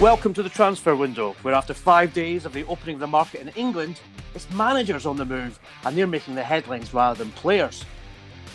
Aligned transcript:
Welcome 0.00 0.32
to 0.34 0.44
the 0.44 0.48
transfer 0.48 0.94
window, 0.94 1.34
where 1.42 1.54
after 1.54 1.74
five 1.74 2.14
days 2.14 2.44
of 2.44 2.52
the 2.52 2.64
opening 2.66 2.94
of 2.94 3.00
the 3.00 3.08
market 3.08 3.40
in 3.40 3.48
England, 3.56 4.00
it's 4.32 4.48
managers 4.52 5.06
on 5.06 5.16
the 5.16 5.24
move 5.24 5.58
and 5.84 5.98
they're 5.98 6.06
making 6.06 6.36
the 6.36 6.42
headlines 6.44 6.94
rather 6.94 7.18
than 7.18 7.32
players. 7.32 7.84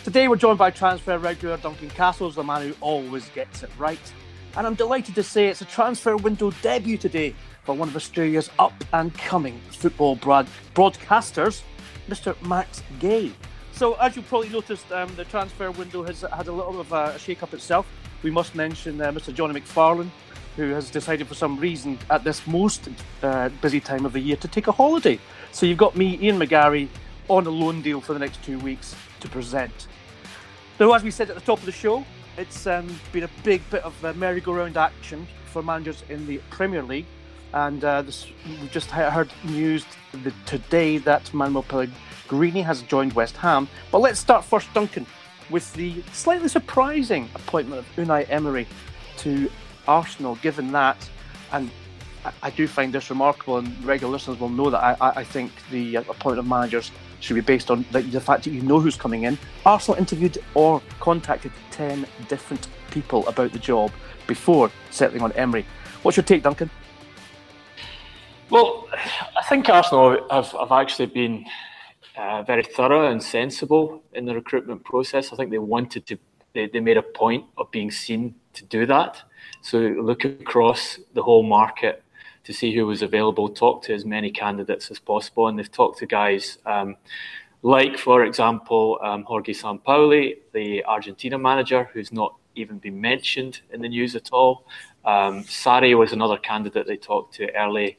Today 0.06 0.30
we're 0.30 0.38
joined 0.38 0.58
by 0.58 0.72
transfer 0.72 1.18
regular 1.18 1.58
Duncan 1.58 1.90
Castles, 1.90 2.36
the 2.36 2.46
man 2.46 2.62
who 2.62 2.74
always 2.80 3.28
gets 3.32 3.62
it 3.62 3.70
right. 3.78 4.00
And 4.56 4.66
I'm 4.66 4.76
delighted 4.76 5.16
to 5.16 5.24
say 5.24 5.48
it's 5.48 5.60
a 5.60 5.66
transfer 5.66 6.16
window 6.16 6.52
debut 6.62 6.98
today 6.98 7.36
for 7.66 7.76
one 7.76 7.90
of 7.90 7.96
Australia's 7.98 8.50
up 8.58 8.82
and 8.94 9.14
coming 9.14 9.60
football 9.70 10.16
broad- 10.16 10.48
broadcasters, 10.74 11.64
Mr. 12.08 12.42
Max 12.48 12.82
Gay. 13.02 13.34
So, 13.74 13.96
as 13.96 14.16
you 14.16 14.22
probably 14.22 14.48
noticed, 14.48 14.90
um, 14.94 15.14
the 15.18 15.26
transfer 15.26 15.72
window 15.72 16.04
has 16.04 16.22
had 16.22 16.48
a 16.48 16.54
little 16.54 16.80
of 16.80 16.94
a 16.94 17.20
shake 17.20 17.44
up 17.44 17.54
itself. 17.54 17.86
We 18.22 18.32
must 18.32 18.56
mention 18.56 19.02
uh, 19.02 19.12
Mr. 19.12 19.34
Johnny 19.34 19.60
McFarlane, 19.60 20.10
who 20.56 20.70
has 20.70 20.90
decided 20.90 21.28
for 21.28 21.36
some 21.36 21.58
reason 21.58 21.98
at 22.10 22.24
this 22.24 22.46
most 22.46 22.90
uh, 23.22 23.50
busy 23.62 23.80
time 23.80 24.06
of 24.06 24.14
the 24.14 24.20
year 24.20 24.36
to 24.38 24.48
take 24.48 24.68
a 24.68 24.72
holiday. 24.72 25.20
So 25.52 25.66
you've 25.66 25.78
got 25.78 25.96
me, 25.96 26.20
Ian 26.22 26.40
McGarry, 26.40 26.88
on 27.28 27.46
a 27.48 27.50
loan 27.50 27.82
deal 27.82 28.02
for 28.02 28.14
the 28.14 28.20
next 28.20 28.44
two 28.44 28.60
weeks 28.60 28.96
to 29.22 29.30
present. 29.30 29.88
Now, 30.80 30.94
as 30.94 31.04
we 31.04 31.12
said 31.12 31.30
at 31.30 31.36
the 31.36 31.42
top 31.42 31.60
of 31.60 31.66
the 31.66 31.72
show, 31.72 32.04
it's 32.38 32.68
um, 32.68 33.00
been 33.12 33.24
a 33.24 33.30
big 33.44 33.62
bit 33.70 33.84
of 33.84 34.04
uh, 34.04 34.14
merry-go-round 34.14 34.76
action 34.76 35.28
for 35.46 35.62
managers 35.62 36.04
in 36.10 36.26
the 36.26 36.40
Premier 36.50 36.84
League. 36.84 37.06
And 37.54 37.84
uh, 37.84 38.02
this, 38.02 38.28
we 38.62 38.68
just 38.70 38.90
heard 38.90 39.32
news 39.44 39.86
today 40.48 40.98
that 41.00 41.32
Manuel 41.34 41.64
Pellegrini 41.64 42.64
has 42.64 42.82
joined 42.82 43.14
West 43.14 43.38
Ham. 43.38 43.68
But 43.92 44.00
let's 44.00 44.20
start 44.20 44.44
first, 44.44 44.74
Duncan, 44.74 45.06
with 45.52 45.72
the 45.74 46.02
slightly 46.12 46.48
surprising 46.48 47.30
appointment 47.36 47.80
of 47.82 47.86
Unai 47.96 48.26
Emery 48.30 48.68
to 49.18 49.52
Arsenal, 49.88 50.36
given 50.36 50.72
that, 50.72 51.10
and 51.52 51.70
I, 52.42 52.50
do 52.50 52.68
find 52.68 52.94
this 52.94 53.10
remarkable, 53.10 53.58
and 53.58 53.84
regular 53.84 54.14
listeners 54.14 54.40
will 54.40 54.50
know 54.50 54.70
that 54.70 54.82
I, 54.82 54.96
I 55.02 55.24
think 55.24 55.52
the 55.72 55.98
uh, 55.98 56.02
appointment 56.02 56.40
of 56.40 56.48
managers 56.48 56.92
should 57.20 57.36
be 57.36 57.42
based 57.42 57.70
on 57.70 57.86
the, 57.92 58.02
the, 58.02 58.22
fact 58.22 58.44
that 58.44 58.52
you 58.52 58.62
know 58.62 58.80
who's 58.80 58.96
coming 58.96 59.24
in. 59.24 59.38
Arsenal 59.66 59.98
interviewed 59.98 60.38
or 60.54 60.82
contacted 61.00 61.52
10 61.72 62.06
different 62.28 62.68
people 62.92 63.28
about 63.28 63.52
the 63.52 63.60
job 63.60 63.92
before 64.28 64.72
settling 64.90 65.22
on 65.22 65.32
Emery. 65.34 65.66
What's 66.02 66.18
your 66.18 66.24
take, 66.24 66.44
Duncan? 66.44 66.70
Well, 68.50 68.88
I 68.94 69.44
think 69.48 69.68
Arsenal 69.70 70.28
have, 70.30 70.52
have 70.52 70.72
actually 70.72 71.08
been 71.08 71.46
uh, 72.18 72.44
very 72.44 72.64
thorough 72.64 73.10
and 73.10 73.22
sensible 73.22 74.04
in 74.14 74.26
the 74.26 74.36
recruitment 74.36 74.84
process. 74.84 75.34
I 75.34 75.36
think 75.36 75.50
they 75.50 75.58
wanted 75.58 76.06
to, 76.08 76.18
they, 76.54 76.68
they 76.68 76.80
made 76.80 76.98
a 76.98 77.04
point 77.04 77.46
of 77.58 77.70
being 77.72 77.92
seen 77.92 78.36
to 78.54 78.66
do 78.66 78.86
that. 78.86 79.22
So 79.62 79.80
look 79.80 80.26
across 80.26 81.00
the 81.14 81.24
whole 81.24 81.44
market 81.44 82.04
to 82.44 82.54
see 82.54 82.76
who 82.76 82.86
was 82.86 83.02
available, 83.02 83.50
talk 83.50 83.84
to 83.84 83.94
as 83.94 84.06
many 84.06 84.30
candidates 84.30 84.92
as 84.92 85.00
possible. 85.00 85.48
And 85.48 85.58
they've 85.58 85.72
talked 85.72 86.00
to 86.00 86.06
guys 86.06 86.58
um, 86.66 86.98
like, 87.64 87.98
for 87.98 88.26
example, 88.26 89.00
um, 89.02 89.24
Jorge 89.24 89.54
Sampaoli, 89.54 90.38
the 90.54 90.84
Argentina 90.86 91.38
manager, 91.38 91.90
who's 91.94 92.12
not 92.12 92.36
even 92.56 92.78
been 92.78 93.00
mentioned 93.00 93.62
in 93.72 93.82
the 93.82 93.88
news 93.88 94.16
at 94.16 94.30
all. 94.34 94.66
Um, 95.06 95.44
Sarri 95.44 95.98
was 95.98 96.12
another 96.12 96.38
candidate 96.38 96.86
they 96.86 96.98
talked 96.98 97.36
to 97.36 97.50
early 97.56 97.98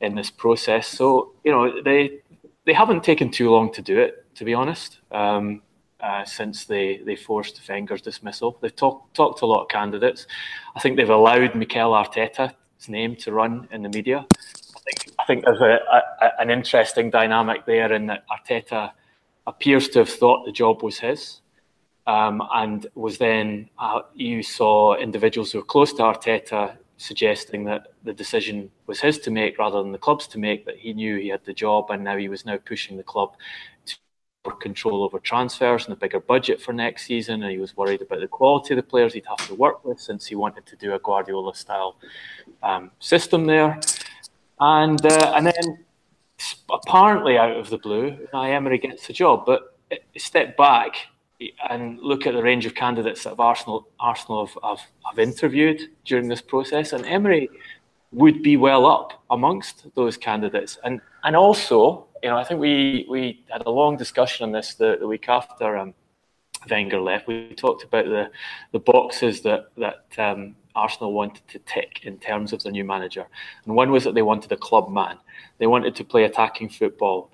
in 0.00 0.14
this 0.14 0.30
process. 0.30 0.88
So, 0.88 1.32
you 1.44 1.52
know, 1.52 1.82
they 1.82 2.20
they 2.64 2.72
haven't 2.72 3.04
taken 3.04 3.30
too 3.30 3.50
long 3.50 3.70
to 3.74 3.82
do 3.82 3.98
it, 3.98 4.24
to 4.36 4.44
be 4.44 4.54
honest. 4.54 5.00
Um, 5.12 5.60
uh, 6.04 6.24
since 6.24 6.66
they, 6.66 6.98
they 6.98 7.16
forced 7.16 7.60
Wenger's 7.66 8.02
dismissal. 8.02 8.58
They've 8.60 8.76
talked 8.76 9.14
talked 9.14 9.38
to 9.38 9.46
a 9.46 9.50
lot 9.54 9.62
of 9.62 9.68
candidates. 9.68 10.26
I 10.76 10.80
think 10.80 10.96
they've 10.96 11.08
allowed 11.08 11.54
Mikel 11.54 11.92
Arteta's 11.92 12.88
name 12.88 13.16
to 13.16 13.32
run 13.32 13.66
in 13.72 13.82
the 13.82 13.88
media. 13.88 14.26
I 14.30 14.80
think 14.84 15.14
I 15.18 15.24
think 15.24 15.44
there's 15.44 15.62
a, 15.62 15.78
a, 15.96 16.30
an 16.40 16.50
interesting 16.50 17.08
dynamic 17.10 17.64
there 17.64 17.90
in 17.92 18.06
that 18.06 18.24
Arteta 18.28 18.92
appears 19.46 19.88
to 19.90 20.00
have 20.00 20.10
thought 20.10 20.44
the 20.44 20.52
job 20.52 20.82
was 20.82 20.98
his. 20.98 21.40
Um, 22.06 22.42
and 22.52 22.86
was 22.94 23.16
then 23.16 23.70
uh, 23.78 24.02
you 24.14 24.42
saw 24.42 24.94
individuals 24.96 25.52
who 25.52 25.60
were 25.60 25.64
close 25.64 25.94
to 25.94 26.02
Arteta 26.02 26.76
suggesting 26.98 27.64
that 27.64 27.94
the 28.04 28.12
decision 28.12 28.70
was 28.86 29.00
his 29.00 29.18
to 29.20 29.30
make 29.30 29.58
rather 29.58 29.82
than 29.82 29.92
the 29.92 29.98
club's 30.06 30.26
to 30.28 30.38
make. 30.38 30.66
That 30.66 30.76
he 30.76 30.92
knew 30.92 31.16
he 31.16 31.28
had 31.28 31.44
the 31.46 31.54
job, 31.54 31.90
and 31.90 32.04
now 32.04 32.18
he 32.18 32.28
was 32.28 32.44
now 32.44 32.58
pushing 32.58 32.98
the 32.98 33.02
club 33.02 33.36
control 34.52 35.02
over 35.02 35.18
transfers 35.18 35.84
and 35.84 35.92
a 35.92 35.96
bigger 35.96 36.20
budget 36.20 36.60
for 36.60 36.72
next 36.72 37.06
season. 37.06 37.42
And 37.42 37.50
he 37.50 37.58
was 37.58 37.76
worried 37.76 38.02
about 38.02 38.20
the 38.20 38.28
quality 38.28 38.74
of 38.74 38.76
the 38.76 38.82
players 38.82 39.14
he'd 39.14 39.26
have 39.26 39.46
to 39.48 39.54
work 39.54 39.84
with 39.84 40.00
since 40.00 40.26
he 40.26 40.34
wanted 40.34 40.66
to 40.66 40.76
do 40.76 40.94
a 40.94 40.98
Guardiola 40.98 41.54
style 41.54 41.96
um, 42.62 42.90
system 43.00 43.46
there. 43.46 43.80
And 44.60 45.04
uh, 45.04 45.32
and 45.34 45.46
then 45.46 45.84
apparently 46.70 47.38
out 47.38 47.56
of 47.56 47.70
the 47.70 47.78
blue, 47.78 48.16
Emery 48.32 48.78
gets 48.78 49.06
the 49.06 49.12
job. 49.12 49.44
But 49.46 49.76
step 50.16 50.56
back 50.56 50.96
and 51.68 51.98
look 52.00 52.26
at 52.26 52.34
the 52.34 52.42
range 52.42 52.66
of 52.66 52.74
candidates 52.74 53.24
that 53.24 53.34
Arsenal 53.38 53.88
Arsenal 53.98 54.46
have, 54.46 54.58
have, 54.62 54.80
have 55.06 55.18
interviewed 55.18 55.80
during 56.04 56.28
this 56.28 56.40
process, 56.40 56.92
and 56.92 57.04
Emery 57.06 57.48
would 58.12 58.42
be 58.42 58.56
well 58.56 58.86
up 58.86 59.24
amongst 59.30 59.86
those 59.94 60.16
candidates. 60.16 60.78
And 60.84 61.00
and 61.24 61.34
also 61.34 62.06
you 62.24 62.30
know, 62.30 62.38
I 62.38 62.44
think 62.44 62.58
we 62.58 63.04
we 63.06 63.44
had 63.50 63.66
a 63.66 63.70
long 63.70 63.98
discussion 63.98 64.44
on 64.44 64.52
this 64.52 64.74
the, 64.74 64.96
the 64.98 65.06
week 65.06 65.28
after 65.28 65.76
um, 65.76 65.92
Wenger 66.70 66.98
left. 66.98 67.28
We 67.28 67.54
talked 67.54 67.84
about 67.84 68.06
the 68.06 68.30
the 68.72 68.78
boxes 68.78 69.42
that 69.42 69.66
that 69.76 70.06
um, 70.16 70.56
Arsenal 70.74 71.12
wanted 71.12 71.46
to 71.48 71.58
tick 71.58 72.00
in 72.04 72.16
terms 72.16 72.54
of 72.54 72.62
the 72.62 72.70
new 72.70 72.82
manager, 72.82 73.26
and 73.66 73.76
one 73.76 73.90
was 73.92 74.04
that 74.04 74.14
they 74.14 74.22
wanted 74.22 74.50
a 74.52 74.56
club 74.56 74.90
man. 74.90 75.18
They 75.58 75.66
wanted 75.66 75.94
to 75.96 76.04
play 76.04 76.24
attacking 76.24 76.70
football. 76.70 77.30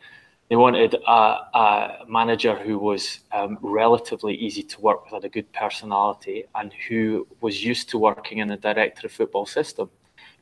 They 0.48 0.56
wanted 0.56 0.94
a, 1.06 1.12
a 1.12 2.04
manager 2.08 2.56
who 2.56 2.76
was 2.76 3.20
um, 3.30 3.58
relatively 3.62 4.34
easy 4.34 4.64
to 4.64 4.80
work 4.80 5.04
with, 5.04 5.12
had 5.12 5.24
a 5.24 5.28
good 5.28 5.52
personality, 5.52 6.46
and 6.56 6.72
who 6.88 7.28
was 7.40 7.64
used 7.64 7.90
to 7.90 7.98
working 7.98 8.38
in 8.38 8.50
a 8.50 8.56
director 8.56 9.06
of 9.06 9.12
football 9.12 9.46
system. 9.46 9.88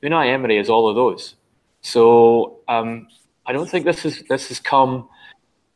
Unai 0.02 0.28
Emery 0.32 0.56
is 0.56 0.70
all 0.70 0.88
of 0.88 0.96
those. 0.96 1.34
So 1.82 2.60
um, 2.66 3.08
I 3.48 3.52
don't 3.52 3.68
think 3.68 3.86
this 3.86 4.04
is 4.04 4.22
this 4.28 4.48
has 4.48 4.60
come 4.60 5.08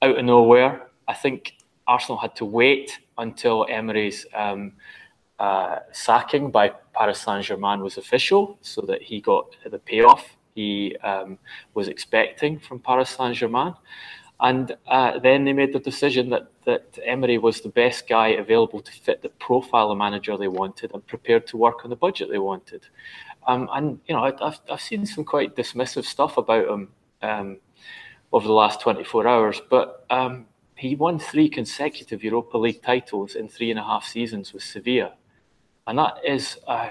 out 0.03 0.19
of 0.19 0.25
nowhere. 0.25 0.88
I 1.09 1.15
think 1.15 1.55
Arsenal 1.87 2.19
had 2.19 2.37
to 2.37 2.44
wait 2.44 3.00
until 3.16 3.66
Emery's 3.69 4.27
um, 4.34 4.72
uh, 5.38 5.78
sacking 5.91 6.50
by 6.50 6.72
Paris 6.94 7.21
Saint 7.21 7.47
Germain 7.47 7.81
was 7.81 7.97
official, 7.97 8.59
so 8.61 8.82
that 8.82 9.00
he 9.00 9.22
got 9.22 9.56
the 9.69 9.78
payoff 9.78 10.37
he 10.55 10.94
um, 10.99 11.38
was 11.72 11.88
expecting 11.88 12.59
from 12.59 12.78
Paris 12.78 13.09
Saint 13.09 13.34
Germain. 13.34 13.75
And 14.41 14.76
uh, 14.87 15.19
then 15.20 15.44
they 15.44 15.55
made 15.55 15.73
the 15.73 15.79
decision 15.79 16.29
that, 16.31 16.49
that 16.67 16.99
Emery 17.06 17.38
was 17.38 17.61
the 17.61 17.69
best 17.69 18.06
guy 18.06 18.29
available 18.29 18.81
to 18.81 18.93
fit 18.93 19.23
the 19.23 19.29
profile 19.29 19.93
of 19.93 19.97
manager 19.97 20.37
they 20.37 20.49
wanted 20.49 20.93
and 20.93 21.06
prepared 21.06 21.47
to 21.47 21.56
work 21.56 21.85
on 21.85 21.91
the 21.91 21.97
budget 21.97 22.29
they 22.29 22.38
wanted. 22.38 22.85
Um, 23.47 23.70
and, 23.73 24.00
you 24.08 24.14
know, 24.14 24.25
I've, 24.25 24.61
I've 24.69 24.81
seen 24.81 25.06
some 25.06 25.25
quite 25.25 25.55
dismissive 25.55 26.05
stuff 26.05 26.38
about 26.38 26.69
him 26.69 26.88
um, 27.23 27.59
over 28.33 28.47
the 28.47 28.53
last 28.53 28.81
24 28.81 29.27
hours. 29.27 29.61
But 29.69 30.05
um, 30.11 30.47
he 30.77 30.97
won 30.97 31.19
three 31.19 31.49
consecutive 31.49 32.25
Europa 32.25 32.59
League 32.59 32.83
titles 32.83 33.35
in 33.35 33.49
three 33.49 33.71
and 33.71 33.79
a 33.79 33.85
half 33.85 34.05
seasons 34.05 34.53
with 34.53 34.63
Sevilla. 34.63 35.15
And 35.87 35.99
that 35.99 36.15
is 36.27 36.59
a, 36.67 36.91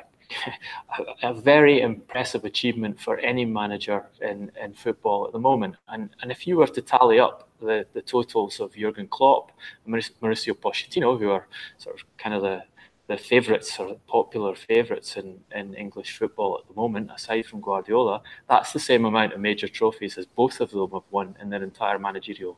a 1.23 1.33
very 1.33 1.81
impressive 1.81 2.45
achievement 2.45 2.99
for 2.99 3.17
any 3.19 3.45
manager 3.45 4.05
in, 4.21 4.51
in 4.61 4.73
football 4.73 5.25
at 5.25 5.33
the 5.33 5.39
moment. 5.39 5.75
And, 5.87 6.09
and 6.21 6.31
if 6.31 6.47
you 6.47 6.57
were 6.57 6.67
to 6.67 6.81
tally 6.81 7.19
up 7.19 7.49
the, 7.61 7.85
the 7.93 8.01
totals 8.01 8.59
of 8.59 8.73
Jurgen 8.73 9.07
Klopp 9.07 9.51
Mauricio 9.87 10.53
Pochettino, 10.53 11.19
who 11.19 11.29
are 11.31 11.47
sort 11.77 11.95
of 11.95 12.05
kind 12.17 12.35
of 12.35 12.41
the, 12.41 12.63
the 13.11 13.17
favourites 13.17 13.77
or 13.77 13.97
popular 14.07 14.55
favourites 14.55 15.17
in, 15.17 15.41
in 15.53 15.73
English 15.73 16.17
football 16.17 16.57
at 16.57 16.67
the 16.67 16.73
moment, 16.73 17.11
aside 17.13 17.45
from 17.45 17.59
Guardiola, 17.59 18.21
that's 18.47 18.71
the 18.71 18.79
same 18.79 19.03
amount 19.03 19.33
of 19.33 19.41
major 19.41 19.67
trophies 19.67 20.17
as 20.17 20.25
both 20.25 20.61
of 20.61 20.71
them 20.71 20.91
have 20.91 21.03
won 21.11 21.35
in 21.41 21.49
their 21.49 21.61
entire 21.61 21.99
managerial 21.99 22.57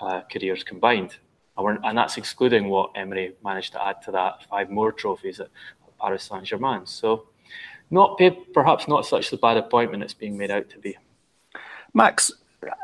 uh, 0.00 0.22
careers 0.30 0.64
combined. 0.64 1.16
And, 1.56 1.78
and, 1.84 1.96
that's 1.96 2.16
excluding 2.16 2.68
what 2.68 2.90
Emery 2.96 3.34
managed 3.44 3.72
to 3.74 3.86
add 3.86 4.02
to 4.02 4.10
that 4.10 4.44
five 4.50 4.68
more 4.68 4.90
trophies 4.90 5.38
at 5.38 5.48
Paris 6.00 6.24
Saint 6.24 6.44
Germain. 6.44 6.84
So, 6.86 7.28
not 7.88 8.20
perhaps 8.52 8.88
not 8.88 9.06
such 9.06 9.32
a 9.32 9.36
bad 9.36 9.56
appointment 9.56 10.02
it's 10.02 10.14
being 10.14 10.36
made 10.36 10.50
out 10.50 10.68
to 10.70 10.78
be. 10.78 10.96
Max, 11.92 12.32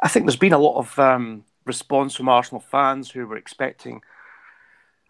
I 0.05 0.09
think 0.09 0.27
there's 0.27 0.37
been 0.37 0.53
a 0.53 0.59
lot 0.59 0.79
of 0.79 0.97
um, 1.01 1.45
response 1.65 2.15
from 2.15 2.29
Arsenal 2.29 2.61
fans 2.61 3.11
who 3.11 3.27
were 3.27 3.37
expecting 3.37 4.03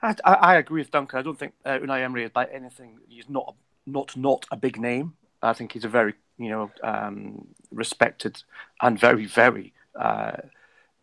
I, 0.02 0.14
I, 0.24 0.56
agree 0.56 0.80
with 0.80 0.90
Duncan. 0.90 1.18
I 1.18 1.22
don't 1.22 1.38
think 1.38 1.52
uh, 1.64 1.78
Unai 1.78 2.02
Emery 2.02 2.24
is 2.24 2.30
by 2.30 2.46
anything. 2.46 2.98
He's 3.08 3.28
not 3.28 3.54
not 3.86 4.16
not 4.16 4.46
a 4.50 4.56
big 4.56 4.80
name. 4.80 5.14
I 5.42 5.52
think 5.52 5.72
he's 5.72 5.84
a 5.84 5.88
very 5.88 6.14
you 6.38 6.48
know 6.48 6.70
um, 6.82 7.46
respected 7.70 8.42
and 8.80 8.98
very 8.98 9.26
very 9.26 9.72
uh, 9.94 10.36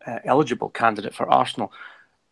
uh, 0.06 0.18
eligible 0.24 0.70
candidate 0.70 1.14
for 1.14 1.30
Arsenal. 1.30 1.72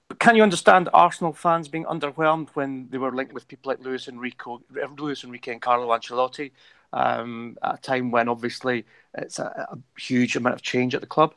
But 0.08 0.18
can 0.20 0.36
you 0.36 0.42
understand 0.42 0.88
Arsenal 0.92 1.32
fans 1.32 1.68
being 1.68 1.84
underwhelmed 1.84 2.50
when 2.54 2.88
they 2.90 2.98
were 2.98 3.14
linked 3.14 3.32
with 3.32 3.48
people 3.48 3.70
like 3.70 3.84
Luis 3.84 4.08
Enrique, 4.08 4.56
Luis 4.98 5.24
Enrique 5.24 5.52
and 5.52 5.60
Carlo 5.60 5.88
Ancelotti 5.88 6.52
um, 6.92 7.56
at 7.62 7.74
a 7.74 7.82
time 7.82 8.10
when 8.12 8.28
obviously 8.28 8.86
it's 9.14 9.38
a, 9.40 9.66
a 9.70 9.78
huge 10.00 10.36
amount 10.36 10.54
of 10.54 10.62
change 10.62 10.94
at 10.94 11.00
the 11.00 11.06
club? 11.08 11.34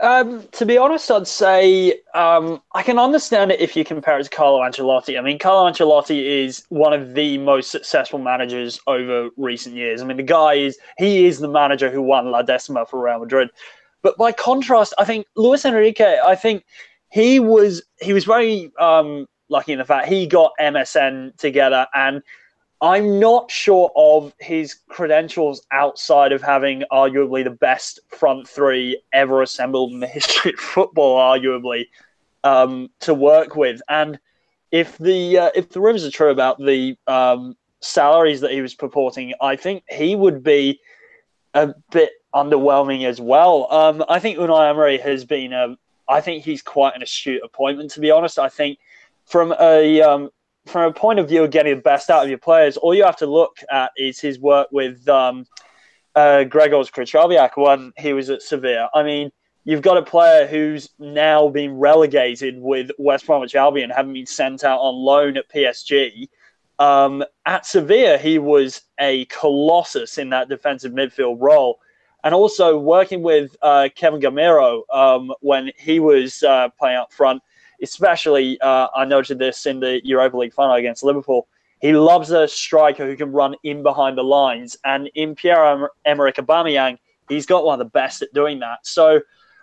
Um, 0.00 0.46
to 0.52 0.66
be 0.66 0.76
honest, 0.76 1.10
I'd 1.10 1.26
say 1.26 2.00
um, 2.14 2.60
I 2.74 2.82
can 2.82 2.98
understand 2.98 3.52
it 3.52 3.60
if 3.60 3.76
you 3.76 3.84
compare 3.84 4.18
it 4.18 4.24
to 4.24 4.30
Carlo 4.30 4.60
Ancelotti. 4.60 5.18
I 5.18 5.22
mean, 5.22 5.38
Carlo 5.38 5.70
Ancelotti 5.70 6.44
is 6.44 6.64
one 6.68 6.92
of 6.92 7.14
the 7.14 7.38
most 7.38 7.70
successful 7.70 8.18
managers 8.18 8.80
over 8.86 9.30
recent 9.36 9.76
years. 9.76 10.02
I 10.02 10.04
mean, 10.04 10.16
the 10.16 10.22
guy 10.22 10.54
is 10.54 10.78
he 10.98 11.26
is 11.26 11.38
the 11.38 11.48
manager 11.48 11.90
who 11.90 12.02
won 12.02 12.30
La 12.30 12.42
Decima 12.42 12.86
for 12.86 13.02
Real 13.02 13.20
Madrid. 13.20 13.50
But 14.02 14.18
by 14.18 14.32
contrast, 14.32 14.92
I 14.98 15.04
think 15.04 15.26
Luis 15.36 15.64
Enrique, 15.64 16.18
I 16.24 16.34
think 16.34 16.64
he 17.10 17.40
was 17.40 17.82
he 18.00 18.12
was 18.12 18.24
very 18.24 18.72
um, 18.78 19.26
lucky 19.48 19.72
in 19.72 19.78
the 19.78 19.84
fact 19.84 20.08
he 20.08 20.26
got 20.26 20.52
MSN 20.60 21.36
together 21.38 21.86
and 21.94 22.22
I'm 22.84 23.18
not 23.18 23.50
sure 23.50 23.90
of 23.96 24.34
his 24.38 24.74
credentials 24.88 25.66
outside 25.72 26.32
of 26.32 26.42
having 26.42 26.84
arguably 26.92 27.42
the 27.42 27.48
best 27.48 27.98
front 28.08 28.46
three 28.46 29.00
ever 29.10 29.40
assembled 29.40 29.92
in 29.92 30.00
the 30.00 30.06
history 30.06 30.52
of 30.52 30.58
football, 30.60 31.18
arguably, 31.18 31.86
um, 32.44 32.90
to 33.00 33.14
work 33.14 33.56
with. 33.56 33.80
And 33.88 34.18
if 34.70 34.98
the 34.98 35.38
uh, 35.38 35.50
if 35.54 35.70
the 35.70 35.80
rumors 35.80 36.04
are 36.04 36.10
true 36.10 36.28
about 36.28 36.58
the 36.58 36.98
um, 37.06 37.56
salaries 37.80 38.42
that 38.42 38.50
he 38.50 38.60
was 38.60 38.74
purporting, 38.74 39.32
I 39.40 39.56
think 39.56 39.82
he 39.88 40.14
would 40.14 40.42
be 40.42 40.78
a 41.54 41.72
bit 41.90 42.12
underwhelming 42.34 43.06
as 43.06 43.18
well. 43.18 43.66
Um, 43.72 44.04
I 44.10 44.18
think 44.18 44.36
Unai 44.36 44.68
Emery 44.68 44.98
has 44.98 45.24
been 45.24 45.54
a. 45.54 45.78
I 46.06 46.20
think 46.20 46.44
he's 46.44 46.60
quite 46.60 46.94
an 46.94 47.02
astute 47.02 47.40
appointment, 47.42 47.92
to 47.92 48.00
be 48.00 48.10
honest. 48.10 48.38
I 48.38 48.50
think 48.50 48.78
from 49.24 49.54
a 49.58 50.02
um, 50.02 50.28
from 50.66 50.90
a 50.90 50.92
point 50.92 51.18
of 51.18 51.28
view 51.28 51.44
of 51.44 51.50
getting 51.50 51.76
the 51.76 51.82
best 51.82 52.10
out 52.10 52.22
of 52.22 52.28
your 52.28 52.38
players, 52.38 52.76
all 52.76 52.94
you 52.94 53.04
have 53.04 53.16
to 53.18 53.26
look 53.26 53.58
at 53.70 53.92
is 53.96 54.20
his 54.20 54.38
work 54.38 54.68
with 54.72 55.06
um, 55.08 55.46
uh, 56.14 56.44
Krychowiak 56.48 57.50
when 57.56 57.92
he 57.98 58.12
was 58.12 58.30
at 58.30 58.42
Sevilla. 58.42 58.88
I 58.94 59.02
mean, 59.02 59.30
you've 59.64 59.82
got 59.82 59.98
a 59.98 60.02
player 60.02 60.46
who's 60.46 60.90
now 60.98 61.48
been 61.48 61.78
relegated 61.78 62.58
with 62.58 62.90
West 62.98 63.26
Bromwich 63.26 63.54
Albion, 63.54 63.90
having 63.90 64.14
been 64.14 64.26
sent 64.26 64.64
out 64.64 64.80
on 64.80 64.94
loan 64.94 65.36
at 65.36 65.50
PSG. 65.50 66.28
Um, 66.78 67.24
at 67.46 67.66
Sevilla, 67.66 68.16
he 68.16 68.38
was 68.38 68.82
a 68.98 69.26
colossus 69.26 70.18
in 70.18 70.30
that 70.30 70.48
defensive 70.48 70.92
midfield 70.92 71.36
role. 71.40 71.78
And 72.24 72.34
also 72.34 72.78
working 72.78 73.22
with 73.22 73.54
uh, 73.60 73.90
Kevin 73.94 74.18
Gameiro 74.18 74.82
um, 74.94 75.30
when 75.40 75.70
he 75.76 76.00
was 76.00 76.42
uh, 76.42 76.70
playing 76.78 76.96
up 76.96 77.12
front– 77.12 77.42
especially 77.84 78.60
uh, 78.60 78.88
I 78.94 79.04
noted 79.04 79.38
this 79.38 79.66
in 79.66 79.78
the 79.78 80.00
Europa 80.04 80.36
League 80.36 80.52
final 80.52 80.74
against 80.74 81.04
Liverpool. 81.04 81.46
He 81.80 81.92
loves 81.92 82.30
a 82.30 82.48
striker 82.48 83.06
who 83.06 83.16
can 83.16 83.30
run 83.30 83.54
in 83.62 83.82
behind 83.82 84.18
the 84.18 84.24
lines, 84.24 84.76
and 84.84 85.10
in 85.14 85.34
Pierre 85.34 85.90
Emerick 86.04 86.36
Aubameyang, 86.36 86.98
he's 87.28 87.46
got 87.46 87.64
one 87.64 87.80
of 87.80 87.86
the 87.86 87.90
best 87.90 88.22
at 88.22 88.32
doing 88.32 88.58
that. 88.60 88.78
So 88.82 89.20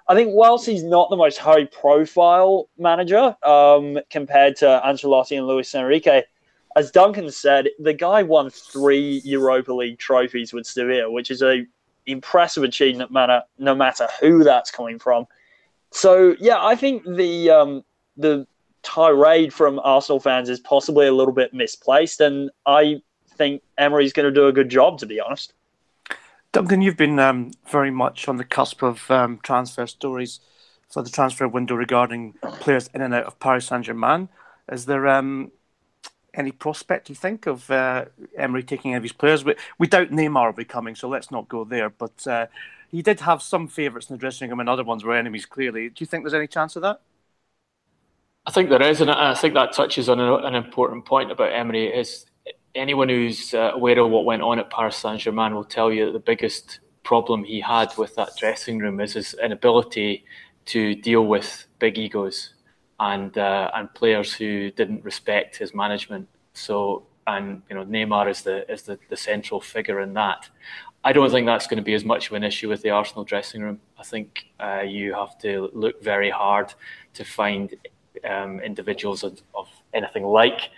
I 0.07 0.15
think 0.15 0.31
whilst 0.33 0.65
he's 0.65 0.83
not 0.83 1.09
the 1.09 1.15
most 1.15 1.37
high 1.37 1.65
profile 1.65 2.69
manager 2.77 3.35
um, 3.43 3.99
compared 4.09 4.55
to 4.57 4.81
Ancelotti 4.85 5.37
and 5.37 5.47
Luis 5.47 5.73
Enrique, 5.73 6.23
as 6.75 6.91
Duncan 6.91 7.29
said, 7.31 7.69
the 7.79 7.93
guy 7.93 8.23
won 8.23 8.49
three 8.49 9.21
Europa 9.23 9.73
League 9.73 9.99
trophies 9.99 10.53
with 10.53 10.65
Sevilla, 10.65 11.11
which 11.11 11.31
is 11.31 11.41
a 11.41 11.65
impressive 12.05 12.63
achievement, 12.63 13.11
matter 13.11 13.41
no 13.57 13.75
matter 13.75 14.07
who 14.19 14.43
that's 14.43 14.71
coming 14.71 14.99
from. 14.99 15.25
So 15.91 16.35
yeah, 16.39 16.63
I 16.63 16.75
think 16.75 17.03
the 17.05 17.49
um, 17.49 17.83
the 18.17 18.47
tirade 18.83 19.53
from 19.53 19.79
Arsenal 19.83 20.19
fans 20.19 20.49
is 20.49 20.59
possibly 20.59 21.07
a 21.07 21.13
little 21.13 21.33
bit 21.33 21.53
misplaced, 21.53 22.21
and 22.21 22.49
I 22.65 23.01
think 23.37 23.61
Emery's 23.77 24.13
going 24.13 24.27
to 24.27 24.31
do 24.31 24.47
a 24.47 24.53
good 24.53 24.69
job, 24.69 24.99
to 24.99 25.05
be 25.05 25.19
honest. 25.19 25.53
Duncan, 26.51 26.81
you've 26.81 26.97
been 26.97 27.17
um, 27.19 27.51
very 27.69 27.91
much 27.91 28.27
on 28.27 28.37
the 28.37 28.43
cusp 28.43 28.81
of 28.83 29.09
um, 29.09 29.39
transfer 29.41 29.87
stories 29.87 30.41
for 30.89 31.01
the 31.01 31.09
transfer 31.09 31.47
window 31.47 31.75
regarding 31.75 32.33
players 32.59 32.89
in 32.93 33.01
and 33.01 33.13
out 33.13 33.23
of 33.23 33.39
Paris 33.39 33.67
Saint 33.67 33.85
Germain. 33.85 34.27
Is 34.69 34.85
there 34.85 35.07
um, 35.07 35.51
any 36.33 36.51
prospect, 36.51 37.07
you 37.07 37.15
think, 37.15 37.47
of 37.47 37.71
uh, 37.71 38.05
Emery 38.37 38.63
taking 38.63 38.91
any 38.91 38.97
of 38.97 39.03
his 39.03 39.13
players? 39.13 39.45
We, 39.45 39.55
we 39.77 39.87
doubt 39.87 40.09
Neymar 40.09 40.47
will 40.47 40.53
be 40.53 40.65
coming, 40.65 40.95
so 40.95 41.07
let's 41.07 41.31
not 41.31 41.47
go 41.47 41.63
there. 41.63 41.89
But 41.89 42.27
uh, 42.27 42.47
he 42.89 43.01
did 43.01 43.21
have 43.21 43.41
some 43.41 43.69
favourites 43.69 44.09
in 44.09 44.15
the 44.17 44.19
dressing 44.19 44.49
room, 44.49 44.59
and 44.59 44.67
other 44.67 44.83
ones 44.83 45.05
were 45.05 45.15
enemies, 45.15 45.45
clearly. 45.45 45.87
Do 45.87 45.95
you 45.99 46.05
think 46.05 46.23
there's 46.23 46.33
any 46.33 46.47
chance 46.47 46.75
of 46.75 46.81
that? 46.81 46.99
I 48.45 48.51
think 48.51 48.69
there 48.69 48.81
is, 48.81 49.01
and 49.01 49.11
I 49.11 49.35
think 49.35 49.53
that 49.53 49.73
touches 49.73 50.09
on 50.09 50.19
an 50.19 50.55
important 50.55 51.05
point 51.05 51.31
about 51.31 51.53
Emery. 51.53 51.87
Is 51.87 52.25
anyone 52.73 53.07
who's 53.07 53.53
uh, 53.53 53.71
aware 53.73 53.99
of 53.99 54.09
what 54.09 54.25
went 54.25 54.41
on 54.41 54.57
at 54.57 54.69
Paris 54.71 54.97
Saint 54.97 55.21
Germain 55.21 55.53
will 55.53 55.63
tell 55.63 55.91
you 55.91 56.05
that 56.05 56.13
the 56.13 56.19
biggest 56.19 56.79
problem 57.03 57.43
he 57.43 57.59
had 57.59 57.95
with 57.97 58.15
that 58.15 58.31
dressing 58.37 58.79
room 58.79 58.99
is 58.99 59.13
his 59.13 59.35
inability 59.43 60.23
to 60.65 60.95
deal 60.95 61.25
with 61.25 61.65
big 61.79 61.97
egos 61.97 62.53
and 62.99 63.37
uh, 63.37 63.69
and 63.75 63.93
players 63.93 64.33
who 64.33 64.71
didn't 64.71 65.03
respect 65.03 65.57
his 65.57 65.75
management. 65.75 66.27
So 66.53 67.03
and 67.27 67.61
you 67.69 67.75
know 67.75 67.85
Neymar 67.85 68.29
is 68.29 68.41
the 68.41 68.69
is 68.71 68.83
the, 68.83 68.97
the 69.09 69.17
central 69.17 69.61
figure 69.61 70.01
in 70.01 70.13
that. 70.13 70.49
I 71.03 71.13
don't 71.13 71.31
think 71.31 71.47
that's 71.47 71.67
going 71.67 71.77
to 71.77 71.83
be 71.83 71.95
as 71.95 72.05
much 72.05 72.27
of 72.27 72.33
an 72.33 72.43
issue 72.43 72.69
with 72.69 72.81
the 72.83 72.91
Arsenal 72.91 73.23
dressing 73.23 73.61
room. 73.61 73.81
I 73.97 74.03
think 74.03 74.45
uh, 74.59 74.81
you 74.81 75.13
have 75.13 75.37
to 75.39 75.69
look 75.73 76.01
very 76.03 76.29
hard 76.29 76.73
to 77.15 77.23
find 77.23 77.73
um, 78.27 78.59
individuals 78.59 79.23
of, 79.23 79.41
of, 79.55 79.67
anything 79.93 80.23
like 80.23 80.69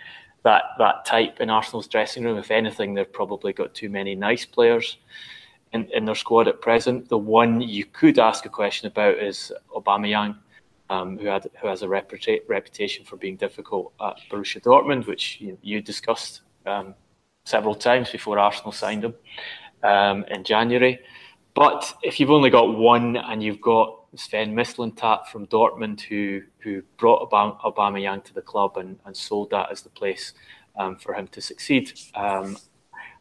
that 0.42 0.62
that 0.78 1.04
type 1.04 1.40
in 1.40 1.50
Arsenal's 1.50 1.88
dressing 1.88 2.24
room. 2.24 2.36
If 2.38 2.50
anything, 2.50 2.94
they've 2.94 3.12
probably 3.12 3.52
got 3.52 3.74
too 3.74 3.88
many 3.88 4.14
nice 4.14 4.44
players 4.44 4.98
in, 5.72 5.88
in 5.92 6.04
their 6.04 6.14
squad 6.14 6.48
at 6.48 6.60
present. 6.60 7.08
The 7.08 7.18
one 7.18 7.60
you 7.60 7.84
could 7.84 8.18
ask 8.18 8.44
a 8.44 8.48
question 8.48 8.86
about 8.88 9.18
is 9.18 9.52
Aubameyang, 9.74 10.36
um, 10.90 11.18
who 11.18 11.26
had 11.26 11.48
who 11.60 11.68
has 11.68 11.82
a 11.82 11.86
reputa- 11.86 12.42
reputation 12.48 13.04
for 13.04 13.16
being 13.16 13.36
difficult 13.36 13.92
at 14.00 14.16
Borussia 14.30 14.60
Dortmund, 14.60 15.06
which 15.06 15.40
you, 15.40 15.58
you 15.62 15.80
discussed 15.80 16.42
um, 16.66 16.94
several 17.44 17.74
times 17.74 18.10
before 18.10 18.38
Arsenal 18.38 18.72
signed 18.72 19.04
him 19.04 19.14
um, 19.82 20.24
in 20.24 20.44
January. 20.44 21.00
But 21.54 21.94
if 22.02 22.18
you've 22.18 22.30
only 22.30 22.50
got 22.50 22.76
one 22.76 23.16
and 23.16 23.42
you've 23.42 23.60
got 23.60 24.00
Sven 24.16 24.54
Mislintat 24.54 25.26
from 25.26 25.46
Dortmund, 25.46 26.00
who 26.00 26.42
who 26.58 26.82
brought 26.96 27.30
Aubameyang 27.30 28.24
to 28.24 28.34
the 28.34 28.42
club 28.42 28.76
and, 28.76 28.98
and 29.04 29.16
sold 29.16 29.50
that 29.50 29.70
as 29.70 29.82
the 29.82 29.90
place 29.90 30.32
um, 30.76 30.96
for 30.96 31.14
him 31.14 31.28
to 31.28 31.40
succeed. 31.40 31.92
Um, 32.14 32.56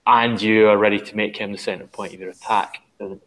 and 0.05 0.41
you 0.41 0.67
are 0.67 0.77
ready 0.77 0.99
to 0.99 1.15
make 1.15 1.37
him 1.37 1.51
the 1.51 1.57
centre 1.57 1.87
point 1.87 2.13
of 2.13 2.19
your 2.19 2.31
attack. 2.31 2.79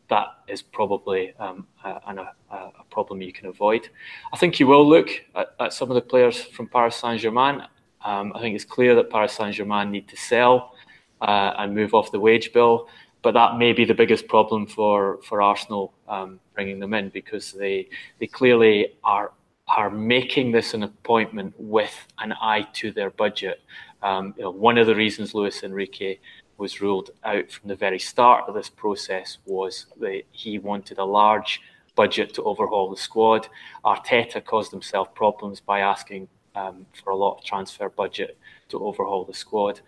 That 0.08 0.26
is 0.48 0.62
probably 0.62 1.34
um, 1.38 1.66
a, 1.84 1.88
a, 1.88 2.34
a, 2.50 2.84
problem 2.90 3.20
you 3.20 3.32
can 3.32 3.46
avoid. 3.46 3.88
I 4.32 4.36
think 4.38 4.58
you 4.58 4.66
will 4.66 4.88
look 4.88 5.08
at, 5.34 5.48
at 5.60 5.72
some 5.72 5.90
of 5.90 5.96
the 5.96 6.00
players 6.00 6.40
from 6.40 6.66
Paris 6.66 6.96
Saint 6.96 7.20
Germain. 7.20 7.62
Um, 8.02 8.32
I 8.34 8.40
think 8.40 8.54
it's 8.54 8.64
clear 8.64 8.94
that 8.94 9.10
Paris 9.10 9.34
Saint 9.34 9.54
Germain 9.54 9.90
need 9.90 10.08
to 10.08 10.16
sell 10.16 10.72
uh, 11.20 11.54
and 11.58 11.75
move 11.75 11.92
off 11.92 12.10
the 12.10 12.20
wage 12.20 12.52
bill 12.52 12.88
but 13.26 13.35
that 13.35 13.59
may 13.59 13.73
be 13.73 13.85
the 13.85 13.92
biggest 13.92 14.28
problem 14.28 14.68
for 14.68 15.18
for 15.25 15.42
Arsenal 15.42 15.92
um, 16.06 16.38
bringing 16.54 16.78
them 16.78 16.95
in 16.95 17.09
because 17.09 17.50
they 17.50 17.88
they 18.21 18.28
clearly 18.28 18.95
are 19.02 19.33
are 19.66 19.90
making 19.90 20.52
this 20.52 20.75
an 20.75 20.85
appointment 20.85 21.52
with 21.59 22.06
an 22.21 22.33
eye 22.40 22.64
to 22.75 22.92
their 22.92 23.11
budget. 23.11 23.61
Um, 24.00 24.33
you 24.37 24.45
know, 24.45 24.50
one 24.50 24.78
of 24.78 24.87
the 24.87 24.95
reasons 24.95 25.35
Luis 25.35 25.64
Enrique 25.64 26.18
was 26.56 26.80
ruled 26.80 27.11
out 27.25 27.50
from 27.50 27.66
the 27.66 27.75
very 27.75 27.99
start 27.99 28.45
of 28.47 28.54
this 28.54 28.68
process 28.68 29.38
was 29.45 29.87
that 29.99 30.23
he 30.30 30.61
wanted 30.61 30.99
a 30.99 31.04
large 31.04 31.61
budget 31.97 32.33
to 32.35 32.45
overhaul 32.45 32.88
the 32.90 32.97
squad. 33.09 33.49
Arteta 33.85 34.40
caused 34.45 34.71
himself 34.71 35.12
problems 35.16 35.59
by 35.59 35.80
asking 35.80 36.28
um, 36.54 36.87
for 37.02 37.11
a 37.11 37.16
lot 37.16 37.38
of 37.38 37.45
transfer 37.45 37.88
budget 37.88 38.38
to 38.68 38.78
overhaul 38.85 39.25
the 39.25 39.35
squad. 39.35 39.80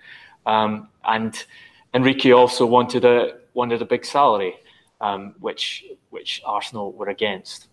Um, 0.45 0.88
and 1.04 1.45
Enrique 1.95 2.33
also 2.33 2.66
wanted 2.66 3.04
a 3.04 3.38
wanted 3.54 3.83
a 3.83 3.85
big 3.85 4.04
salary, 4.04 4.54
um, 5.00 5.35
which 5.40 5.85
which 6.11 6.42
Arsenal 6.45 6.92
were 6.92 7.09
against. 7.09 7.68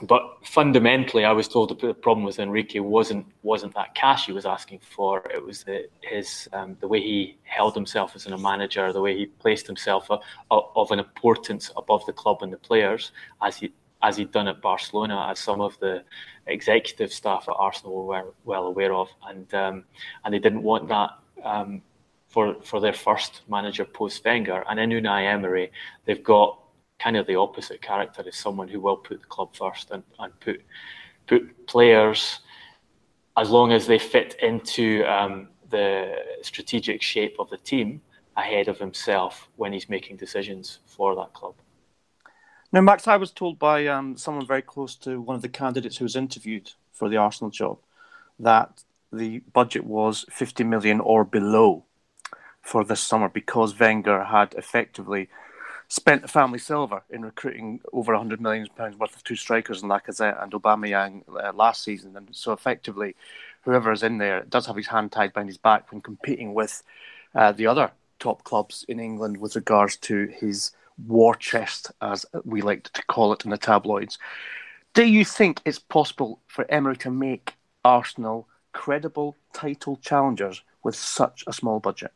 But 0.00 0.22
fundamentally, 0.42 1.24
I 1.24 1.32
was 1.32 1.48
told 1.48 1.78
the 1.78 1.92
problem 1.94 2.24
with 2.24 2.38
Enrique 2.38 2.80
wasn't 2.80 3.26
wasn't 3.42 3.74
that 3.74 3.94
cash 3.94 4.26
he 4.26 4.32
was 4.32 4.46
asking 4.46 4.80
for. 4.80 5.22
It 5.32 5.44
was 5.44 5.64
the, 5.64 5.88
his 6.00 6.48
um, 6.52 6.76
the 6.80 6.88
way 6.88 7.00
he 7.00 7.36
held 7.44 7.74
himself 7.74 8.16
as 8.16 8.26
a 8.26 8.38
manager, 8.38 8.92
the 8.92 9.00
way 9.00 9.16
he 9.16 9.26
placed 9.26 9.66
himself 9.66 10.08
a, 10.10 10.18
a, 10.50 10.60
of 10.76 10.90
an 10.90 10.98
importance 10.98 11.70
above 11.76 12.06
the 12.06 12.12
club 12.12 12.42
and 12.42 12.52
the 12.52 12.56
players, 12.56 13.12
as 13.42 13.58
he 13.58 13.72
as 14.02 14.16
he'd 14.16 14.32
done 14.32 14.48
at 14.48 14.60
Barcelona, 14.60 15.28
as 15.30 15.38
some 15.38 15.60
of 15.60 15.78
the 15.78 16.02
executive 16.46 17.12
staff 17.12 17.48
at 17.48 17.54
Arsenal 17.56 18.06
were 18.06 18.34
well 18.44 18.66
aware 18.66 18.94
of, 18.94 19.08
and 19.28 19.52
um, 19.54 19.84
and 20.24 20.32
they 20.32 20.38
didn't 20.38 20.62
want 20.62 20.88
that 20.88 21.10
um, 21.44 21.82
for 22.32 22.56
for 22.62 22.80
their 22.80 22.94
first 22.94 23.42
manager 23.48 23.84
post 23.84 24.24
Wenger. 24.24 24.64
And 24.68 24.80
in 24.80 24.90
Unai 24.90 25.30
Emery, 25.32 25.70
they've 26.04 26.24
got 26.24 26.58
kind 26.98 27.16
of 27.16 27.26
the 27.26 27.36
opposite 27.36 27.82
character 27.82 28.24
as 28.26 28.36
someone 28.36 28.68
who 28.68 28.80
will 28.80 28.96
put 28.96 29.20
the 29.20 29.26
club 29.26 29.54
first 29.54 29.90
and, 29.90 30.02
and 30.18 30.32
put 30.40 30.62
put 31.26 31.66
players 31.66 32.40
as 33.36 33.50
long 33.50 33.72
as 33.72 33.86
they 33.86 33.98
fit 33.98 34.34
into 34.42 35.04
um, 35.04 35.48
the 35.70 36.16
strategic 36.42 37.02
shape 37.02 37.36
of 37.38 37.48
the 37.50 37.56
team 37.58 38.00
ahead 38.36 38.68
of 38.68 38.78
himself 38.78 39.48
when 39.56 39.72
he's 39.72 39.88
making 39.88 40.16
decisions 40.16 40.78
for 40.86 41.14
that 41.14 41.32
club. 41.32 41.54
Now, 42.72 42.80
Max, 42.80 43.06
I 43.06 43.16
was 43.16 43.30
told 43.30 43.58
by 43.58 43.86
um, 43.86 44.16
someone 44.16 44.46
very 44.46 44.62
close 44.62 44.96
to 44.96 45.20
one 45.20 45.36
of 45.36 45.42
the 45.42 45.48
candidates 45.48 45.98
who 45.98 46.04
was 46.04 46.16
interviewed 46.16 46.72
for 46.92 47.08
the 47.08 47.18
Arsenal 47.18 47.50
job 47.50 47.78
that 48.38 48.82
the 49.12 49.40
budget 49.52 49.84
was 49.84 50.24
50 50.30 50.64
million 50.64 51.00
or 51.00 51.24
below 51.24 51.84
for 52.62 52.84
this 52.84 53.00
summer 53.00 53.28
because 53.28 53.78
Wenger 53.78 54.24
had 54.24 54.54
effectively 54.54 55.28
spent 55.88 56.22
the 56.22 56.28
family 56.28 56.58
silver 56.58 57.02
in 57.10 57.22
recruiting 57.22 57.80
over 57.92 58.12
100 58.12 58.40
million 58.40 58.66
pounds 58.76 58.96
worth 58.96 59.14
of 59.14 59.22
two 59.24 59.36
strikers 59.36 59.82
in 59.82 59.90
Lacazette 59.90 60.42
and 60.42 60.52
Aubameyang 60.52 61.22
uh, 61.28 61.52
last 61.52 61.84
season. 61.84 62.16
And 62.16 62.28
so 62.32 62.52
effectively, 62.52 63.14
whoever 63.62 63.92
is 63.92 64.02
in 64.02 64.16
there 64.16 64.42
does 64.44 64.66
have 64.66 64.76
his 64.76 64.86
hand 64.86 65.12
tied 65.12 65.34
behind 65.34 65.50
his 65.50 65.58
back 65.58 65.92
when 65.92 66.00
competing 66.00 66.54
with 66.54 66.82
uh, 67.34 67.52
the 67.52 67.66
other 67.66 67.90
top 68.20 68.44
clubs 68.44 68.86
in 68.88 69.00
England 69.00 69.36
with 69.36 69.56
regards 69.56 69.96
to 69.96 70.28
his 70.28 70.70
war 71.06 71.34
chest, 71.34 71.90
as 72.00 72.24
we 72.44 72.62
like 72.62 72.84
to 72.84 73.02
call 73.06 73.32
it 73.32 73.44
in 73.44 73.50
the 73.50 73.58
tabloids. 73.58 74.18
Do 74.94 75.04
you 75.04 75.24
think 75.24 75.60
it's 75.64 75.78
possible 75.78 76.40
for 76.46 76.70
Emery 76.70 76.96
to 76.98 77.10
make 77.10 77.54
Arsenal 77.84 78.48
credible 78.72 79.36
title 79.52 79.96
challengers 79.96 80.62
with 80.82 80.94
such 80.94 81.44
a 81.46 81.52
small 81.52 81.80
budget? 81.80 82.12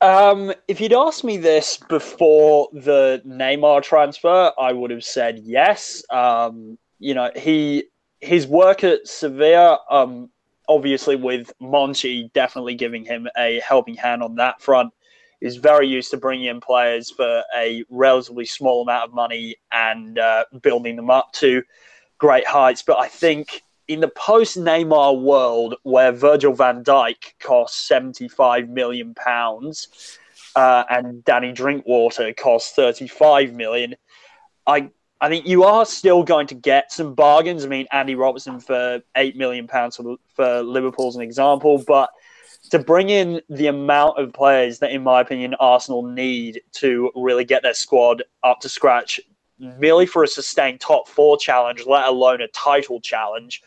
Um, 0.00 0.52
if 0.68 0.80
you'd 0.80 0.92
asked 0.92 1.24
me 1.24 1.36
this 1.38 1.78
before 1.88 2.68
the 2.72 3.20
Neymar 3.26 3.82
transfer, 3.82 4.52
I 4.58 4.72
would 4.72 4.90
have 4.90 5.02
said 5.04 5.40
yes. 5.42 6.04
Um, 6.10 6.78
you 7.00 7.14
know, 7.14 7.30
he 7.34 7.84
his 8.20 8.46
work 8.46 8.84
at 8.84 9.06
Sevilla, 9.06 9.80
um, 9.90 10.30
obviously 10.68 11.16
with 11.16 11.52
Monchi 11.60 12.32
definitely 12.32 12.74
giving 12.74 13.04
him 13.04 13.28
a 13.36 13.60
helping 13.60 13.94
hand 13.94 14.22
on 14.22 14.36
that 14.36 14.60
front, 14.60 14.92
is 15.40 15.56
very 15.56 15.88
used 15.88 16.10
to 16.10 16.16
bringing 16.16 16.46
in 16.46 16.60
players 16.60 17.10
for 17.10 17.42
a 17.56 17.84
relatively 17.88 18.44
small 18.44 18.82
amount 18.82 19.08
of 19.08 19.14
money 19.14 19.56
and 19.72 20.18
uh, 20.18 20.44
building 20.62 20.96
them 20.96 21.10
up 21.10 21.32
to 21.32 21.62
great 22.18 22.46
heights. 22.46 22.82
But 22.82 22.98
I 22.98 23.08
think 23.08 23.62
in 23.88 24.00
the 24.00 24.08
post 24.08 24.58
Neymar 24.58 25.20
world, 25.20 25.76
where 25.82 26.12
Virgil 26.12 26.52
van 26.52 26.84
Dijk 26.84 27.38
costs 27.40 27.88
75 27.88 28.68
million 28.68 29.14
pounds 29.14 30.18
uh, 30.54 30.84
and 30.90 31.24
Danny 31.24 31.52
Drinkwater 31.52 32.32
costs 32.34 32.74
35 32.74 33.54
million, 33.54 33.96
I 34.66 34.90
I 35.20 35.28
think 35.28 35.46
you 35.46 35.64
are 35.64 35.84
still 35.84 36.22
going 36.22 36.46
to 36.48 36.54
get 36.54 36.92
some 36.92 37.14
bargains. 37.14 37.64
I 37.64 37.68
mean, 37.68 37.86
Andy 37.90 38.14
Robertson 38.14 38.60
for 38.60 39.00
eight 39.16 39.36
million 39.36 39.66
pounds 39.66 39.96
for, 39.96 40.16
for 40.36 40.62
Liverpool 40.62 41.08
as 41.08 41.16
an 41.16 41.22
example, 41.22 41.82
but 41.86 42.10
to 42.70 42.78
bring 42.78 43.08
in 43.08 43.40
the 43.48 43.66
amount 43.66 44.18
of 44.18 44.32
players 44.32 44.78
that, 44.78 44.92
in 44.92 45.02
my 45.02 45.20
opinion, 45.20 45.54
Arsenal 45.58 46.02
need 46.02 46.60
to 46.74 47.10
really 47.16 47.44
get 47.44 47.62
their 47.62 47.74
squad 47.74 48.22
up 48.44 48.60
to 48.60 48.68
scratch, 48.68 49.20
merely 49.58 50.06
for 50.06 50.22
a 50.22 50.28
sustained 50.28 50.80
top 50.80 51.08
four 51.08 51.36
challenge, 51.36 51.84
let 51.86 52.06
alone 52.06 52.40
a 52.40 52.48
title 52.48 53.00
challenge. 53.00 53.62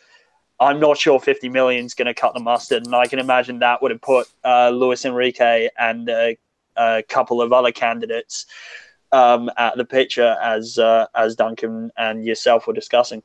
I'm 0.62 0.80
not 0.80 0.96
sure 0.96 1.18
50 1.18 1.48
million 1.48 1.84
is 1.84 1.94
going 1.94 2.06
to 2.06 2.14
cut 2.14 2.34
the 2.34 2.40
mustard, 2.40 2.84
and 2.86 2.94
I 2.94 3.06
can 3.06 3.18
imagine 3.18 3.58
that 3.58 3.82
would 3.82 3.90
have 3.90 4.00
put 4.00 4.28
uh, 4.44 4.70
Luis 4.70 5.04
Enrique 5.04 5.68
and 5.78 6.08
uh, 6.08 6.32
a 6.76 7.02
couple 7.02 7.42
of 7.42 7.52
other 7.52 7.72
candidates 7.72 8.46
um, 9.10 9.50
at 9.58 9.76
the 9.76 9.84
picture, 9.84 10.36
as 10.42 10.78
uh, 10.78 11.06
as 11.14 11.36
Duncan 11.36 11.90
and 11.96 12.24
yourself 12.24 12.66
were 12.66 12.72
discussing. 12.72 13.22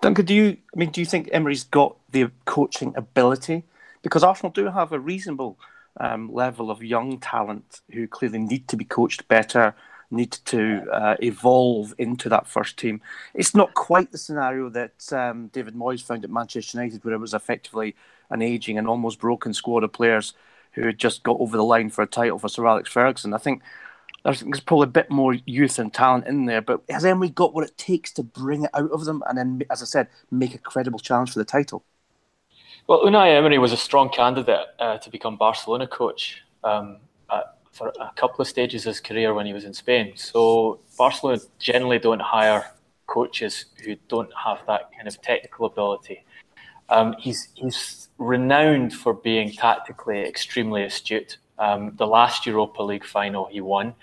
Duncan, 0.00 0.24
do 0.24 0.34
you 0.34 0.56
I 0.74 0.78
mean 0.78 0.90
do 0.90 1.00
you 1.00 1.06
think 1.06 1.28
Emery's 1.32 1.64
got 1.64 1.96
the 2.10 2.30
coaching 2.44 2.94
ability 2.96 3.64
because 4.02 4.22
Arsenal 4.22 4.52
do 4.52 4.66
have 4.66 4.92
a 4.92 4.98
reasonable 4.98 5.58
um, 5.98 6.32
level 6.32 6.70
of 6.70 6.82
young 6.82 7.18
talent 7.18 7.80
who 7.92 8.06
clearly 8.06 8.38
need 8.38 8.68
to 8.68 8.76
be 8.76 8.84
coached 8.84 9.26
better, 9.28 9.74
need 10.14 10.32
to 10.46 10.84
uh, 10.92 11.16
evolve 11.20 11.94
into 11.98 12.28
that 12.28 12.46
first 12.46 12.76
team. 12.76 13.00
It's 13.34 13.54
not 13.54 13.74
quite 13.74 14.12
the 14.12 14.18
scenario 14.18 14.68
that 14.70 15.12
um, 15.12 15.48
David 15.48 15.74
Moyes 15.74 16.02
found 16.02 16.24
at 16.24 16.30
Manchester 16.30 16.78
United, 16.78 17.04
where 17.04 17.14
it 17.14 17.20
was 17.20 17.34
effectively 17.34 17.94
an 18.30 18.42
aging 18.42 18.78
and 18.78 18.88
almost 18.88 19.18
broken 19.18 19.52
squad 19.52 19.84
of 19.84 19.92
players 19.92 20.32
who 20.72 20.86
had 20.86 20.98
just 20.98 21.22
got 21.22 21.38
over 21.40 21.56
the 21.56 21.64
line 21.64 21.90
for 21.90 22.02
a 22.02 22.06
title 22.06 22.38
for 22.38 22.48
Sir 22.48 22.66
Alex 22.66 22.90
Ferguson. 22.90 23.34
I 23.34 23.38
think 23.38 23.62
there's, 24.24 24.40
there's 24.40 24.60
probably 24.60 24.84
a 24.84 24.88
bit 24.88 25.10
more 25.10 25.34
youth 25.46 25.78
and 25.78 25.92
talent 25.92 26.26
in 26.26 26.46
there, 26.46 26.62
but 26.62 26.82
has 26.88 27.04
Emery 27.04 27.28
got 27.28 27.54
what 27.54 27.68
it 27.68 27.76
takes 27.76 28.10
to 28.12 28.22
bring 28.22 28.64
it 28.64 28.70
out 28.74 28.90
of 28.90 29.04
them 29.04 29.22
and 29.28 29.38
then, 29.38 29.62
as 29.70 29.82
I 29.82 29.86
said, 29.86 30.08
make 30.30 30.54
a 30.54 30.58
credible 30.58 30.98
challenge 30.98 31.32
for 31.32 31.38
the 31.38 31.44
title? 31.44 31.84
Well, 32.86 33.02
Unai 33.02 33.36
Emery 33.36 33.58
was 33.58 33.72
a 33.72 33.76
strong 33.76 34.10
candidate 34.10 34.66
uh, 34.78 34.98
to 34.98 35.10
become 35.10 35.36
Barcelona 35.36 35.86
coach 35.86 36.42
um, 36.64 36.98
for 37.74 37.92
a 38.00 38.10
couple 38.16 38.40
of 38.40 38.48
stages 38.48 38.86
of 38.86 38.90
his 38.90 39.00
career 39.00 39.34
when 39.34 39.46
he 39.46 39.52
was 39.52 39.64
in 39.64 39.74
Spain. 39.74 40.12
So 40.16 40.80
Barcelona 40.96 41.40
generally 41.58 41.98
don't 41.98 42.22
hire 42.22 42.72
coaches 43.06 43.66
who 43.84 43.96
don't 44.08 44.32
have 44.44 44.60
that 44.66 44.90
kind 44.94 45.08
of 45.08 45.20
technical 45.20 45.66
ability. 45.66 46.24
Um, 46.88 47.14
he's 47.18 47.48
he's 47.54 48.08
renowned 48.18 48.94
for 48.94 49.12
being 49.12 49.50
tactically 49.50 50.22
extremely 50.22 50.84
astute. 50.84 51.38
Um, 51.58 51.92
the 51.96 52.06
last 52.06 52.46
Europa 52.46 52.82
League 52.82 53.04
final 53.04 53.46
he 53.46 53.60
won, 53.60 53.94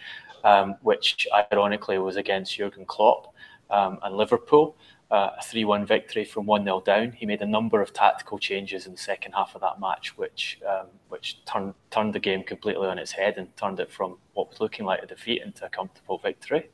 um, 0.43 0.75
which 0.81 1.27
ironically 1.51 1.97
was 1.97 2.17
against 2.17 2.55
Jurgen 2.55 2.85
Klopp 2.85 3.33
um, 3.69 3.99
and 4.03 4.15
Liverpool 4.15 4.75
uh, 5.11 5.31
a 5.37 5.43
3 5.43 5.65
1 5.65 5.85
victory 5.85 6.23
from 6.23 6.45
1 6.45 6.63
0 6.63 6.81
down. 6.81 7.11
He 7.11 7.25
made 7.25 7.41
a 7.41 7.45
number 7.45 7.81
of 7.81 7.93
tactical 7.93 8.39
changes 8.39 8.85
in 8.85 8.93
the 8.93 8.97
second 8.97 9.33
half 9.33 9.53
of 9.55 9.61
that 9.61 9.79
match, 9.79 10.17
which 10.17 10.59
um, 10.67 10.87
which 11.09 11.43
turned 11.45 11.73
turned 11.89 12.13
the 12.13 12.19
game 12.19 12.43
completely 12.43 12.87
on 12.87 12.97
its 12.97 13.11
head 13.11 13.37
and 13.37 13.55
turned 13.57 13.79
it 13.79 13.91
from 13.91 14.17
what 14.33 14.49
was 14.49 14.61
looking 14.61 14.85
like 14.85 15.03
a 15.03 15.05
defeat 15.05 15.41
into 15.43 15.65
a 15.65 15.69
comfortable 15.69 16.17
victory. 16.17 16.69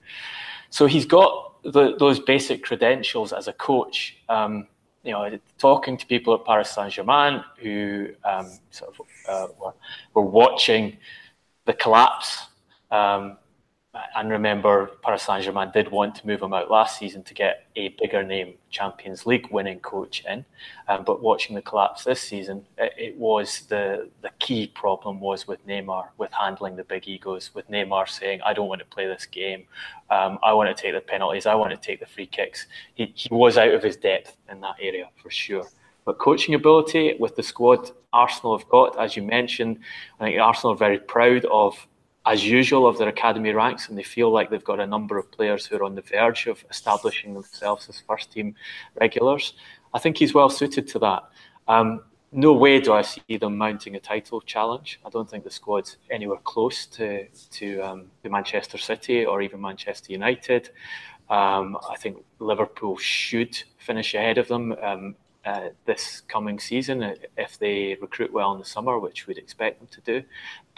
So 0.70 0.86
he's 0.86 1.06
got 1.06 1.64
the, 1.64 1.96
those 1.98 2.20
basic 2.20 2.64
credentials 2.64 3.34
as 3.34 3.48
a 3.48 3.54
coach. 3.54 4.18
Um, 4.30 4.68
you 5.04 5.14
know, 5.14 5.40
talking 5.58 5.98
to 5.98 6.06
people 6.06 6.34
at 6.34 6.46
Paris 6.46 6.70
Saint 6.70 6.92
Germain 6.92 7.44
who 7.62 8.10
um, 8.26 8.52
sort 8.72 8.94
of 9.00 9.06
uh, 9.28 9.48
were, 9.58 9.74
were, 10.14 10.30
watching 10.30 10.98
the 11.64 11.74
collapse 11.74 12.48
um, 12.92 13.38
and 14.16 14.30
remember, 14.30 14.92
Paris 15.04 15.24
Saint 15.24 15.44
Germain 15.44 15.72
did 15.72 15.90
want 15.92 16.16
to 16.16 16.28
move 16.28 16.42
him 16.42 16.54
out 16.54 16.70
last 16.72 16.98
season 16.98 17.24
to 17.24 17.34
get 17.34 17.68
a 17.76 17.90
bigger 18.00 18.24
name 18.24 18.56
Champions 18.70 19.26
League 19.26 19.48
winning 19.52 19.80
coach 19.80 20.24
in. 20.28 20.46
Um, 20.88 21.04
but 21.04 21.22
watching 21.22 21.56
the 21.56 21.62
collapse 21.62 22.04
this 22.04 22.22
season, 22.22 22.66
it, 22.78 22.94
it, 22.98 23.18
was 23.18 23.62
the 23.68 24.10
the 24.22 24.32
key 24.40 24.68
problem 24.68 25.20
was 25.20 25.48
with 25.48 25.66
Neymar, 25.68 26.08
with 26.18 26.32
handling 26.32 26.76
the 26.76 26.84
big 26.84 27.08
egos, 27.08 27.54
with 27.54 27.70
Neymar 27.70 28.10
saying, 28.10 28.42
"I 28.42 28.54
don't 28.54 28.68
want 28.68 28.80
to 28.80 28.86
play 28.86 29.08
this 29.08 29.26
game. 29.26 29.66
Um, 30.10 30.40
I 30.44 30.54
want 30.54 30.76
to 30.76 30.82
take 30.82 30.94
the 30.94 31.02
penalties. 31.02 31.46
I 31.46 31.56
want 31.56 31.72
to 31.72 31.78
take 31.78 32.00
the 32.00 32.06
free 32.06 32.28
kicks." 32.28 32.68
He 32.96 33.14
he 33.16 33.30
was 33.32 33.58
out 33.58 33.74
of 33.74 33.84
his 33.84 33.98
depth 33.98 34.38
in 34.50 34.62
that 34.62 34.76
area 34.82 35.10
for 35.22 35.30
sure. 35.30 35.68
But 36.06 36.20
coaching 36.20 36.56
ability 36.56 37.18
with 37.20 37.36
the 37.36 37.44
squad 37.44 37.92
Arsenal 38.14 38.58
have 38.58 38.70
got, 38.70 38.98
as 38.98 39.18
you 39.18 39.24
mentioned, 39.24 39.80
I 40.20 40.24
think 40.24 40.40
Arsenal 40.40 40.74
are 40.74 40.78
very 40.78 41.00
proud 41.00 41.44
of 41.46 41.86
as 42.28 42.46
usual, 42.46 42.86
of 42.88 42.98
their 42.98 43.08
academy 43.08 43.52
ranks, 43.52 43.88
and 43.88 43.98
they 43.98 44.04
feel 44.04 44.30
like 44.30 44.50
they've 44.50 44.64
got 44.64 44.80
a 44.80 44.86
number 44.86 45.18
of 45.18 45.32
players 45.32 45.66
who 45.66 45.78
are 45.78 45.84
on 45.84 45.96
the 45.96 46.02
verge 46.02 46.46
of 46.48 46.64
establishing 46.70 47.34
themselves 47.34 47.88
as 47.88 48.02
first 48.06 48.32
team 48.32 48.54
regulars. 49.00 49.54
I 49.94 50.00
think 50.00 50.18
he's 50.18 50.34
well 50.34 50.50
suited 50.50 50.88
to 50.90 51.00
that. 51.00 51.24
Um, 51.68 52.02
no 52.34 52.52
way 52.52 52.82
do 52.82 52.92
I 52.92 53.02
see 53.04 53.38
them 53.38 53.58
mounting 53.58 53.96
a 53.96 54.00
title 54.00 54.42
challenge. 54.42 55.00
I 55.06 55.10
don't 55.10 55.30
think 55.30 55.46
the 55.46 55.50
squad's 55.50 55.98
anywhere 56.12 56.40
close 56.44 56.86
to 56.98 57.28
to, 57.28 57.80
um, 57.80 58.12
Manchester 58.24 58.78
City 58.78 59.26
or 59.26 59.42
even 59.42 59.62
Manchester 59.62 60.12
United. 60.12 60.70
Um, 61.30 61.78
I 61.90 61.96
think 61.98 62.24
Liverpool 62.40 62.98
should 62.98 63.58
finish 63.78 64.14
ahead 64.14 64.38
of 64.38 64.50
them. 64.50 64.76
Um, 64.82 65.16
uh, 65.48 65.70
this 65.86 66.22
coming 66.28 66.60
season 66.60 67.02
uh, 67.02 67.16
if 67.38 67.58
they 67.58 67.98
recruit 68.02 68.34
well 68.34 68.52
in 68.52 68.60
the 68.60 68.66
summer, 68.66 69.00
which 69.00 69.28
we'd 69.28 69.38
expect 69.38 69.80
them 69.80 69.88
to 69.90 70.02
do. 70.02 70.28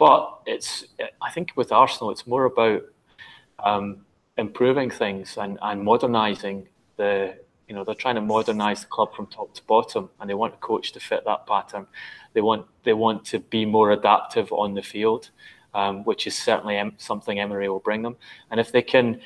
But 0.00 0.40
it's 0.46 0.86
I 1.20 1.30
think 1.30 1.52
with 1.56 1.72
Arsenal, 1.72 2.10
it's 2.10 2.26
more 2.26 2.46
about 2.46 2.84
um, 3.62 4.06
improving 4.38 4.88
things 4.88 5.36
and, 5.36 5.58
and 5.60 5.84
modernising 5.84 6.68
the 6.96 7.36
you 7.68 7.74
know 7.74 7.84
they're 7.84 7.94
trying 7.94 8.14
to 8.14 8.22
modernise 8.22 8.80
the 8.80 8.86
club 8.86 9.14
from 9.14 9.26
top 9.26 9.52
to 9.56 9.62
bottom, 9.64 10.08
and 10.18 10.28
they 10.28 10.32
want 10.32 10.54
a 10.54 10.56
coach 10.56 10.92
to 10.92 11.00
fit 11.00 11.22
that 11.26 11.46
pattern. 11.46 11.86
They 12.32 12.40
want 12.40 12.64
they 12.82 12.94
want 12.94 13.26
to 13.26 13.40
be 13.40 13.66
more 13.66 13.90
adaptive 13.90 14.50
on 14.52 14.72
the 14.72 14.82
field, 14.82 15.28
um, 15.74 16.02
which 16.04 16.26
is 16.26 16.34
certainly 16.34 16.82
something 16.96 17.38
Emery 17.38 17.68
will 17.68 17.78
bring 17.78 18.00
them. 18.00 18.16
And 18.50 18.58
if 18.58 18.72
they 18.72 18.82
can 18.82 19.20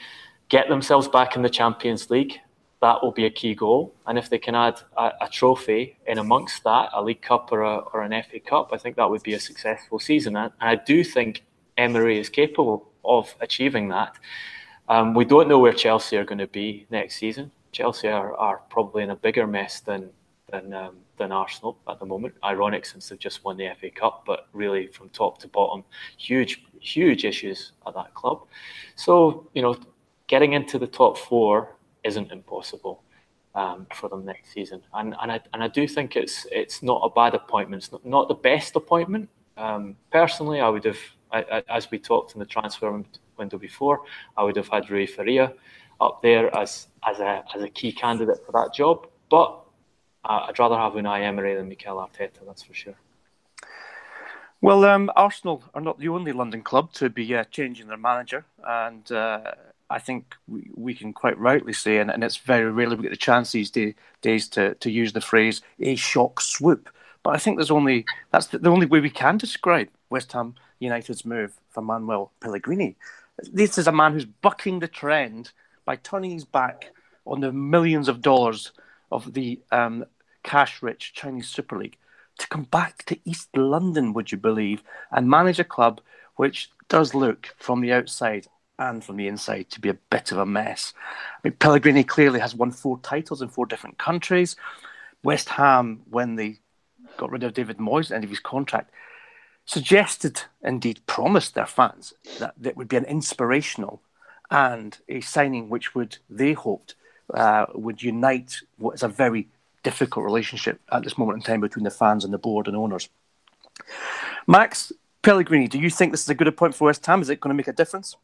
get 0.49 0.69
themselves 0.69 1.07
back 1.07 1.37
in 1.37 1.43
the 1.43 1.49
Champions 1.49 2.11
League, 2.11 2.41
that 2.85 3.03
will 3.03 3.13
be 3.13 3.25
a 3.25 3.31
key 3.31 3.55
goal. 3.55 3.95
And 4.07 4.19
if 4.19 4.29
they 4.29 4.37
can 4.39 4.55
add 4.55 4.79
a, 4.99 5.13
a 5.23 5.29
trophy 5.31 5.97
in 6.07 6.19
amongst 6.19 6.63
that, 6.65 6.91
a 6.93 7.03
League 7.03 7.23
Cup 7.23 7.51
or, 7.51 7.63
a, 7.63 7.77
or 7.79 8.03
an 8.03 8.13
FA 8.29 8.39
Cup, 8.41 8.73
I 8.75 8.77
think 8.77 8.97
that 8.97 9.09
would 9.09 9.23
be 9.23 9.33
a 9.33 9.41
successful 9.41 9.99
season. 9.99 10.37
And 10.37 10.53
I 10.61 10.75
do 10.75 11.03
think 11.03 11.45
Emery 11.79 12.19
is 12.19 12.29
capable 12.29 12.91
of 13.03 13.35
achieving 13.41 13.89
that. 13.89 14.19
Um, 14.91 15.15
we 15.15 15.25
don't 15.25 15.49
know 15.49 15.59
where 15.59 15.73
Chelsea 15.73 16.19
are 16.19 16.27
going 16.27 16.45
to 16.47 16.47
be 16.47 16.87
next 16.91 17.17
season. 17.17 17.51
Chelsea 17.73 18.09
are, 18.09 18.37
are 18.37 18.59
probably 18.69 19.03
in 19.03 19.09
a 19.09 19.17
bigger 19.17 19.47
mess 19.47 19.81
than 19.81 20.11
than 20.53 20.75
um, 20.75 20.99
than 21.17 21.33
Arsenal 21.33 21.79
at 21.89 21.99
the 22.01 22.05
moment. 22.05 22.35
Ironic 22.45 22.85
since 22.85 23.09
they've 23.09 23.19
just 23.19 23.45
won 23.47 23.57
the 23.57 23.71
FA 23.81 23.89
Cup, 23.89 24.25
but 24.27 24.49
really 24.53 24.89
from 24.89 25.09
top 25.09 25.39
to 25.39 25.49
bottom, 25.49 25.85
huge 26.19 26.63
huge 26.81 27.25
issues 27.25 27.73
at 27.87 27.95
that 27.95 28.13
club. 28.13 28.43
So 28.95 29.49
you 29.55 29.63
know, 29.63 29.75
getting 30.27 30.53
into 30.53 30.79
the 30.79 30.87
top 30.87 31.17
four 31.17 31.75
isn't 32.05 32.31
impossible 32.31 33.03
um, 33.55 33.87
for 33.95 34.09
them 34.09 34.25
next 34.25 34.53
season, 34.53 34.83
and 34.93 35.15
and 35.21 35.33
I 35.33 35.41
and 35.53 35.63
I 35.63 35.69
do 35.69 35.87
think 35.87 36.17
it's 36.17 36.47
it's 36.51 36.83
not 36.83 37.01
a 37.05 37.11
bad 37.11 37.35
appointment. 37.35 37.83
It's 37.83 37.93
not, 37.93 38.05
not 38.05 38.29
the 38.29 38.35
best 38.35 38.77
appointment. 38.77 39.29
Um, 39.57 39.97
personally, 40.11 40.61
I 40.61 40.69
would 40.69 40.85
have, 40.85 40.99
I, 41.31 41.39
I, 41.43 41.63
as 41.69 41.91
we 41.91 41.99
talked 41.99 42.35
in 42.35 42.41
the 42.41 42.47
transfer 42.47 43.05
window 43.39 43.59
before, 43.59 44.03
I 44.37 44.43
would 44.43 44.57
have 44.57 44.69
had 44.69 44.91
Rui 44.91 45.07
Faria 45.07 45.53
up 46.01 46.23
there 46.23 46.55
as 46.57 46.89
as 47.07 47.21
a 47.21 47.45
as 47.55 47.63
a 47.63 47.69
key 47.69 47.93
candidate 47.93 48.45
for 48.45 48.53
that 48.53 48.75
job. 48.75 49.07
But 49.31 49.61
uh, 50.25 50.47
I'd 50.49 50.59
rather 50.59 50.77
have 50.77 50.95
Unai 50.95 51.23
Emery 51.23 51.55
than 51.55 51.69
Mikel 51.69 51.97
Arteta. 51.97 52.45
That's 52.47 52.63
for 52.63 52.75
sure. 52.75 52.95
Well, 54.61 54.85
um, 54.87 55.11
Arsenal 55.15 55.63
are 55.75 55.81
not 55.83 55.99
the 55.99 56.09
only 56.09 56.33
London 56.33 56.63
club 56.63 56.91
to 56.95 57.11
be 57.11 57.35
uh, 57.35 57.45
changing 57.45 57.87
their 57.87 57.99
manager, 57.99 58.47
and 58.67 59.11
uh, 59.13 59.53
I 59.95 60.01
think 60.01 60.35
we, 60.49 60.71
we 60.75 60.93
can 60.95 61.13
quite 61.13 61.39
rightly 61.39 61.73
say, 61.73 61.99
and, 61.99 62.11
and 62.11 62.25
it's 62.25 62.37
very 62.37 62.69
rarely 62.71 62.97
we 62.97 63.05
get 63.05 63.11
the 63.11 63.17
chance 63.17 63.53
these 63.53 63.71
day, 63.71 63.95
days 64.23 64.49
to, 64.49 64.75
to 64.75 64.91
use 64.91 65.13
the 65.13 65.21
phrase 65.21 65.63
"a 65.79 65.95
shock 65.95 66.41
swoop." 66.41 66.91
But 67.23 67.37
I 67.37 67.39
think 67.39 67.57
there's 67.57 67.71
only 67.71 68.05
that's 68.33 68.49
the, 68.49 68.59
the 68.59 68.71
only 68.71 68.87
way 68.87 69.01
we 69.01 69.11
can 69.11 69.39
describe 69.39 69.89
West 70.11 70.33
Ham 70.33 70.57
United's 70.81 71.25
move 71.25 71.53
for 71.71 71.81
Manuel 71.81 72.33
Pellegrini. 72.41 72.97
This 73.39 73.79
is 73.79 73.87
a 73.87 73.93
man 73.93 74.13
who's 74.13 74.25
bucking 74.25 74.81
the 74.81 74.89
trend 74.89 75.53
by 75.85 75.97
turning 75.97 76.33
his 76.33 76.45
back 76.45 76.93
on 77.25 77.41
the 77.41 77.53
millions 77.53 78.09
of 78.09 78.21
dollars 78.21 78.73
of 79.13 79.33
the 79.35 79.61
um, 79.71 80.05
cash-rich 80.43 81.13
Chinese 81.15 81.49
Super 81.49 81.79
League 81.79 81.99
to 82.39 82.49
come 82.49 82.65
back 82.65 83.05
to 83.05 83.19
East 83.25 83.49
London, 83.57 84.13
would 84.13 84.33
you 84.33 84.39
believe, 84.39 84.83
and 85.13 85.31
manage 85.31 85.61
a 85.61 85.65
club 85.77 86.01
which 86.35 86.71
does 86.89 87.15
look 87.15 87.55
from 87.59 87.81
the 87.81 87.93
outside 87.93 88.49
and 88.79 89.05
from 89.05 89.17
the 89.17 89.29
inside 89.29 89.71
to 89.71 89.81
be 89.81 89.89
a 89.89 89.99
bit 90.11 90.33
of 90.33 90.39
a 90.39 90.47
mess. 90.47 90.95
I 90.97 91.49
mean, 91.49 91.55
Pellegrini 91.55 92.05
clearly 92.05 92.41
has 92.41 92.55
won 92.55 92.71
four 92.71 92.99
titles 93.01 93.43
in 93.43 93.49
four 93.49 93.67
different 93.67 93.99
countries. 93.99 94.57
West 95.23 95.49
Ham, 95.51 96.03
when 96.11 96.37
they 96.37 96.59
got 97.17 97.31
rid 97.31 97.45
of 97.45 97.55
David 97.55 97.79
Moyes 97.79 98.05
at 98.05 98.09
the 98.09 98.15
end 98.17 98.25
of 98.25 98.31
his 98.31 98.41
contract, 98.41 98.91
suggested, 99.65 100.43
indeed 100.63 101.01
promised 101.07 101.55
their 101.55 101.67
fans 101.67 102.15
that 102.39 102.55
it 102.63 102.77
would 102.77 102.89
be 102.89 102.97
an 102.97 103.05
inspirational 103.05 104.03
and 104.51 104.99
a 105.09 105.21
signing 105.21 105.69
which 105.69 105.95
would, 105.95 106.19
they 106.29 106.53
hoped, 106.53 106.95
uh, 107.33 107.67
would 107.75 108.03
unite 108.03 108.61
what 108.77 108.95
is 108.95 109.03
a 109.03 109.09
very 109.09 109.49
difficult 109.83 110.25
relationship 110.25 110.81
at 110.93 111.03
this 111.03 111.17
moment 111.17 111.39
in 111.39 111.43
time 111.43 111.61
between 111.61 111.85
the 111.85 111.91
fans 111.91 112.25
and 112.25 112.35
the 112.35 112.39
board 112.39 112.67
and 112.67 112.77
owners. 112.77 113.09
Max 114.47 114.93
Pellegrini, 115.23 115.69
do 115.69 115.79
you 115.79 115.89
think 115.89 116.13
this 116.13 116.23
is 116.23 116.29
a 116.29 116.35
good 116.35 116.49
appointment 116.49 116.77
for 116.77 116.87
West 116.87 117.05
Ham? 117.07 117.23
Is 117.23 117.31
it 117.31 117.41
going 117.41 117.51
to 117.51 117.57
make 117.57 117.69
a 117.69 117.73
difference? 117.73 118.17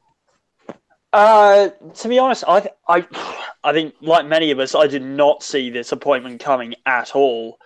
Uh, 1.13 1.71
to 1.95 2.09
be 2.09 2.19
honest, 2.19 2.45
I, 2.47 2.69
I, 2.89 3.07
I 3.65 3.73
think 3.73 3.95
like 4.01 4.27
many 4.27 4.51
of 4.51 4.59
us, 4.59 4.75
I 4.75 4.87
did 4.87 5.03
not 5.03 5.43
see 5.43 5.71
this 5.71 5.93
appointment 5.93 6.41
coming 6.41 6.75
at 6.87 7.15
all. 7.15 7.59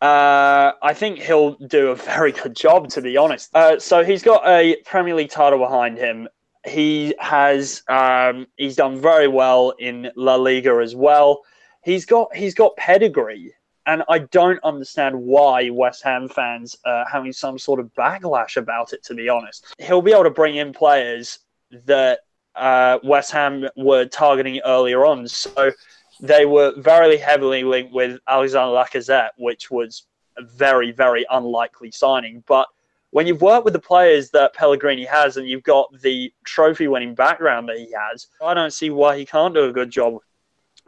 Uh, 0.00 0.72
I 0.82 0.92
think 0.92 1.18
he'll 1.18 1.54
do 1.54 1.88
a 1.88 1.94
very 1.94 2.32
good 2.32 2.54
job, 2.54 2.88
to 2.90 3.00
be 3.00 3.16
honest. 3.16 3.54
Uh, 3.54 3.78
so 3.78 4.04
he's 4.04 4.22
got 4.22 4.46
a 4.46 4.76
Premier 4.84 5.14
League 5.14 5.30
title 5.30 5.58
behind 5.58 5.96
him 5.96 6.28
he 6.64 7.14
has 7.18 7.82
um, 7.88 8.46
he's 8.56 8.76
done 8.76 9.00
very 9.00 9.28
well 9.28 9.70
in 9.78 10.10
La 10.16 10.36
Liga 10.36 10.80
as 10.82 10.94
well. 10.94 11.42
He's 11.82 12.06
got 12.06 12.34
he's 12.34 12.54
got 12.54 12.76
pedigree, 12.76 13.54
and 13.86 14.02
I 14.08 14.20
don't 14.20 14.62
understand 14.64 15.20
why 15.20 15.70
West 15.70 16.02
Ham 16.04 16.28
fans 16.28 16.76
are 16.86 17.06
having 17.10 17.32
some 17.32 17.58
sort 17.58 17.80
of 17.80 17.92
backlash 17.94 18.56
about 18.56 18.92
it. 18.92 19.04
To 19.04 19.14
be 19.14 19.28
honest, 19.28 19.66
he'll 19.78 20.02
be 20.02 20.12
able 20.12 20.24
to 20.24 20.30
bring 20.30 20.56
in 20.56 20.72
players 20.72 21.40
that 21.84 22.20
uh, 22.56 22.98
West 23.02 23.30
Ham 23.32 23.68
were 23.76 24.04
targeting 24.06 24.60
earlier 24.64 25.04
on. 25.04 25.26
So 25.28 25.72
they 26.20 26.46
were 26.46 26.72
very 26.76 27.16
heavily 27.16 27.64
linked 27.64 27.92
with 27.92 28.20
Alexander 28.28 28.74
Lacazette, 28.74 29.30
which 29.36 29.70
was 29.70 30.06
a 30.36 30.42
very 30.42 30.90
very 30.90 31.24
unlikely 31.30 31.90
signing, 31.90 32.42
but 32.46 32.66
when 33.14 33.28
you've 33.28 33.42
worked 33.42 33.64
with 33.64 33.74
the 33.74 33.80
players 33.80 34.30
that 34.30 34.54
Pellegrini 34.54 35.04
has 35.04 35.36
and 35.36 35.48
you've 35.48 35.62
got 35.62 35.86
the 36.00 36.32
trophy 36.42 36.88
winning 36.88 37.14
background 37.14 37.68
that 37.68 37.78
he 37.78 37.88
has, 37.96 38.26
I 38.42 38.54
don't 38.54 38.72
see 38.72 38.90
why 38.90 39.16
he 39.16 39.24
can't 39.24 39.54
do 39.54 39.66
a 39.66 39.72
good 39.72 39.88
job 39.88 40.18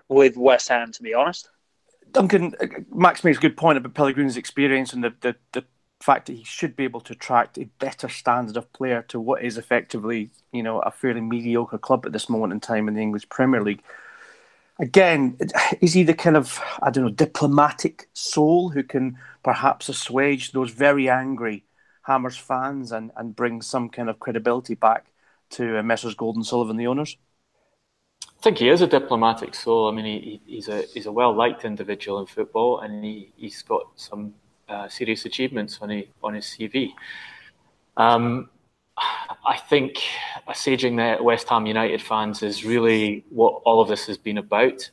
with 0.09 0.37
West 0.37 0.69
Ham, 0.69 0.91
to 0.91 1.03
be 1.05 1.15
honest. 1.15 1.49
Duncan, 2.11 2.53
uh, 2.61 2.67
Max 2.93 3.23
makes 3.23 3.39
a 3.39 3.41
good 3.41 3.57
point 3.57 3.79
about 3.79 3.95
Pellegrini's 3.95 4.37
experience 4.37 4.93
and 4.93 5.05
the, 5.05 5.15
the, 5.21 5.37
the 5.53 5.65
fact 6.01 6.27
that 6.27 6.35
he 6.35 6.45
should 6.45 6.77
be 6.77 6.85
able 6.85 7.01
to 7.01 7.13
attract 7.13 7.59
a 7.59 7.69
better 7.79 8.09
standard 8.09 8.57
of 8.57 8.73
player 8.73 9.03
to 9.09 9.19
what 9.19 9.43
is 9.43 9.57
effectively, 9.57 10.31
you 10.53 10.63
know, 10.63 10.81
a 10.81 10.91
fairly 10.91 11.21
mediocre 11.21 11.79
club 11.79 12.05
at 12.07 12.13
this 12.13 12.29
moment 12.29 12.53
in 12.53 12.61
time 12.61 12.89
in 12.89 12.95
the 12.95 13.01
English 13.01 13.29
Premier 13.29 13.63
League. 13.63 13.83
Again, 14.79 15.39
is 15.81 15.95
he 15.95 16.03
the 16.03 16.15
kind 16.15 16.37
of, 16.37 16.61
I 16.83 16.91
don't 16.91 17.05
know, 17.05 17.11
diplomatic 17.11 18.09
soul 18.13 18.69
who 18.69 18.83
can 18.83 19.19
perhaps 19.43 19.89
assuage 19.89 20.53
those 20.53 20.71
very 20.71 21.09
angry 21.09 21.65
Hammers 22.03 22.37
fans 22.37 22.93
and, 22.93 23.11
and 23.17 23.35
bring 23.35 23.63
some 23.63 23.89
kind 23.89 24.09
of 24.09 24.21
credibility 24.21 24.75
back 24.75 25.07
to 25.51 25.79
uh, 25.79 25.83
Messrs 25.83 26.15
Gold 26.15 26.37
and 26.37 26.47
Sullivan, 26.47 26.77
the 26.77 26.87
owners? 26.87 27.17
I 28.23 28.43
think 28.43 28.59
he 28.59 28.69
is 28.69 28.81
a 28.81 28.87
diplomatic 28.87 29.55
soul. 29.55 29.89
I 29.89 29.93
mean, 29.93 30.05
he, 30.05 30.41
he's 30.47 30.69
a 30.69 30.83
he's 30.83 31.07
a 31.07 31.13
well 31.13 31.35
liked 31.35 31.65
individual 31.65 32.21
in 32.21 32.27
football, 32.27 32.81
and 32.81 33.03
he 33.03 33.33
he's 33.37 33.63
got 33.63 33.87
some 33.97 34.35
uh, 34.69 34.89
serious 34.89 35.25
achievements 35.25 35.79
on 35.81 35.91
he, 35.91 36.09
on 36.23 36.35
his 36.35 36.45
CV. 36.45 36.93
Um, 37.97 38.51
I 38.99 39.59
think 39.69 39.99
assuaging 40.49 40.97
the 40.97 41.23
West 41.23 41.49
Ham 41.49 41.67
United 41.67 42.01
fans 42.01 42.43
is 42.43 42.65
really 42.65 43.25
what 43.31 43.63
all 43.65 43.81
of 43.81 43.89
this 43.89 44.07
has 44.07 44.17
been 44.17 44.39
about. 44.39 44.91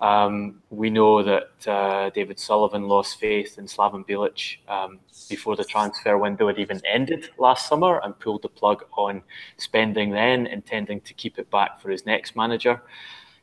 Um, 0.00 0.62
we 0.70 0.88
know 0.88 1.22
that 1.22 1.68
uh, 1.68 2.08
David 2.10 2.38
Sullivan 2.38 2.88
lost 2.88 3.20
faith 3.20 3.58
in 3.58 3.66
Slaven 3.66 4.06
Bilic 4.08 4.56
um, 4.66 4.98
before 5.28 5.56
the 5.56 5.64
transfer 5.64 6.16
window 6.16 6.46
had 6.46 6.58
even 6.58 6.80
ended 6.90 7.28
last 7.38 7.68
summer 7.68 8.00
and 8.02 8.18
pulled 8.18 8.42
the 8.42 8.48
plug 8.48 8.84
on 8.96 9.22
spending 9.58 10.10
then, 10.10 10.46
intending 10.46 11.02
to 11.02 11.12
keep 11.12 11.38
it 11.38 11.50
back 11.50 11.80
for 11.80 11.90
his 11.90 12.06
next 12.06 12.34
manager. 12.34 12.80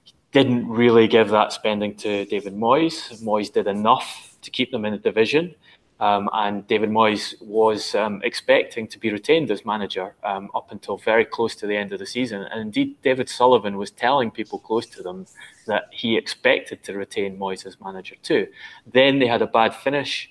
He 0.04 0.13
didn't 0.32 0.68
really 0.68 1.08
give 1.08 1.30
that 1.30 1.54
spending 1.54 1.94
to 1.98 2.26
David 2.26 2.56
Moyes. 2.56 3.22
Moyes 3.22 3.54
did 3.54 3.68
enough 3.68 4.36
to 4.42 4.50
keep 4.50 4.72
them 4.72 4.84
in 4.84 4.94
the 4.94 5.00
division. 5.00 5.54
Um, 5.99 6.29
and 6.31 6.67
David 6.67 6.91
Moyes 6.91 7.33
was 7.41 7.95
um, 7.95 8.21
expecting 8.23 8.88
to 8.88 8.99
be 8.99 9.12
retained 9.12 9.49
as 9.49 9.65
manager 9.65 10.15
um, 10.23 10.49
up 10.53 10.71
until 10.71 10.97
very 10.97 11.25
close 11.25 11.55
to 11.55 11.67
the 11.67 11.75
end 11.75 11.91
of 11.91 11.99
the 11.99 12.05
season. 12.05 12.43
And 12.43 12.62
indeed, 12.62 13.01
David 13.01 13.29
Sullivan 13.29 13.77
was 13.77 13.89
telling 13.89 14.29
people 14.29 14.60
close 14.60 14.86
to 14.88 15.01
them 15.01 15.25
that 15.65 15.86
he 15.91 16.15
expected 16.15 16.83
to 16.83 16.93
retain 16.93 17.39
Moyes 17.39 17.65
as 17.65 17.81
manager 17.81 18.15
too. 18.21 18.47
Then 18.86 19.17
they 19.17 19.27
had 19.27 19.41
a 19.41 19.47
bad 19.47 19.73
finish. 19.73 20.29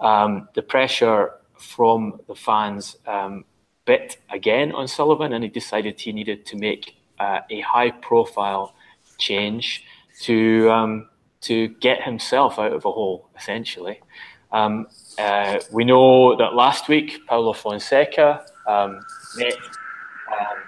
Um, 0.00 0.48
the 0.54 0.62
pressure 0.62 1.34
from 1.56 2.20
the 2.26 2.34
fans 2.34 2.96
um, 3.06 3.44
bit 3.84 4.16
again 4.30 4.72
on 4.72 4.88
Sullivan, 4.88 5.32
and 5.32 5.44
he 5.44 5.50
decided 5.50 6.00
he 6.00 6.12
needed 6.12 6.44
to 6.46 6.56
make 6.56 6.96
uh, 7.20 7.40
a 7.50 7.60
high 7.60 7.90
profile 7.90 8.74
change 9.18 9.84
to, 10.22 10.70
um, 10.70 11.08
to 11.42 11.68
get 11.68 12.02
himself 12.02 12.58
out 12.58 12.72
of 12.72 12.84
a 12.84 12.90
hole, 12.90 13.28
essentially. 13.36 14.00
Um, 14.54 14.86
uh, 15.18 15.58
we 15.72 15.84
know 15.84 16.36
that 16.36 16.54
last 16.54 16.88
week 16.88 17.26
Paulo 17.26 17.52
Fonseca 17.52 18.46
um, 18.68 19.04
met, 19.36 19.54
um, 20.32 20.58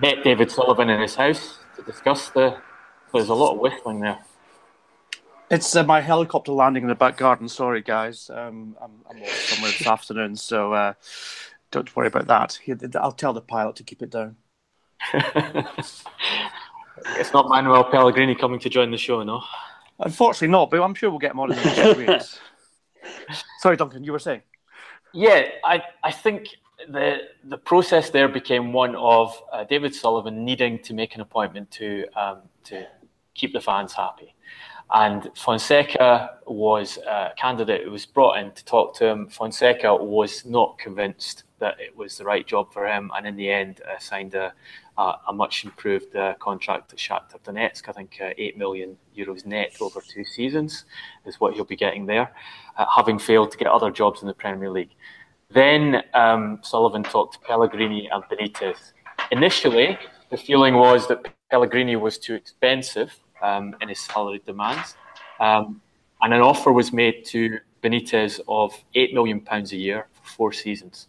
met 0.00 0.24
David 0.24 0.50
Sullivan 0.50 0.88
in 0.88 0.98
his 0.98 1.14
house 1.14 1.58
to 1.76 1.82
discuss 1.82 2.30
the. 2.30 2.56
There's 3.12 3.28
a 3.28 3.34
lot 3.34 3.52
of 3.52 3.58
whistling 3.58 4.00
there. 4.00 4.18
It's 5.50 5.76
uh, 5.76 5.84
my 5.84 6.00
helicopter 6.00 6.52
landing 6.52 6.84
in 6.84 6.88
the 6.88 6.94
back 6.94 7.18
garden. 7.18 7.50
Sorry, 7.50 7.82
guys. 7.82 8.30
Um, 8.32 8.78
I'm, 8.80 8.92
I'm 9.10 9.22
off 9.22 9.28
somewhere 9.28 9.70
this 9.70 9.86
afternoon, 9.86 10.36
so 10.36 10.72
uh, 10.72 10.94
don't 11.70 11.94
worry 11.94 12.06
about 12.06 12.28
that. 12.28 12.58
I'll 12.98 13.12
tell 13.12 13.34
the 13.34 13.42
pilot 13.42 13.76
to 13.76 13.82
keep 13.82 14.00
it 14.00 14.08
down. 14.08 14.36
it's 15.12 16.04
not 17.34 17.50
Manuel 17.50 17.84
Pellegrini 17.84 18.34
coming 18.34 18.60
to 18.60 18.70
join 18.70 18.90
the 18.90 18.96
show, 18.96 19.22
no? 19.22 19.42
Unfortunately, 20.02 20.48
not. 20.48 20.70
But 20.70 20.82
I'm 20.82 20.94
sure 20.94 21.10
we'll 21.10 21.18
get 21.18 21.34
more 21.34 21.50
in 21.50 21.56
the 21.56 21.64
next 21.64 21.96
weeks. 21.96 22.40
Sorry, 23.58 23.76
Duncan. 23.76 24.04
You 24.04 24.12
were 24.12 24.18
saying? 24.18 24.42
Yeah, 25.12 25.48
I, 25.64 25.82
I 26.02 26.10
think 26.10 26.48
the 26.88 27.18
the 27.44 27.58
process 27.58 28.10
there 28.10 28.28
became 28.28 28.72
one 28.72 28.96
of 28.96 29.40
uh, 29.52 29.64
David 29.64 29.94
Sullivan 29.94 30.44
needing 30.44 30.78
to 30.80 30.94
make 30.94 31.14
an 31.14 31.20
appointment 31.20 31.70
to 31.72 32.06
um, 32.16 32.42
to 32.64 32.86
keep 33.34 33.52
the 33.52 33.60
fans 33.60 33.92
happy. 33.92 34.34
And 34.94 35.30
Fonseca 35.34 36.38
was 36.46 36.98
a 36.98 37.30
candidate 37.38 37.84
who 37.84 37.90
was 37.90 38.04
brought 38.04 38.38
in 38.38 38.52
to 38.52 38.64
talk 38.64 38.94
to 38.96 39.06
him. 39.06 39.26
Fonseca 39.28 39.94
was 39.96 40.44
not 40.44 40.78
convinced 40.78 41.44
that 41.60 41.80
it 41.80 41.96
was 41.96 42.18
the 42.18 42.24
right 42.24 42.46
job 42.46 42.70
for 42.72 42.86
him, 42.86 43.10
and 43.16 43.26
in 43.26 43.36
the 43.36 43.50
end, 43.50 43.80
uh, 43.88 43.98
signed 43.98 44.34
a, 44.34 44.52
a, 44.98 45.32
much 45.32 45.64
improved 45.64 46.14
uh, 46.14 46.34
contract 46.40 46.92
at 46.92 46.98
Shakhtar 46.98 47.40
Donetsk. 47.42 47.88
I 47.88 47.92
think 47.92 48.18
uh, 48.20 48.30
eight 48.36 48.58
million 48.58 48.98
euros 49.16 49.46
net 49.46 49.76
over 49.80 50.02
two 50.06 50.24
seasons 50.24 50.84
is 51.24 51.40
what 51.40 51.54
he'll 51.54 51.64
be 51.64 51.76
getting 51.76 52.04
there, 52.04 52.34
uh, 52.76 52.84
having 52.94 53.18
failed 53.18 53.50
to 53.52 53.58
get 53.58 53.68
other 53.68 53.90
jobs 53.90 54.20
in 54.20 54.28
the 54.28 54.34
Premier 54.34 54.70
League. 54.70 54.94
Then 55.50 56.02
um, 56.12 56.58
Sullivan 56.62 57.02
talked 57.02 57.34
to 57.34 57.40
Pellegrini 57.40 58.10
and 58.12 58.24
Benitez. 58.24 58.92
Initially, 59.30 59.98
the 60.30 60.36
feeling 60.36 60.74
was 60.74 61.08
that 61.08 61.32
Pellegrini 61.50 61.96
was 61.96 62.18
too 62.18 62.34
expensive 62.34 63.18
um, 63.42 63.76
in 63.80 63.88
his 63.88 64.00
salary 64.00 64.40
demands. 64.44 64.96
Um, 65.40 65.80
and 66.22 66.32
an 66.32 66.40
offer 66.40 66.72
was 66.72 66.92
made 66.92 67.24
to 67.26 67.58
Benitez 67.82 68.40
of 68.46 68.72
£8 68.94 69.12
million 69.12 69.44
a 69.48 69.60
year 69.74 70.06
for 70.12 70.30
four 70.30 70.52
seasons, 70.52 71.08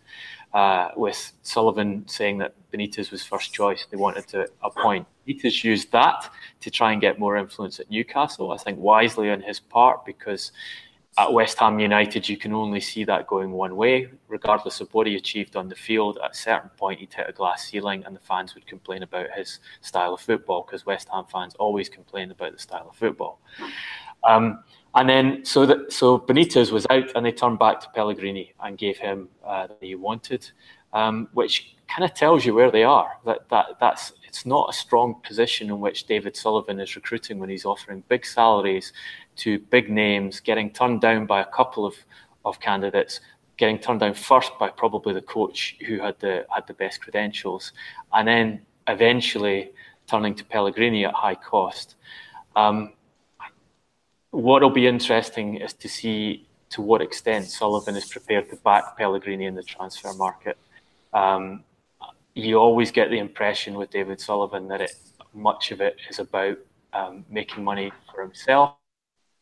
uh, 0.54 0.90
with 0.96 1.34
Sullivan 1.44 2.08
saying 2.08 2.40
that 2.40 2.56
Benitez 2.72 3.12
was 3.12 3.24
first 3.24 3.54
choice. 3.54 3.86
They 3.90 3.98
wanted 3.98 4.28
to 4.30 4.48
appoint. 4.64 5.06
Benitez 5.28 5.64
used 5.64 5.92
that 5.92 6.32
to 6.62 6.72
try 6.72 6.92
and 6.92 7.00
get 7.00 7.20
more 7.20 7.38
influence 7.38 7.80
at 7.80 7.90
Newcastle, 7.92 8.52
I 8.52 8.58
think 8.58 8.80
wisely 8.80 9.30
on 9.30 9.42
his 9.42 9.60
part, 9.60 10.04
because 10.04 10.52
at 11.18 11.32
West 11.32 11.60
Ham 11.60 11.80
United, 11.80 12.28
you 12.28 12.38
can 12.38 12.54
only 12.54 12.80
see 12.80 13.04
that 13.04 13.28
going 13.28 13.52
one 13.52 13.76
way. 13.76 14.10
Regardless 14.28 14.82
of 14.82 14.92
what 14.94 15.06
he 15.06 15.16
achieved 15.16 15.56
on 15.56 15.70
the 15.70 15.76
field, 15.76 16.18
at 16.24 16.32
a 16.32 16.36
certain 16.36 16.70
point 16.72 17.00
he'd 17.00 17.14
hit 17.14 17.30
a 17.30 17.34
glass 17.34 17.68
ceiling, 17.68 18.04
and 18.06 18.16
the 18.16 18.20
fans 18.20 18.56
would 18.56 18.66
complain 18.66 19.04
about 19.04 19.30
his 19.32 19.60
style 19.82 20.16
of 20.16 20.22
football 20.22 20.64
because 20.64 20.86
West 20.86 21.10
Ham 21.14 21.26
fans 21.32 21.56
always 21.56 21.88
complain 21.88 22.32
about 22.32 22.54
the 22.54 22.60
style 22.60 22.88
of 22.90 22.96
football. 22.96 23.40
Um, 24.24 24.64
and 24.96 25.10
then, 25.10 25.46
so 25.46 25.66
that 25.66 25.92
so 25.92 26.20
Benitez 26.20 26.72
was 26.72 26.88
out, 26.90 27.12
and 27.16 27.26
they 27.26 27.32
turned 27.32 27.60
back 27.60 27.80
to 27.82 27.90
Pellegrini 27.90 28.54
and 28.60 28.78
gave 28.78 28.98
him 28.98 29.30
uh, 29.46 29.68
that 29.68 29.78
he 29.82 29.96
wanted, 29.96 30.50
um, 30.94 31.28
which 31.34 31.76
kind 31.88 32.10
of 32.10 32.16
tells 32.16 32.46
you 32.46 32.54
where 32.54 32.72
they 32.72 32.84
are. 32.84 33.18
That 33.26 33.50
that 33.50 33.80
that's 33.80 34.14
it's 34.28 34.46
not 34.46 34.70
a 34.70 34.74
strong 34.74 35.16
position 35.24 35.70
in 35.70 35.80
which 35.80 36.06
David 36.06 36.36
Sullivan 36.36 36.80
is 36.80 36.96
recruiting 36.96 37.38
when 37.40 37.50
he's 37.50 37.66
offering 37.66 38.04
big 38.08 38.26
salaries 38.26 38.94
to 39.38 39.60
big 39.60 39.90
names, 39.90 40.40
getting 40.40 40.70
turned 40.70 41.02
down 41.02 41.26
by 41.26 41.42
a 41.42 41.46
couple 41.46 41.86
of, 41.86 41.96
of 42.46 42.60
candidates, 42.60 43.20
getting 43.58 43.80
turned 43.80 44.00
down 44.00 44.14
first 44.14 44.52
by 44.60 44.70
probably 44.70 45.14
the 45.14 45.22
coach 45.22 45.76
who 45.86 46.00
had 46.00 46.20
the 46.20 46.46
had 46.54 46.66
the 46.68 46.74
best 46.74 47.02
credentials, 47.02 47.72
and 48.14 48.28
then 48.28 48.62
eventually 48.88 49.72
turning 50.08 50.36
to 50.36 50.44
Pellegrini 50.46 51.06
at 51.06 51.14
high 51.14 51.36
cost. 51.36 51.96
Um, 52.56 52.94
what'll 54.32 54.70
be 54.70 54.88
interesting 54.88 55.56
is 55.56 55.74
to 55.74 55.88
see 55.88 56.48
to 56.72 56.82
what 56.82 57.02
extent 57.02 57.46
Sullivan 57.46 57.96
is 57.96 58.06
prepared 58.06 58.50
to 58.50 58.56
back 58.58 58.98
Pellegrini 58.98 59.46
in 59.46 59.56
the 59.56 59.64
transfer 59.64 60.14
market. 60.16 60.58
Um, 61.14 61.64
you 62.34 62.58
always 62.58 62.92
get 62.92 63.12
the 63.12 63.20
impression 63.20 63.76
with 63.76 63.92
David 63.92 64.20
Sullivan 64.20 64.68
that 64.70 64.82
it, 64.82 64.96
much 65.36 65.72
of 65.72 65.82
it 65.82 65.98
is 66.10 66.18
about 66.18 66.58
um, 66.92 67.26
making 67.30 67.64
money 67.64 67.92
for 68.12 68.22
himself 68.22 68.76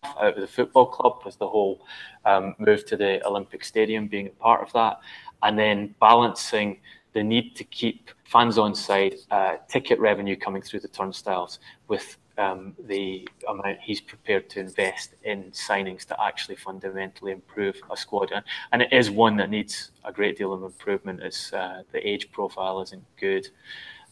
out 0.04 0.36
of 0.36 0.42
the 0.42 0.48
football 0.48 0.86
club 0.86 1.22
with 1.26 1.38
the 1.38 1.48
whole 1.48 1.86
um, 2.26 2.56
move 2.58 2.86
to 2.86 2.98
the 2.98 3.26
Olympic 3.26 3.64
Stadium 3.64 4.08
being 4.08 4.28
a 4.28 4.32
part 4.32 4.62
of 4.62 4.74
that, 4.74 5.00
and 5.44 5.58
then 5.58 5.94
balancing 6.00 6.80
the 7.14 7.24
need 7.24 7.56
to 7.56 7.64
keep 7.66 8.10
fans 8.24 8.58
on 8.58 8.74
side, 8.74 9.16
uh, 9.32 9.58
ticket 9.68 10.00
revenue 10.00 10.36
coming 10.36 10.62
through 10.62 10.80
the 10.80 10.88
turnstiles 10.88 11.60
with 11.88 12.18
um, 12.38 12.74
the 12.88 13.28
amount 13.50 13.78
he's 13.82 14.00
prepared 14.00 14.50
to 14.50 14.60
invest 14.60 15.14
in 15.24 15.44
signings 15.52 16.06
to 16.06 16.16
actually 16.24 16.56
fundamentally 16.56 17.34
improve 17.34 17.80
a 17.92 17.98
squad. 17.98 18.32
And, 18.32 18.44
and 18.72 18.82
it 18.82 18.94
is 18.94 19.12
one 19.12 19.36
that 19.38 19.50
needs 19.50 19.92
a 20.06 20.14
great 20.14 20.38
deal 20.38 20.54
of 20.54 20.64
improvement 20.64 21.22
as 21.22 21.52
uh, 21.54 21.84
the 21.92 22.08
age 22.08 22.32
profile 22.32 22.82
isn't 22.82 23.04
good. 23.20 23.50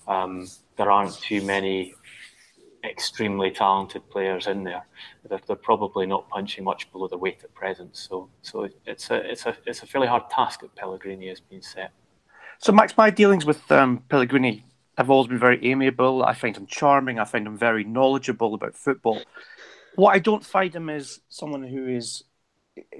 Um, 0.07 0.47
there 0.75 0.91
aren't 0.91 1.15
too 1.21 1.41
many 1.41 1.93
extremely 2.83 3.51
talented 3.51 4.09
players 4.09 4.47
in 4.47 4.63
there. 4.63 4.85
They're, 5.27 5.39
they're, 5.47 5.55
probably 5.55 6.05
not 6.05 6.29
punching 6.29 6.63
much 6.63 6.91
below 6.91 7.07
their 7.07 7.17
weight 7.17 7.43
at 7.43 7.53
present. 7.53 7.95
So, 7.95 8.29
so 8.41 8.69
it's 8.85 9.09
a 9.09 9.15
it's 9.29 9.45
a 9.45 9.55
it's 9.65 9.83
a 9.83 9.85
fairly 9.85 10.07
hard 10.07 10.29
task 10.29 10.61
that 10.61 10.75
Pellegrini 10.75 11.27
has 11.27 11.39
been 11.39 11.61
set. 11.61 11.91
So, 12.59 12.71
Max, 12.71 12.95
my 12.97 13.09
dealings 13.09 13.45
with 13.45 13.71
um, 13.71 14.03
Pellegrini 14.09 14.65
have 14.97 15.09
always 15.09 15.27
been 15.27 15.39
very 15.39 15.65
amiable. 15.65 16.23
I 16.23 16.33
find 16.33 16.55
him 16.55 16.67
charming. 16.67 17.19
I 17.19 17.25
find 17.25 17.47
him 17.47 17.57
very 17.57 17.83
knowledgeable 17.83 18.53
about 18.53 18.75
football. 18.75 19.21
What 19.95 20.15
I 20.15 20.19
don't 20.19 20.45
find 20.45 20.75
him 20.75 20.89
is 20.89 21.21
someone 21.29 21.63
who 21.63 21.87
is 21.87 22.23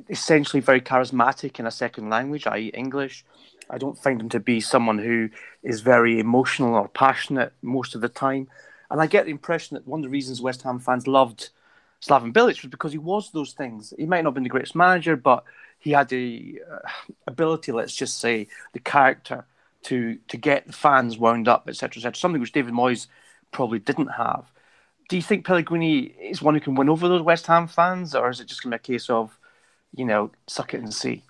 essentially 0.09 0.61
very 0.61 0.81
charismatic 0.81 1.59
in 1.59 1.65
a 1.65 1.71
second 1.71 2.09
language, 2.09 2.47
i.e., 2.47 2.71
English. 2.73 3.25
I 3.69 3.77
don't 3.77 3.97
find 3.97 4.19
him 4.19 4.29
to 4.29 4.39
be 4.39 4.61
someone 4.61 4.97
who 4.97 5.29
is 5.61 5.81
very 5.81 6.19
emotional 6.19 6.73
or 6.73 6.87
passionate 6.87 7.53
most 7.61 7.95
of 7.95 8.01
the 8.01 8.09
time. 8.09 8.47
And 8.91 9.01
I 9.01 9.07
get 9.07 9.25
the 9.25 9.31
impression 9.31 9.75
that 9.75 9.87
one 9.87 9.99
of 9.99 10.03
the 10.03 10.09
reasons 10.09 10.41
West 10.41 10.63
Ham 10.63 10.79
fans 10.79 11.07
loved 11.07 11.49
Slaven 12.01 12.33
Bilic 12.33 12.61
was 12.61 12.69
because 12.69 12.91
he 12.91 12.97
was 12.97 13.31
those 13.31 13.53
things. 13.53 13.93
He 13.97 14.05
might 14.05 14.23
not 14.23 14.29
have 14.29 14.35
been 14.35 14.43
the 14.43 14.49
greatest 14.49 14.75
manager, 14.75 15.15
but 15.15 15.43
he 15.79 15.91
had 15.91 16.09
the 16.09 16.61
uh, 16.71 16.79
ability, 17.27 17.71
let's 17.71 17.95
just 17.95 18.19
say, 18.19 18.47
the 18.73 18.79
character 18.79 19.45
to 19.83 20.17
to 20.27 20.37
get 20.37 20.67
the 20.67 20.73
fans 20.73 21.17
wound 21.17 21.47
up, 21.47 21.67
etc., 21.67 21.99
etc. 21.99 22.15
Something 22.15 22.41
which 22.41 22.51
David 22.51 22.73
Moyes 22.73 23.07
probably 23.51 23.79
didn't 23.79 24.07
have. 24.07 24.51
Do 25.09 25.15
you 25.15 25.21
think 25.21 25.45
Pellegrini 25.45 25.99
is 25.99 26.41
one 26.41 26.53
who 26.53 26.59
can 26.59 26.75
win 26.75 26.89
over 26.89 27.07
those 27.07 27.21
West 27.21 27.47
Ham 27.47 27.67
fans, 27.67 28.13
or 28.13 28.29
is 28.29 28.39
it 28.39 28.47
just 28.47 28.61
going 28.61 28.71
to 28.71 28.77
be 28.77 28.81
a 28.81 28.97
case 28.97 29.09
of, 29.09 29.37
you 29.95 30.05
know, 30.05 30.31
suck 30.47 30.73
it 30.73 30.81
and 30.81 30.93
see? 30.93 31.23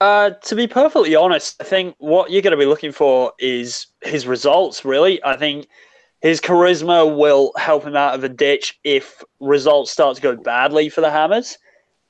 Uh, 0.00 0.30
to 0.30 0.54
be 0.54 0.66
perfectly 0.66 1.16
honest, 1.16 1.60
I 1.60 1.64
think 1.64 1.96
what 1.98 2.30
you're 2.30 2.42
going 2.42 2.52
to 2.52 2.56
be 2.58 2.66
looking 2.66 2.92
for 2.92 3.32
is 3.38 3.86
his 4.02 4.26
results. 4.26 4.84
Really, 4.84 5.22
I 5.24 5.36
think 5.36 5.68
his 6.26 6.40
charisma 6.40 7.16
will 7.16 7.52
help 7.56 7.84
him 7.84 7.94
out 7.94 8.16
of 8.16 8.24
a 8.24 8.28
ditch 8.28 8.80
if 8.82 9.22
results 9.38 9.92
start 9.92 10.16
to 10.16 10.22
go 10.22 10.34
badly 10.34 10.88
for 10.88 11.00
the 11.00 11.08
Hammers. 11.08 11.56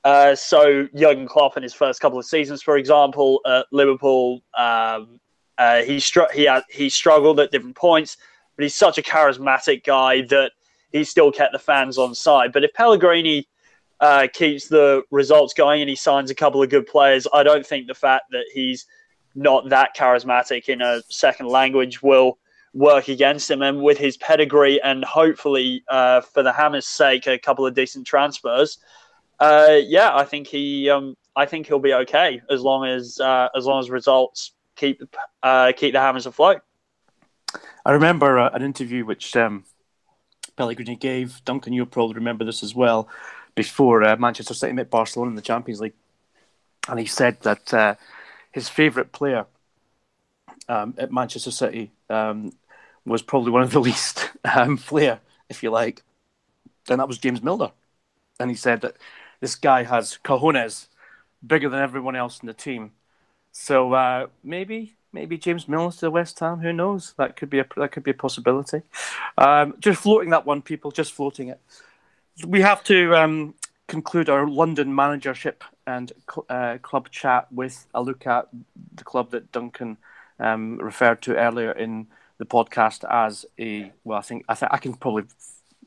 Uh, 0.03 0.33
so 0.33 0.87
Jurgen 0.95 1.27
Klopp 1.27 1.55
in 1.55 1.61
his 1.61 1.75
first 1.75 1.99
couple 2.01 2.17
of 2.17 2.25
seasons, 2.25 2.63
for 2.63 2.77
example, 2.77 3.41
at 3.45 3.67
Liverpool, 3.71 4.41
um, 4.57 5.19
uh, 5.59 5.83
he 5.83 5.99
str- 5.99 6.31
he 6.33 6.45
had, 6.45 6.63
he 6.67 6.89
struggled 6.89 7.39
at 7.39 7.51
different 7.51 7.75
points, 7.75 8.17
but 8.55 8.63
he's 8.63 8.73
such 8.73 8.97
a 8.97 9.03
charismatic 9.03 9.83
guy 9.83 10.21
that 10.23 10.51
he 10.91 11.03
still 11.03 11.31
kept 11.31 11.53
the 11.53 11.59
fans 11.59 11.99
on 11.99 12.15
side. 12.15 12.51
But 12.51 12.63
if 12.63 12.73
Pellegrini 12.73 13.47
uh, 13.99 14.27
keeps 14.33 14.67
the 14.67 15.03
results 15.11 15.53
going 15.53 15.81
and 15.81 15.89
he 15.91 15.95
signs 15.95 16.31
a 16.31 16.35
couple 16.35 16.63
of 16.63 16.71
good 16.71 16.87
players, 16.87 17.27
I 17.31 17.43
don't 17.43 17.65
think 17.65 17.85
the 17.85 17.93
fact 17.93 18.31
that 18.31 18.45
he's 18.51 18.87
not 19.35 19.69
that 19.69 19.95
charismatic 19.95 20.69
in 20.69 20.81
a 20.81 21.03
second 21.07 21.49
language 21.49 22.01
will 22.01 22.39
work 22.77 23.07
against 23.07 23.49
him. 23.49 23.61
And 23.61 23.81
with 23.81 23.97
his 23.97 24.17
pedigree 24.17 24.79
and 24.81 25.03
hopefully 25.03 25.83
uh, 25.89 26.21
for 26.21 26.43
the 26.43 26.53
Hammers' 26.53 26.87
sake, 26.87 27.27
a 27.27 27.37
couple 27.37 27.65
of 27.65 27.73
decent 27.73 28.05
transfers, 28.05 28.77
uh, 29.39 29.77
yeah, 29.83 30.15
I 30.15 30.23
think 30.23 30.47
he, 30.47 30.89
um, 30.89 31.17
I 31.35 31.45
think 31.45 31.67
he'll 31.67 31.79
be 31.79 31.93
okay 31.93 32.41
as 32.49 32.61
long 32.61 32.85
as 32.85 33.19
uh, 33.19 33.49
as 33.55 33.65
long 33.65 33.79
as 33.79 33.89
results 33.89 34.53
keep 34.75 35.01
uh, 35.43 35.73
keep 35.75 35.93
the 35.93 35.99
Hammers 35.99 36.25
afloat. 36.25 36.61
I 37.85 37.91
remember 37.91 38.39
uh, 38.39 38.49
an 38.49 38.61
interview 38.61 39.05
which 39.05 39.35
um, 39.35 39.63
Pellegrini 40.55 40.95
gave. 40.95 41.43
Duncan, 41.45 41.73
you'll 41.73 41.85
probably 41.85 42.15
remember 42.15 42.45
this 42.45 42.63
as 42.63 42.75
well. 42.75 43.09
Before 43.55 44.03
uh, 44.03 44.15
Manchester 44.17 44.53
City 44.53 44.73
met 44.73 44.91
Barcelona 44.91 45.29
in 45.31 45.35
the 45.35 45.41
Champions 45.41 45.81
League, 45.81 45.93
and 46.87 46.99
he 46.99 47.07
said 47.07 47.41
that 47.41 47.97
his 48.51 48.69
favourite 48.69 49.11
player 49.11 49.45
um, 50.69 50.93
at 50.97 51.11
Manchester 51.11 51.51
City 51.51 51.91
um, 52.09 52.53
was 53.07 53.21
probably 53.21 53.51
one 53.51 53.63
of 53.63 53.71
the 53.71 53.79
least 53.89 54.29
um, 54.43 54.77
flair, 54.77 55.19
if 55.49 55.63
you 55.63 55.71
like, 55.71 56.03
and 56.89 56.99
that 56.99 57.07
was 57.07 57.17
James 57.17 57.41
Milner. 57.41 57.71
And 58.39 58.49
he 58.49 58.55
said 58.55 58.81
that 58.81 58.95
this 59.39 59.55
guy 59.55 59.83
has 59.83 60.19
cojones 60.23 60.87
bigger 61.45 61.69
than 61.69 61.81
everyone 61.81 62.15
else 62.15 62.39
in 62.39 62.47
the 62.47 62.53
team. 62.53 62.91
So 63.51 63.93
uh, 63.93 64.27
maybe 64.43 64.95
maybe 65.13 65.37
James 65.37 65.67
Milner 65.67 65.91
to 65.93 66.11
West 66.11 66.39
Ham. 66.39 66.59
Who 66.59 66.73
knows? 66.73 67.13
That 67.17 67.35
could 67.35 67.49
be 67.49 67.59
a 67.59 67.65
that 67.77 67.91
could 67.91 68.03
be 68.03 68.11
a 68.11 68.15
possibility. 68.25 68.81
Um, 69.37 69.75
just 69.79 70.01
floating 70.01 70.29
that 70.31 70.45
one, 70.45 70.61
people. 70.61 70.91
Just 70.91 71.13
floating 71.13 71.49
it. 71.49 71.59
we 72.45 72.61
have 72.61 72.83
to 72.85 73.15
um, 73.15 73.55
conclude 73.87 74.29
our 74.29 74.47
London 74.47 74.93
managership 74.93 75.63
and 75.85 76.11
uh, 76.49 76.77
club 76.81 77.09
chat 77.09 77.51
with 77.51 77.87
a 77.93 78.01
look 78.01 78.27
at 78.27 78.47
the 78.95 79.03
club 79.03 79.31
that 79.31 79.51
Duncan 79.51 79.97
um, 80.39 80.77
referred 80.77 81.21
to 81.23 81.35
earlier 81.35 81.71
in 81.71 82.07
the 82.37 82.45
podcast 82.45 83.03
as 83.09 83.45
a 83.59 83.91
well. 84.03 84.19
I 84.19 84.21
think 84.21 84.45
I, 84.47 84.55
th- 84.55 84.71
I 84.71 84.77
can 84.77 84.93
probably 84.93 85.23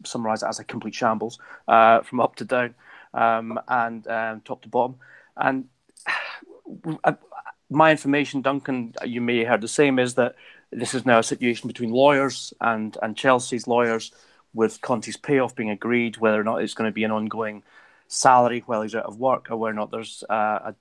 summarise 0.04 0.42
it 0.42 0.48
as 0.48 0.58
a 0.58 0.64
complete 0.64 0.94
shambles 0.94 1.38
uh, 1.68 2.00
from 2.00 2.20
up 2.20 2.36
to 2.36 2.44
down 2.44 2.74
um, 3.14 3.60
and 3.68 4.06
um, 4.08 4.40
top 4.42 4.62
to 4.62 4.68
bottom. 4.68 4.96
And 5.36 5.68
my 7.70 7.90
information, 7.90 8.42
Duncan, 8.42 8.94
you 9.04 9.20
may 9.20 9.38
have 9.38 9.48
heard 9.48 9.60
the 9.60 9.68
same, 9.68 9.98
is 9.98 10.14
that 10.14 10.36
this 10.72 10.94
is 10.94 11.04
now 11.04 11.18
a 11.18 11.22
situation 11.24 11.68
between 11.68 11.90
lawyers 11.90 12.54
and 12.60 12.96
and 13.02 13.16
Chelsea's 13.16 13.66
lawyers, 13.66 14.12
with 14.54 14.80
Conte's 14.80 15.16
payoff 15.16 15.54
being 15.54 15.70
agreed, 15.70 16.16
whether 16.18 16.40
or 16.40 16.44
not 16.44 16.62
it's 16.62 16.74
going 16.74 16.88
to 16.88 16.94
be 16.94 17.04
an 17.04 17.10
ongoing 17.10 17.62
salary 18.08 18.62
while 18.66 18.82
he's 18.82 18.94
out 18.94 19.06
of 19.06 19.18
work, 19.18 19.50
or 19.50 19.56
whether 19.56 19.72
or 19.72 19.74
not 19.74 19.90
there's 19.90 20.24
uh, 20.28 20.58
a 20.64 20.74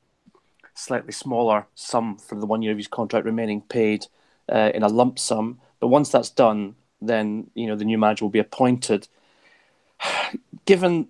slightly 0.74 1.12
smaller 1.12 1.68
sum 1.76 2.18
for 2.18 2.36
the 2.40 2.46
one 2.46 2.62
year 2.62 2.72
of 2.72 2.78
his 2.78 2.88
contract 2.88 3.26
remaining 3.26 3.62
paid 3.62 4.08
uh, 4.52 4.72
in 4.74 4.84
a 4.84 4.88
lump 4.88 5.20
sum. 5.20 5.60
But 5.80 5.88
once 5.88 6.10
that's 6.10 6.30
done, 6.30 6.76
then 7.02 7.50
you 7.54 7.68
know 7.68 7.76
the 7.76 7.86
new 7.86 7.98
manager 7.98 8.26
will 8.26 8.30
be 8.30 8.40
appointed. 8.40 9.08
Given 10.66 11.08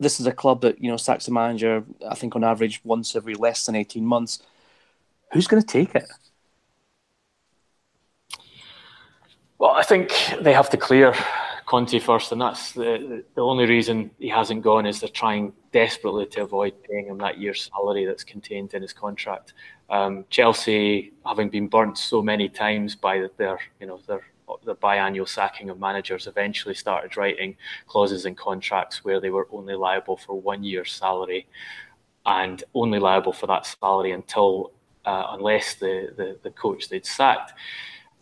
this 0.00 0.20
is 0.20 0.26
a 0.26 0.32
club 0.32 0.60
that 0.62 0.82
you 0.82 0.90
know 0.90 0.96
sacks 0.96 1.28
a 1.28 1.32
manager, 1.32 1.84
I 2.08 2.14
think 2.14 2.34
on 2.36 2.44
average 2.44 2.80
once 2.84 3.14
every 3.14 3.34
less 3.34 3.66
than 3.66 3.74
eighteen 3.74 4.06
months. 4.06 4.40
Who's 5.32 5.48
going 5.48 5.62
to 5.62 5.66
take 5.66 5.94
it? 5.94 6.08
Well, 9.58 9.72
I 9.72 9.82
think 9.82 10.12
they 10.40 10.52
have 10.52 10.70
to 10.70 10.76
clear 10.76 11.14
Conte 11.66 11.98
first, 11.98 12.32
and 12.32 12.40
that's 12.40 12.72
the, 12.72 13.24
the 13.34 13.40
only 13.40 13.66
reason 13.66 14.10
he 14.18 14.28
hasn't 14.28 14.62
gone 14.62 14.86
is 14.86 15.00
they're 15.00 15.08
trying 15.08 15.52
desperately 15.72 16.26
to 16.26 16.42
avoid 16.42 16.74
paying 16.82 17.06
him 17.06 17.18
that 17.18 17.38
year's 17.38 17.70
salary 17.72 18.04
that's 18.04 18.24
contained 18.24 18.74
in 18.74 18.82
his 18.82 18.92
contract. 18.92 19.54
Um, 19.90 20.24
Chelsea, 20.30 21.12
having 21.26 21.50
been 21.50 21.68
burnt 21.68 21.98
so 21.98 22.22
many 22.22 22.48
times 22.48 22.96
by 22.96 23.28
their, 23.36 23.58
you 23.80 23.86
know, 23.86 24.00
their 24.06 24.22
the 24.64 24.76
biannual 24.76 25.26
sacking 25.26 25.70
of 25.70 25.80
managers, 25.80 26.26
eventually 26.26 26.74
started 26.74 27.16
writing 27.16 27.56
clauses 27.86 28.26
in 28.26 28.34
contracts 28.34 29.04
where 29.04 29.18
they 29.18 29.30
were 29.30 29.48
only 29.50 29.74
liable 29.74 30.16
for 30.16 30.38
one 30.40 30.62
year's 30.62 30.92
salary, 30.92 31.46
and 32.26 32.64
only 32.74 32.98
liable 32.98 33.32
for 33.32 33.46
that 33.46 33.66
salary 33.66 34.12
until, 34.12 34.72
uh, 35.06 35.26
unless 35.30 35.74
the, 35.76 36.12
the 36.16 36.38
the 36.42 36.50
coach 36.50 36.88
they'd 36.88 37.06
sacked 37.06 37.52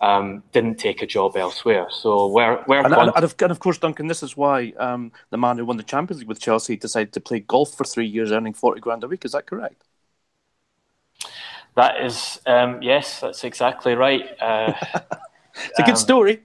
um, 0.01 0.43
didn't 0.53 0.77
take 0.77 1.01
a 1.03 1.07
job 1.07 1.37
elsewhere. 1.37 1.87
So 1.91 2.27
where 2.27 2.57
where 2.67 2.85
and, 2.85 2.93
and, 2.93 3.13
and, 3.15 3.25
of, 3.25 3.35
and 3.41 3.51
of, 3.51 3.61
course, 3.61 3.79
Duncan, 3.79 4.09
this 4.09 4.23
is 4.23 4.37
why 4.37 4.73
um, 4.79 5.13
the 5.31 5.39
man 5.39 5.59
who 5.59 5.65
won 5.65 5.77
the 5.77 5.83
Champions 5.83 6.21
League 6.21 6.29
with 6.29 6.41
Chelsea 6.41 6.77
decided 6.77 7.13
to 7.15 7.21
play 7.21 7.41
golf 7.41 7.75
for 7.75 7.85
three 7.85 8.07
years, 8.07 8.33
earning 8.33 8.53
forty 8.53 8.81
grand 8.81 9.05
a 9.05 9.09
week. 9.09 9.25
Is 9.25 9.33
that 9.33 9.47
correct? 9.47 9.83
That 11.75 12.03
is 12.03 12.41
um, 12.47 12.83
yes, 12.83 13.21
that's 13.21 13.45
exactly 13.45 13.95
right. 13.95 14.25
Uh, 14.41 14.73
it's 15.55 15.79
a 15.79 15.83
good 15.83 15.91
um, 15.91 15.97
story. 15.97 16.43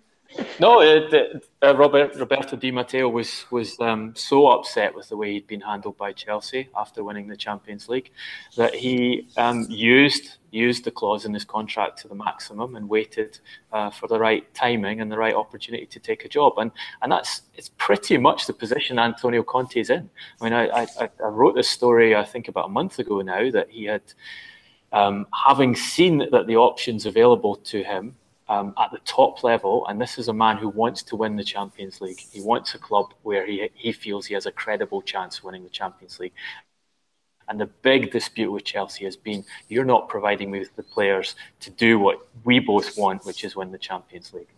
No, 0.60 0.82
uh, 0.82 1.40
uh, 1.64 1.76
Robert, 1.76 2.16
Roberto 2.16 2.56
Di 2.56 2.72
Matteo 2.72 3.10
was 3.10 3.46
was 3.50 3.80
um, 3.80 4.14
so 4.16 4.48
upset 4.48 4.94
with 4.94 5.10
the 5.10 5.18
way 5.18 5.34
he'd 5.34 5.48
been 5.48 5.62
handled 5.62 5.98
by 5.98 6.12
Chelsea 6.12 6.70
after 6.76 7.04
winning 7.04 7.28
the 7.28 7.38
Champions 7.38 7.90
League 7.90 8.12
that 8.56 8.76
he 8.76 9.28
um, 9.38 9.66
used 9.70 10.38
used 10.52 10.86
the 10.86 10.92
clause 10.92 11.26
in 11.26 11.34
his 11.34 11.44
contract 11.44 12.00
to 12.00 12.08
the 12.08 12.16
maximum 12.16 12.76
and 12.76 12.88
waited 12.88 13.40
uh, 13.74 13.90
for 13.90 14.08
the 14.08 14.18
right 14.18 14.54
timing 14.54 15.02
and 15.02 15.12
the 15.12 15.18
right 15.18 15.36
opportunity 15.36 15.86
to 15.86 16.00
take 16.00 16.26
a 16.26 16.30
job. 16.30 16.54
And 16.58 16.72
and 17.02 17.12
that's 17.12 17.42
it's 17.56 17.72
pretty 17.78 18.18
much 18.18 18.46
the 18.46 18.54
position 18.54 19.00
Antonio 19.00 19.44
Conte 19.44 19.80
is 19.80 19.90
in. 19.90 20.10
I 20.40 20.44
mean, 20.44 20.54
I, 20.54 20.68
I, 20.70 21.10
I 21.24 21.28
wrote 21.28 21.56
this 21.56 21.70
story 21.70 22.16
I 22.16 22.24
think 22.24 22.48
about 22.48 22.66
a 22.66 22.70
month 22.70 23.00
ago 23.00 23.22
now 23.22 23.50
that 23.52 23.70
he 23.70 23.86
had. 23.86 24.04
Um, 24.94 25.28
having 25.34 25.76
seen 25.76 26.30
that 26.32 26.48
the 26.48 26.56
options 26.56 27.06
available 27.06 27.58
to 27.58 27.84
him 27.84 28.16
um, 28.50 28.74
at 28.78 28.92
the 28.92 29.00
top 29.00 29.44
level, 29.44 29.86
and 29.88 30.00
this 30.00 30.18
is 30.18 30.30
a 30.30 30.34
man 30.34 30.58
who 30.58 30.70
wants 30.70 31.04
to 31.04 31.16
win 31.16 31.36
the 31.36 31.44
Champions 31.44 32.00
League. 32.00 32.20
He 32.32 32.42
wants 32.42 32.74
a 32.76 32.80
club 32.80 33.14
where 33.24 33.46
he, 33.46 33.70
he 33.74 33.92
feels 33.92 34.26
he 34.26 34.34
has 34.34 34.46
a 34.46 34.52
credible 34.52 35.02
chance 35.02 35.40
of 35.40 35.44
winning 35.44 35.64
the 35.64 35.70
Champions 35.70 36.20
League. 36.20 36.34
And 37.50 37.60
the 37.60 37.66
big 37.66 38.12
dispute 38.12 38.52
with 38.52 38.66
Chelsea 38.66 39.06
has 39.06 39.16
been 39.16 39.44
you're 39.70 39.86
not 39.86 40.10
providing 40.10 40.52
me 40.52 40.60
with 40.60 40.76
the 40.76 40.84
players 40.84 41.36
to 41.62 41.70
do 41.70 41.98
what 42.00 42.28
we 42.44 42.60
both 42.60 42.98
want, 42.98 43.26
which 43.26 43.44
is 43.44 43.56
win 43.56 43.72
the 43.72 43.78
Champions 43.78 44.34
League. 44.34 44.50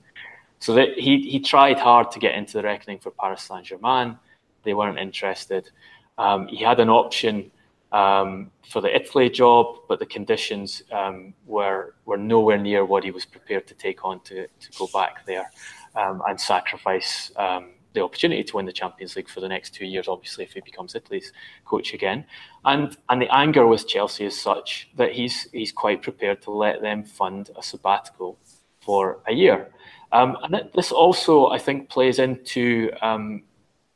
So 0.60 0.74
that 0.74 0.98
he, 0.98 1.22
he 1.30 1.40
tried 1.40 1.80
hard 1.80 2.12
to 2.12 2.20
get 2.20 2.36
into 2.36 2.54
the 2.54 2.64
reckoning 2.64 3.00
for 3.00 3.12
Paris 3.12 3.44
Saint 3.44 3.66
Germain. 3.66 4.18
They 4.64 4.74
weren't 4.74 5.00
interested. 5.00 5.70
Um, 6.18 6.48
he 6.48 6.58
had 6.58 6.80
an 6.80 6.90
option 6.90 7.52
um, 7.92 8.52
for 8.70 8.82
the 8.82 8.96
Italy 8.96 9.30
job, 9.30 9.78
but 9.88 10.00
the 10.00 10.06
conditions 10.06 10.84
um, 10.92 11.34
were 11.46 11.96
were 12.06 12.18
nowhere 12.18 12.58
near 12.58 12.86
what 12.86 13.04
he 13.04 13.12
was 13.12 13.26
prepared 13.26 13.68
to 13.68 13.74
take 13.74 14.06
on 14.06 14.20
to, 14.22 14.48
to 14.48 14.72
go 14.78 14.88
back 14.94 15.26
there 15.26 15.50
um, 15.96 16.22
and 16.28 16.40
sacrifice 16.40 17.32
um, 17.36 17.72
the 17.94 18.04
opportunity 18.04 18.44
to 18.44 18.56
win 18.56 18.66
the 18.66 18.72
Champions 18.72 19.16
League 19.16 19.30
for 19.30 19.40
the 19.42 19.48
next 19.48 19.74
two 19.74 19.86
years. 19.86 20.08
Obviously, 20.08 20.44
if 20.44 20.54
he 20.54 20.62
becomes 20.62 20.94
Italy's 20.94 21.34
coach 21.66 21.94
again, 21.94 22.26
and 22.66 22.96
and 23.10 23.22
the 23.22 23.34
anger 23.36 23.66
with 23.66 23.88
Chelsea 23.88 24.26
is 24.26 24.40
such 24.40 24.90
that 24.96 25.12
he's 25.12 25.50
he's 25.52 25.72
quite 25.72 26.02
prepared 26.02 26.42
to 26.44 26.52
let 26.52 26.82
them 26.82 27.04
fund 27.04 27.50
a 27.58 27.64
sabbatical 27.64 28.38
for 28.82 29.20
a 29.28 29.34
year. 29.34 29.70
Um, 30.12 30.38
and 30.44 30.70
this 30.74 30.92
also, 30.92 31.48
I 31.48 31.60
think, 31.60 31.90
plays 31.90 32.20
into 32.20 32.92
um, 33.02 33.44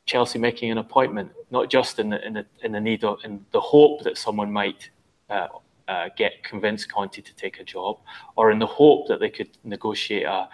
Chelsea 0.06 0.38
making 0.38 0.70
an 0.70 0.78
appointment, 0.78 1.32
not 1.54 1.70
just 1.70 1.98
in 1.98 2.10
the 2.10 2.20
in 2.26 2.32
the 2.38 2.44
in 2.64 2.72
the 2.72 2.80
need 2.80 3.02
of 3.04 3.14
in 3.24 3.32
the 3.52 3.60
hope 3.60 4.02
that 4.06 4.18
someone 4.18 4.50
might 4.52 4.90
uh, 5.30 5.48
uh, 5.88 6.08
get 6.16 6.32
convince 6.50 6.84
Conte 6.84 7.20
to 7.28 7.34
take 7.36 7.60
a 7.60 7.64
job, 7.64 7.94
or 8.36 8.50
in 8.50 8.58
the 8.58 8.72
hope 8.80 9.06
that 9.08 9.20
they 9.20 9.30
could 9.30 9.52
negotiate 9.64 10.26
a, 10.26 10.48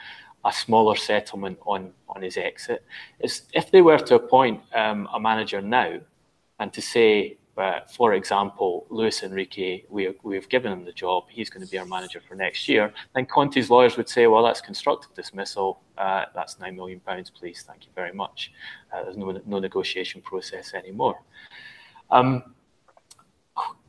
a 0.44 0.52
smaller 0.52 0.96
settlement 0.96 1.58
on 1.66 1.92
on 2.12 2.22
his 2.22 2.36
exit. 2.36 2.84
Is 3.18 3.42
if 3.54 3.70
they 3.70 3.82
were 3.82 3.98
to 3.98 4.14
appoint 4.14 4.60
um, 4.74 5.08
a 5.12 5.18
manager 5.18 5.60
now, 5.62 5.90
and 6.60 6.72
to 6.72 6.82
say 6.82 7.38
for 7.90 8.14
example, 8.14 8.86
Luis 8.90 9.22
Enrique, 9.22 9.82
we, 9.88 10.14
we've 10.22 10.48
given 10.48 10.72
him 10.72 10.84
the 10.84 10.92
job, 10.92 11.24
he's 11.28 11.50
going 11.50 11.64
to 11.64 11.70
be 11.70 11.78
our 11.78 11.84
manager 11.86 12.20
for 12.26 12.34
next 12.34 12.68
year, 12.68 12.92
then 13.14 13.26
Conte's 13.26 13.70
lawyers 13.70 13.96
would 13.96 14.08
say, 14.08 14.26
well, 14.26 14.42
that's 14.42 14.60
constructive 14.60 15.12
dismissal, 15.14 15.80
uh, 15.98 16.24
that's 16.34 16.56
£9 16.56 16.74
million, 16.74 17.00
please, 17.38 17.64
thank 17.66 17.84
you 17.84 17.90
very 17.94 18.12
much. 18.12 18.52
Uh, 18.92 19.02
there's 19.04 19.16
no, 19.16 19.40
no 19.46 19.58
negotiation 19.58 20.20
process 20.22 20.74
anymore. 20.74 21.22
Um, 22.10 22.54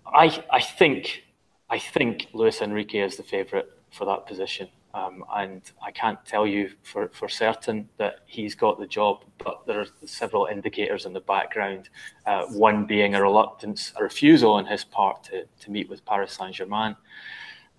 I, 0.06 0.44
I, 0.50 0.62
think, 0.62 1.24
I 1.70 1.80
think 1.80 2.28
Luis 2.34 2.62
Enrique 2.62 3.00
is 3.00 3.18
the 3.18 3.24
favourite 3.24 3.68
for 3.92 4.06
that 4.06 4.28
position. 4.28 4.70
Um, 4.94 5.24
and 5.34 5.62
I 5.82 5.92
can't 5.92 6.24
tell 6.26 6.46
you 6.46 6.72
for, 6.84 7.10
for 7.10 7.30
certain 7.30 7.88
that 7.98 8.20
he's 8.26 8.56
got 8.56 8.80
the 8.80 8.88
job, 8.88 9.24
but 9.38 9.66
there 9.66 9.80
are 9.80 9.88
several 10.06 10.48
indicators 10.48 11.06
in 11.06 11.14
the 11.14 11.22
background. 11.22 11.90
Uh, 12.26 12.46
one 12.48 12.86
being 12.86 13.16
a 13.16 13.22
reluctance, 13.22 13.94
a 13.96 14.04
refusal 14.04 14.54
on 14.54 14.66
his 14.66 14.84
part 14.84 15.24
to, 15.26 15.46
to 15.62 15.72
meet 15.72 15.90
with 15.90 16.04
Paris 16.06 16.34
Saint 16.34 16.56
Germain. 16.56 16.96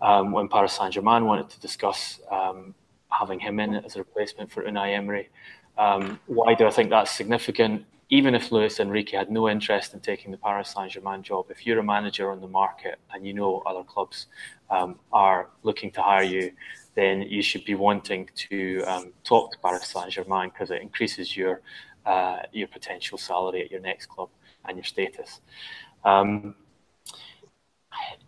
Um, 0.01 0.33
when 0.33 0.49
Paris 0.49 0.73
Saint 0.73 0.95
Germain 0.95 1.27
wanted 1.27 1.51
to 1.51 1.61
discuss 1.61 2.19
um, 2.31 2.75
having 3.13 3.39
him 3.39 3.61
in 3.61 3.75
as 3.75 3.97
a 3.97 3.99
replacement 3.99 4.51
for 4.51 4.65
Unai 4.65 4.95
Emery. 4.95 5.29
Um, 5.79 6.19
why 6.27 6.55
do 6.55 6.67
I 6.67 6.71
think 6.71 6.91
that's 6.91 7.11
significant? 7.11 7.85
Even 8.09 8.35
if 8.35 8.53
Luis 8.53 8.79
Enrique 8.79 9.17
had 9.17 9.31
no 9.31 9.49
interest 9.49 9.95
in 9.95 10.01
taking 10.01 10.31
the 10.31 10.37
Paris 10.37 10.75
Saint 10.75 10.93
Germain 10.93 11.23
job, 11.23 11.47
if 11.51 11.67
you're 11.67 11.79
a 11.79 11.85
manager 11.85 12.31
on 12.31 12.41
the 12.41 12.49
market 12.49 12.99
and 13.13 13.27
you 13.27 13.33
know 13.33 13.63
other 13.65 13.85
clubs 13.85 14.27
um, 14.71 14.99
are 15.13 15.49
looking 15.63 15.91
to 15.93 16.03
hire 16.03 16.23
you, 16.23 16.53
then 16.95 17.23
you 17.23 17.43
should 17.43 17.65
be 17.65 17.75
wanting 17.75 18.29
to 18.35 18.83
um, 18.83 19.13
talk 19.25 19.53
to 19.53 19.59
Paris 19.59 19.89
Saint 19.89 20.11
Germain 20.11 20.51
because 20.51 20.71
it 20.71 20.83
increases 20.83 21.37
your 21.37 21.61
uh, 22.05 22.39
your 22.53 22.69
potential 22.69 23.17
salary 23.17 23.63
at 23.63 23.71
your 23.71 23.81
next 23.81 24.07
club 24.07 24.29
and 24.65 24.77
your 24.77 24.85
status. 24.85 25.41
Um, 26.05 26.55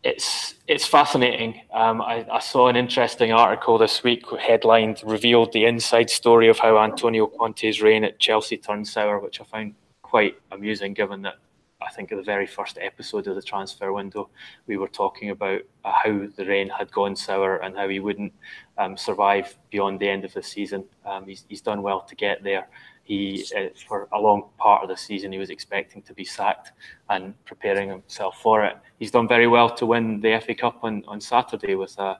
it's 0.03 0.55
it's 0.66 0.87
fascinating. 0.87 1.62
Um, 1.72 2.00
I, 2.03 2.27
I, 2.31 2.38
saw 2.38 2.68
an 2.68 2.77
interesting 2.77 3.33
article 3.33 3.79
this 3.79 4.03
week 4.03 4.24
headlined 4.38 5.03
revealed 5.05 5.53
the 5.53 5.64
inside 5.64 6.11
story 6.11 6.48
of 6.48 6.59
how 6.59 6.79
Antonio 6.79 7.27
Conte's 7.27 7.81
reign 7.81 8.05
at 8.05 8.18
Chelsea 8.18 8.57
turned 8.57 8.87
sour, 8.87 9.18
which 9.18 9.40
I 9.40 9.44
found 9.44 9.74
quite 10.03 10.37
amusing, 10.53 10.94
given 10.94 11.22
that 11.22 11.37
I 11.80 11.90
think 11.90 12.10
in 12.10 12.18
the 12.18 12.24
very 12.24 12.46
first 12.46 12.78
episode 12.80 13.26
of 13.26 13.34
the 13.34 13.42
transfer 13.42 13.92
window, 13.92 14.30
we 14.66 14.76
were 14.76 14.88
talking 14.88 15.30
about 15.30 15.60
uh, 15.84 15.92
how 15.92 16.26
the 16.37 16.46
reign 16.46 16.68
had 16.68 16.90
gone 16.92 17.16
sour 17.16 17.56
and 17.58 17.76
how 17.76 17.88
he 17.88 18.00
wouldn't 18.00 18.32
um, 18.78 18.96
survive 18.96 19.56
beyond 19.70 20.00
the 20.00 20.08
end 20.08 20.24
of 20.24 20.32
the 20.32 20.42
season. 20.42 20.84
Um, 21.04 21.26
he's, 21.26 21.44
he's 21.48 21.60
done 21.60 21.82
well 21.82 22.00
to 22.00 22.14
get 22.14 22.42
there. 22.42 22.68
He, 23.02 23.44
uh, 23.56 23.68
for 23.87 24.08
a 24.12 24.18
long 24.18 24.44
part 24.56 24.82
of 24.82 24.88
the 24.88 24.96
season, 24.96 25.32
he 25.32 25.38
was 25.38 25.50
expecting 25.50 26.00
to 26.02 26.14
be 26.14 26.24
sacked 26.24 26.72
and 27.10 27.34
preparing 27.44 27.90
himself 27.90 28.40
for 28.40 28.64
it. 28.64 28.78
He's 28.98 29.10
done 29.10 29.28
very 29.28 29.46
well 29.46 29.68
to 29.70 29.84
win 29.84 30.20
the 30.20 30.40
FA 30.40 30.54
Cup 30.54 30.78
on, 30.82 31.04
on 31.06 31.20
Saturday 31.20 31.74
with 31.74 31.98
a, 31.98 32.02
a 32.02 32.18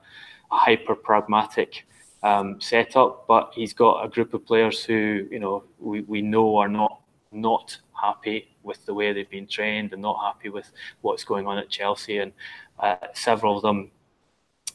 hyper 0.51 0.95
pragmatic 0.95 1.87
um, 2.23 2.61
setup, 2.61 3.27
but 3.27 3.53
he's 3.55 3.73
got 3.73 4.05
a 4.05 4.09
group 4.09 4.35
of 4.35 4.45
players 4.45 4.85
who, 4.85 5.27
you 5.31 5.39
know, 5.39 5.65
we, 5.79 6.03
we 6.03 6.23
know 6.23 6.57
are 6.57 6.69
not 6.69 7.01
not 7.33 7.77
happy 8.01 8.54
with 8.65 8.85
the 8.87 8.95
way 8.95 9.13
they've 9.13 9.31
been 9.31 9.47
trained 9.47 9.93
and 9.93 10.03
not 10.03 10.21
happy 10.25 10.49
with 10.49 10.71
what's 11.03 11.25
going 11.25 11.47
on 11.47 11.59
at 11.59 11.69
Chelsea. 11.69 12.19
And 12.19 12.33
uh, 12.79 12.97
several 13.13 13.57
of 13.57 13.63
them 13.63 13.91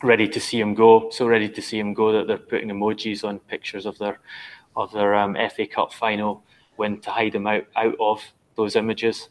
ready 0.03 0.27
to 0.27 0.39
see 0.39 0.59
him 0.59 0.73
go, 0.73 1.09
so 1.09 1.27
ready 1.27 1.49
to 1.49 1.61
see 1.61 1.79
him 1.79 1.93
go 1.93 2.11
that 2.13 2.27
they're 2.27 2.37
putting 2.37 2.69
emojis 2.69 3.23
on 3.23 3.39
pictures 3.39 3.85
of 3.85 3.97
their 3.97 4.19
of 4.75 4.91
their 4.93 5.15
um, 5.15 5.35
FA 5.53 5.65
Cup 5.67 5.91
final 5.91 6.43
win 6.77 7.01
to 7.01 7.09
hide 7.09 7.35
him 7.35 7.47
out 7.47 7.65
out 7.75 7.95
of 7.99 8.21
those 8.55 8.75
images. 8.75 9.29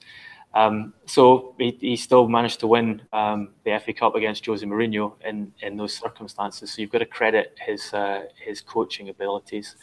Um, 0.54 0.94
so 1.06 1.54
he, 1.58 1.76
he, 1.80 1.96
still 1.96 2.26
managed 2.26 2.60
to 2.60 2.66
win 2.66 3.02
um, 3.12 3.50
the 3.64 3.78
FA 3.84 3.92
Cup 3.92 4.14
against 4.14 4.46
Jose 4.46 4.64
Mourinho 4.64 5.12
in, 5.24 5.52
in 5.60 5.76
those 5.76 5.94
circumstances. 5.94 6.72
So 6.72 6.80
you've 6.80 6.90
got 6.90 6.98
to 6.98 7.06
credit 7.06 7.56
his 7.64 7.92
uh, 7.92 8.22
his 8.44 8.60
coaching 8.62 9.10
abilities 9.10 9.76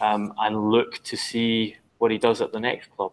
um, 0.00 0.34
and 0.38 0.70
look 0.70 1.02
to 1.04 1.16
see 1.16 1.76
what 1.98 2.10
he 2.10 2.18
does 2.18 2.40
at 2.40 2.52
the 2.52 2.60
next 2.60 2.90
club. 2.96 3.12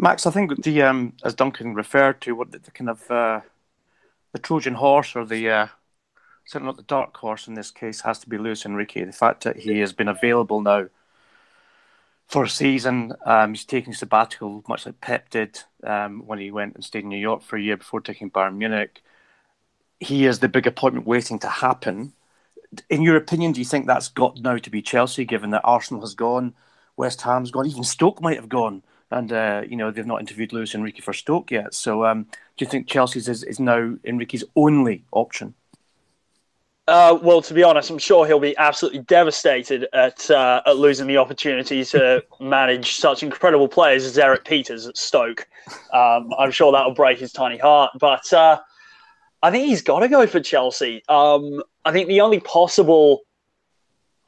Max, 0.00 0.26
I 0.26 0.30
think 0.30 0.62
the 0.62 0.80
um, 0.82 1.12
as 1.24 1.34
Duncan 1.34 1.74
referred 1.74 2.22
to, 2.22 2.32
what 2.32 2.52
the, 2.52 2.58
the 2.58 2.70
kind 2.70 2.88
of 2.88 3.10
uh, 3.10 3.40
the 4.32 4.38
Trojan 4.38 4.74
horse 4.74 5.14
or 5.14 5.26
the 5.26 5.50
uh, 5.50 5.66
certainly 6.46 6.70
not 6.70 6.78
the 6.78 6.84
dark 6.84 7.14
horse 7.18 7.46
in 7.46 7.52
this 7.52 7.70
case 7.70 8.00
has 8.00 8.18
to 8.20 8.28
be 8.28 8.38
Luis 8.38 8.64
Enrique. 8.64 9.04
The 9.04 9.12
fact 9.12 9.44
that 9.44 9.58
he 9.58 9.78
has 9.80 9.92
been 9.92 10.08
available 10.08 10.62
now 10.62 10.86
for 12.26 12.44
a 12.44 12.48
season, 12.48 13.12
um, 13.26 13.52
he's 13.52 13.66
taking 13.66 13.92
sabbatical, 13.92 14.64
much 14.68 14.86
like 14.86 15.02
Pep 15.02 15.28
did 15.28 15.60
um, 15.84 16.26
when 16.26 16.38
he 16.38 16.50
went 16.50 16.76
and 16.76 16.84
stayed 16.84 17.02
in 17.02 17.10
New 17.10 17.18
York 17.18 17.42
for 17.42 17.56
a 17.56 17.62
year 17.62 17.76
before 17.76 18.00
taking 18.00 18.30
Bayern 18.30 18.56
Munich. 18.56 19.02
He 19.98 20.24
is 20.24 20.38
the 20.38 20.48
big 20.48 20.66
appointment 20.66 21.06
waiting 21.06 21.38
to 21.40 21.48
happen. 21.48 22.14
In 22.88 23.02
your 23.02 23.16
opinion, 23.16 23.52
do 23.52 23.60
you 23.60 23.66
think 23.66 23.86
that's 23.86 24.08
got 24.08 24.40
now 24.40 24.56
to 24.56 24.70
be 24.70 24.80
Chelsea, 24.80 25.26
given 25.26 25.50
that 25.50 25.62
Arsenal 25.62 26.00
has 26.00 26.14
gone, 26.14 26.54
West 26.96 27.20
Ham's 27.20 27.50
gone, 27.50 27.66
even 27.66 27.84
Stoke 27.84 28.22
might 28.22 28.36
have 28.36 28.48
gone, 28.48 28.82
and 29.10 29.32
uh, 29.32 29.62
you 29.66 29.76
know 29.76 29.90
they've 29.90 30.06
not 30.06 30.20
interviewed 30.20 30.52
Luis 30.52 30.74
Enrique 30.74 31.00
for 31.00 31.12
Stoke 31.12 31.50
yet. 31.50 31.74
So, 31.74 32.04
um, 32.04 32.24
do 32.24 32.64
you 32.64 32.66
think 32.66 32.86
Chelsea's 32.86 33.28
is, 33.28 33.42
is 33.44 33.60
now 33.60 33.96
Enrique's 34.04 34.44
only 34.56 35.04
option? 35.12 35.54
Uh, 36.88 37.16
well, 37.22 37.40
to 37.40 37.54
be 37.54 37.62
honest, 37.62 37.88
I'm 37.88 37.98
sure 37.98 38.26
he'll 38.26 38.40
be 38.40 38.56
absolutely 38.56 39.02
devastated 39.02 39.86
at 39.92 40.28
uh, 40.30 40.60
at 40.66 40.76
losing 40.76 41.06
the 41.06 41.18
opportunity 41.18 41.84
to 41.84 42.24
manage 42.40 42.96
such 42.96 43.22
incredible 43.22 43.68
players 43.68 44.04
as 44.04 44.18
Erik 44.18 44.44
Pieters 44.44 44.88
at 44.88 44.96
Stoke. 44.96 45.46
Um, 45.92 46.32
I'm 46.38 46.50
sure 46.50 46.72
that'll 46.72 46.94
break 46.94 47.18
his 47.18 47.32
tiny 47.32 47.58
heart. 47.58 47.92
But 48.00 48.32
uh, 48.32 48.58
I 49.42 49.50
think 49.50 49.66
he's 49.66 49.82
got 49.82 50.00
to 50.00 50.08
go 50.08 50.26
for 50.26 50.40
Chelsea. 50.40 51.02
Um, 51.08 51.62
I 51.84 51.92
think 51.92 52.08
the 52.08 52.20
only 52.22 52.40
possible 52.40 53.20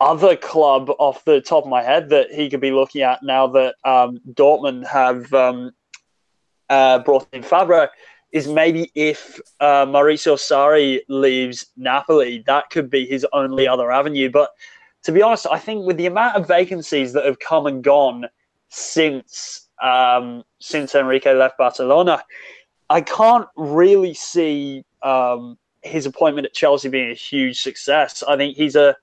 other 0.03 0.37
club 0.37 0.91
off 0.99 1.25
the 1.25 1.41
top 1.41 1.63
of 1.63 1.71
my 1.71 1.83
head 1.83 2.09
that 2.09 2.33
he 2.33 2.51
could 2.51 2.61
be 2.61 2.73
looking 2.73 3.03
at 3.03 3.23
now 3.23 3.47
that 3.47 3.77
um, 3.85 4.19
Dortmund 4.33 4.85
have 4.89 5.33
um, 5.33 5.71
uh, 6.69 6.99
brought 6.99 7.29
in 7.33 7.43
Favre 7.43 7.89
is 8.33 8.49
maybe 8.49 8.91
if 8.97 9.41
uh, 9.61 9.87
Maurizio 9.87 10.35
Sarri 10.35 11.01
leaves 11.09 11.67
Napoli, 11.77 12.43
that 12.47 12.69
could 12.71 12.91
be 12.91 13.07
his 13.07 13.25
only 13.33 13.69
other 13.69 13.93
avenue. 13.93 14.29
But 14.29 14.51
to 15.05 15.13
be 15.13 15.23
honest, 15.23 15.47
I 15.49 15.59
think 15.59 15.87
with 15.87 15.99
the 15.99 16.07
amount 16.07 16.35
of 16.37 16.49
vacancies 16.49 17.13
that 17.13 17.25
have 17.25 17.39
come 17.39 17.67
and 17.67 17.85
gone 17.85 18.27
since 18.71 19.69
um, 19.81 20.43
since 20.61 20.95
Enrique 20.95 21.33
left 21.33 21.59
Barcelona, 21.59 22.23
I 22.91 23.03
can't 23.03 23.49
really 23.57 24.15
see 24.15 24.85
um, 25.03 25.59
his 25.83 26.07
appointment 26.07 26.47
at 26.47 26.55
Chelsea 26.55 26.89
being 26.89 27.11
a 27.11 27.15
huge 27.15 27.61
success. 27.61 28.23
I 28.27 28.37
think 28.37 28.57
he's 28.57 28.77
a 28.77 28.97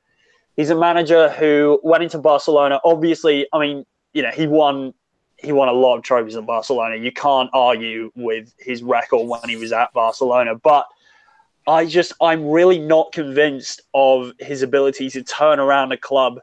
he's 0.60 0.70
a 0.70 0.76
manager 0.76 1.30
who 1.30 1.80
went 1.84 2.04
into 2.04 2.18
Barcelona. 2.18 2.82
Obviously, 2.84 3.48
I 3.54 3.60
mean, 3.60 3.86
you 4.12 4.22
know, 4.22 4.32
he 4.32 4.46
won 4.46 4.94
he 5.38 5.54
won 5.54 5.70
a 5.70 5.72
lot 5.72 5.96
of 5.96 6.04
trophies 6.04 6.36
at 6.36 6.46
Barcelona. 6.46 6.98
You 6.98 7.14
can't 7.14 7.50
argue 7.54 8.12
with 8.14 8.54
his 8.60 8.84
record 8.84 9.26
when 9.26 9.48
he 9.48 9.56
was 9.56 9.72
at 9.72 9.94
Barcelona, 9.94 10.56
but 10.56 10.86
I 11.66 11.86
just 11.86 12.12
I'm 12.22 12.46
really 12.46 12.78
not 12.78 13.14
convinced 13.14 13.84
of 13.94 14.34
his 14.38 14.62
ability 14.62 15.10
to 15.12 15.24
turn 15.24 15.60
around 15.60 15.94
a 15.94 15.98
club 15.98 16.42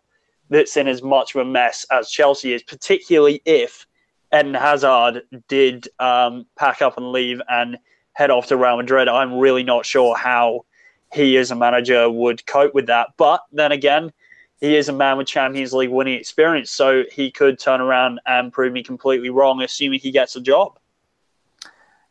that's 0.49 0.79
in 0.79 0.89
as 0.89 1.03
much 1.03 1.35
of 1.35 1.43
a 1.43 1.45
mess 1.45 1.85
as 1.91 2.09
Chelsea 2.09 2.55
is, 2.55 2.63
particularly 2.63 3.43
if 3.45 3.87
Eden 4.35 4.55
Hazard 4.55 5.25
did 5.47 5.89
um, 5.99 6.47
pack 6.57 6.81
up 6.81 6.97
and 6.97 7.13
leave 7.13 7.43
and 7.51 7.77
head 8.15 8.31
off 8.31 8.47
to 8.47 8.57
Real 8.57 8.79
Madrid. 8.79 9.09
I'm 9.09 9.35
really 9.35 9.63
not 9.63 9.85
sure 9.85 10.17
how 10.17 10.65
he 11.13 11.37
as 11.37 11.51
a 11.51 11.57
manager 11.57 12.11
would 12.11 12.47
cope 12.47 12.75
with 12.75 12.87
that. 12.87 13.09
But 13.17 13.41
then 13.53 13.73
again, 13.73 14.13
he 14.61 14.77
is 14.77 14.89
a 14.89 14.93
man 14.93 15.19
with 15.19 15.27
Champions 15.27 15.73
League 15.73 15.91
winning 15.91 16.19
experience, 16.19 16.71
so 16.71 17.05
he 17.13 17.31
could 17.31 17.59
turn 17.59 17.81
around 17.81 18.21
and 18.27 18.53
prove 18.53 18.73
me 18.73 18.83
completely 18.83 19.31
wrong, 19.31 19.63
assuming 19.63 20.01
he 20.01 20.11
gets 20.11 20.35
a 20.37 20.41
job. 20.41 20.79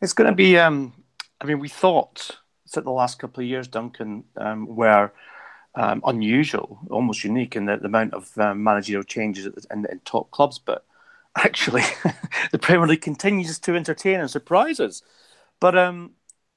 It's 0.01 0.13
going 0.13 0.29
to 0.29 0.35
be. 0.35 0.57
Um, 0.57 0.93
I 1.41 1.45
mean, 1.45 1.59
we 1.59 1.69
thought 1.69 2.31
that 2.73 2.83
the 2.83 2.91
last 2.91 3.19
couple 3.19 3.41
of 3.41 3.49
years, 3.49 3.67
Duncan, 3.67 4.25
um, 4.37 4.75
were 4.75 5.11
um, 5.75 6.01
unusual, 6.05 6.79
almost 6.89 7.23
unique 7.23 7.55
in 7.55 7.65
the, 7.65 7.77
the 7.77 7.85
amount 7.85 8.13
of 8.13 8.37
um, 8.37 8.63
managerial 8.63 9.03
changes 9.03 9.45
in, 9.71 9.85
in, 9.89 9.99
top 10.05 10.31
clubs. 10.31 10.59
But 10.59 10.85
actually, 11.35 11.83
the 12.51 12.59
Premier 12.59 12.87
League 12.87 13.01
continues 13.01 13.59
to 13.59 13.75
entertain 13.75 14.19
and 14.19 14.29
surprise 14.29 14.79
us. 14.79 15.01
But 15.59 15.77
um, 15.77 16.11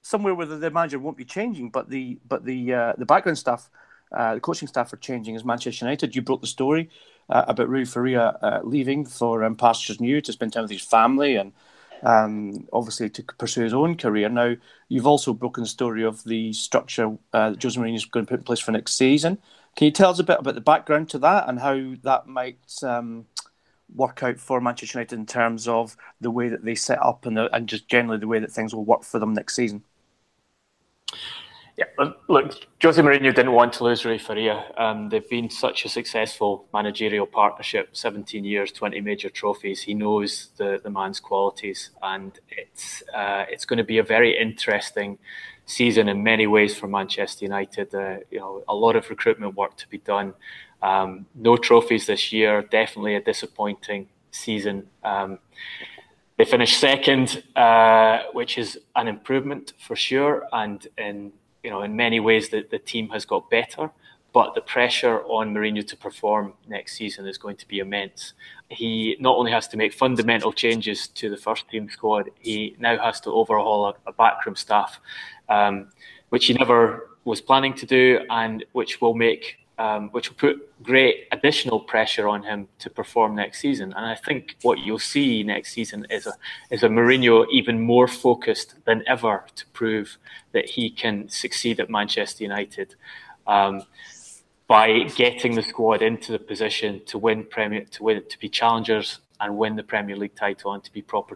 somewhere 0.09 0.35
where 0.35 0.47
the 0.47 0.71
manager 0.71 0.99
won't 0.99 1.17
be 1.17 1.25
changing, 1.25 1.69
but 1.69 1.91
the 1.91 2.19
but 2.27 2.45
the 2.45 2.73
uh, 2.73 2.93
the 2.97 3.05
background 3.05 3.39
staff, 3.39 3.69
uh, 4.11 4.35
the 4.35 4.41
coaching 4.41 4.69
staff 4.69 4.93
are 4.93 4.97
changing 4.97 5.37
as 5.37 5.45
Manchester 5.45 5.85
United. 5.85 6.17
You 6.17 6.23
broke 6.23 6.41
the 6.41 6.47
story 6.47 6.89
uh, 7.29 7.45
about 7.47 7.69
Rui 7.69 7.85
Faria 7.85 8.39
uh, 8.43 8.61
leaving 8.65 9.05
for 9.05 9.45
um, 9.45 9.55
Pastures 9.55 10.01
New 10.01 10.21
to 10.23 10.33
spend 10.33 10.53
time 10.53 10.63
with 10.63 10.71
his 10.71 10.81
family 10.83 11.37
and 11.37 11.53
um, 12.03 12.67
obviously 12.73 13.11
to 13.11 13.23
pursue 13.23 13.63
his 13.63 13.75
own 13.75 13.97
career. 13.97 14.29
Now, 14.31 14.55
you've 14.89 15.07
also 15.07 15.35
broken 15.35 15.65
the 15.65 15.69
story 15.69 16.05
of 16.05 16.25
the 16.25 16.53
structure 16.55 17.17
uh, 17.35 17.51
that 17.51 17.63
Jose 17.63 17.79
Mourinho 17.79 17.97
is 17.97 18.07
going 18.07 18.25
to 18.25 18.31
put 18.31 18.41
in 18.41 18.45
place 18.45 18.61
for 18.61 18.73
next 18.73 18.95
season. 18.95 19.37
Can 19.77 19.85
you 19.85 19.93
tell 19.93 20.11
us 20.11 20.19
a 20.19 20.25
bit 20.25 20.41
about 20.41 20.55
the 20.55 20.61
background 20.61 21.11
to 21.11 21.19
that 21.19 21.49
and 21.49 21.61
how 21.61 21.95
that 22.03 22.27
might 22.27 22.83
um, 22.83 23.27
work 23.95 24.23
out 24.23 24.39
for 24.39 24.61
Manchester 24.61 24.99
United 24.99 25.19
in 25.19 25.27
terms 25.27 25.69
of 25.69 25.97
the 26.21 26.31
way 26.31 26.49
that 26.49 26.65
they 26.65 26.75
set 26.75 27.03
up 27.03 27.27
and, 27.27 27.37
the, 27.37 27.55
and 27.55 27.69
just 27.69 27.89
generally 27.89 28.19
the 28.19 28.27
way 28.27 28.39
that 28.39 28.53
things 28.53 28.75
will 28.75 28.85
work 28.85 29.05
for 29.05 29.19
them 29.19 29.35
next 29.35 29.55
season? 29.55 29.85
Yeah, 31.79 31.85
look, 32.27 32.55
Jose 32.83 33.01
Mourinho 33.01 33.33
didn't 33.33 33.53
want 33.53 33.73
to 33.75 33.85
lose 33.85 34.05
Rui 34.05 34.19
Faria. 34.19 34.65
Um, 34.77 35.11
they've 35.11 35.31
been 35.31 35.49
such 35.49 35.85
a 35.85 35.89
successful 35.89 36.67
managerial 36.75 37.25
partnership, 37.25 37.91
17 37.93 38.45
years, 38.45 38.73
20 38.73 39.01
major 39.01 39.31
trophies. 39.31 39.83
He 39.83 39.95
knows 39.95 40.49
the, 40.57 40.81
the 40.83 40.91
man's 40.91 41.21
qualities, 41.21 41.91
and 42.03 42.37
it's 42.51 43.05
uh, 43.15 43.45
it's 43.49 43.65
going 43.65 43.77
to 43.77 43.85
be 43.85 43.99
a 43.99 44.03
very 44.03 44.37
interesting 44.37 45.19
season 45.67 46.09
in 46.09 46.21
many 46.25 46.49
ways 46.49 46.77
for 46.77 46.89
Manchester 46.89 47.45
United. 47.45 47.95
Uh, 47.95 48.17
you 48.33 48.41
know, 48.41 48.65
a 48.67 48.75
lot 48.75 48.97
of 48.97 49.09
recruitment 49.09 49.55
work 49.55 49.77
to 49.77 49.89
be 49.89 49.99
done. 49.99 50.35
Um, 50.83 51.27
no 51.37 51.57
trophies 51.57 52.07
this 52.07 52.33
year. 52.33 52.63
Definitely 52.63 53.15
a 53.15 53.21
disappointing 53.21 54.09
season. 54.33 54.89
Um, 55.05 55.39
they 56.39 56.45
finished 56.45 56.81
second, 56.81 57.45
uh, 57.55 58.25
which 58.33 58.59
is 58.59 58.79
an 58.97 59.07
improvement 59.07 59.75
for 59.79 59.95
sure, 59.95 60.45
and 60.53 60.85
in 60.97 61.33
you 61.69 61.75
know, 61.75 61.83
in 61.83 61.95
many 61.95 62.19
ways, 62.19 62.49
the, 62.49 62.67
the 62.71 62.79
team 62.79 63.11
has 63.11 63.27
got 63.27 63.51
better, 63.51 63.91
but 64.33 64.55
the 64.55 64.63
pressure 64.63 65.21
on 65.25 65.53
Mourinho 65.53 65.87
to 65.87 65.97
perform 65.99 66.55
next 66.67 66.97
season 66.97 67.27
is 67.27 67.37
going 67.37 67.57
to 67.57 67.69
be 67.69 67.81
immense. 67.81 68.33
He 68.71 69.19
not 69.21 69.37
only 69.37 69.53
has 69.53 69.69
to 69.69 69.77
make 69.77 69.93
fundamental 69.93 70.51
changes 70.51 71.09
to 71.09 71.29
the 71.29 71.37
first 71.37 71.69
team 71.69 71.91
squad, 71.91 72.31
he 72.41 72.75
now 72.79 72.97
has 72.97 73.21
to 73.21 73.33
overhaul 73.33 73.89
a, 73.89 73.95
a 74.07 74.13
backroom 74.15 74.57
staff, 74.57 74.99
um, 75.51 75.89
which 76.31 76.47
he 76.47 76.55
never 76.55 77.11
was 77.27 77.43
planning 77.43 77.75
to 77.75 77.85
do, 77.85 78.21
and 78.31 78.65
which 78.73 79.03
will 79.03 79.13
make 79.13 79.59
um, 79.79 80.09
which 80.11 80.29
will 80.29 80.37
put 80.37 80.83
great 80.83 81.29
additional 81.31 81.81
pressure 81.81 82.29
on 82.29 82.43
him 82.43 82.69
to 82.81 82.91
perform 82.91 83.35
next 83.35 83.61
season. 83.61 83.93
And 83.97 84.05
I 84.05 84.17
think 84.17 84.57
what 84.63 84.81
you'll 84.81 84.99
see 84.99 85.43
next 85.43 85.73
season 85.73 86.07
is 86.11 86.27
a 86.27 86.35
is 86.71 86.83
a 86.83 86.89
Mourinho 86.89 87.47
even 87.51 87.81
more 87.81 88.09
focused 88.09 88.75
than 88.85 89.05
ever 89.07 89.45
to 89.55 89.67
prove 89.69 90.19
that 90.53 90.67
he 90.67 90.91
can 90.91 91.29
succeed 91.29 91.81
at 91.81 91.89
Manchester 91.89 92.45
United. 92.45 92.95
Um, 93.47 93.83
by 94.67 95.05
getting 95.17 95.55
the 95.55 95.63
squad 95.63 96.03
into 96.03 96.31
the 96.31 96.39
position 96.39 97.01
to 97.07 97.17
win 97.17 97.43
Premier, 97.45 97.87
to 97.87 98.03
win, 98.03 98.23
to 98.29 98.39
be 98.39 98.51
challengers 98.51 99.21
and 99.41 99.57
win 99.57 99.77
the 99.77 99.83
Premier 99.83 100.15
League 100.15 100.35
title, 100.35 100.75
and 100.75 100.85
to 100.85 100.93
be 100.93 101.01
proper 101.01 101.35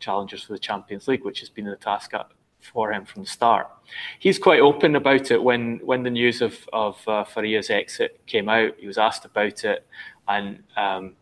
challengers 0.00 0.42
for 0.42 0.52
the 0.52 0.58
Champions 0.58 1.06
League, 1.06 1.24
which 1.24 1.38
has 1.38 1.48
been 1.48 1.66
the 1.66 1.76
task 1.76 2.12
up 2.12 2.34
for 2.62 2.92
him 2.92 3.04
from 3.04 3.22
the 3.22 3.28
start. 3.28 3.68
He's 4.18 4.38
quite 4.38 4.60
open 4.60 4.96
about 4.96 5.30
it. 5.30 5.42
When 5.42 5.80
when 5.84 6.02
the 6.02 6.10
news 6.10 6.40
of 6.40 6.68
of 6.72 6.96
uh, 7.06 7.24
Faria's 7.24 7.70
exit 7.70 8.20
came 8.26 8.48
out, 8.48 8.72
he 8.78 8.86
was 8.86 8.98
asked 8.98 9.24
about 9.24 9.64
it 9.64 9.86
and 10.28 10.62
um, 10.76 11.16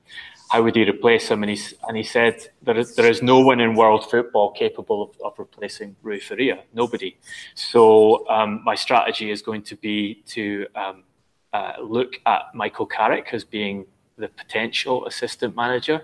how 0.50 0.62
would 0.62 0.74
he 0.74 0.82
replace 0.82 1.30
him, 1.30 1.44
and 1.44 1.50
he 1.50 1.60
and 1.86 1.96
he 1.96 2.02
said 2.02 2.48
there 2.62 2.76
is 2.76 2.96
there 2.96 3.08
is 3.08 3.22
no 3.22 3.38
one 3.40 3.60
in 3.60 3.74
world 3.74 4.10
football 4.10 4.50
capable 4.50 5.02
of, 5.02 5.10
of 5.24 5.38
replacing 5.38 5.94
Rui 6.02 6.18
Faria. 6.18 6.64
Nobody. 6.74 7.16
So 7.54 8.28
um, 8.28 8.60
my 8.64 8.74
strategy 8.74 9.30
is 9.30 9.42
going 9.42 9.62
to 9.62 9.76
be 9.76 10.22
to 10.26 10.66
um, 10.74 11.04
uh, 11.52 11.74
look 11.80 12.14
at 12.26 12.42
Michael 12.52 12.86
Carrick 12.86 13.28
as 13.32 13.44
being 13.44 13.86
the 14.18 14.28
potential 14.28 15.06
assistant 15.06 15.54
manager 15.54 16.02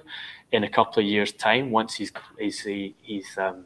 in 0.53 0.63
a 0.63 0.71
couple 0.71 1.03
of 1.03 1.09
years' 1.09 1.33
time 1.33 1.73
once 1.73 1.95
he's 1.97 2.13
he's 2.39 2.61
he's 2.61 3.39
um, 3.39 3.65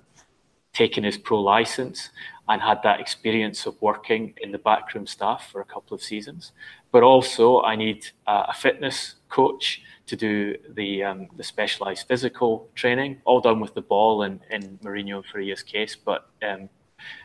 taken 0.72 1.04
his 1.04 1.18
pro 1.18 1.40
license 1.40 2.10
and 2.48 2.60
had 2.60 2.82
that 2.82 3.00
experience 3.00 3.66
of 3.66 3.80
working 3.80 4.34
in 4.42 4.50
the 4.50 4.58
backroom 4.58 5.06
staff 5.06 5.50
for 5.50 5.60
a 5.60 5.64
couple 5.64 5.94
of 5.94 6.02
seasons. 6.02 6.52
But 6.90 7.02
also, 7.02 7.62
I 7.62 7.76
need 7.76 8.06
uh, 8.26 8.46
a 8.48 8.52
fitness 8.52 9.16
coach 9.28 9.82
to 10.06 10.16
do 10.16 10.56
the 10.70 11.04
um, 11.04 11.28
the 11.36 11.44
specialised 11.44 12.08
physical 12.08 12.68
training, 12.74 13.22
all 13.24 13.40
done 13.40 13.60
with 13.60 13.74
the 13.74 13.82
ball 13.82 14.24
in, 14.24 14.40
in 14.50 14.78
Mourinho 14.82 15.16
and 15.16 15.26
Faria's 15.26 15.62
case. 15.62 15.94
But 15.96 16.28
um, 16.42 16.68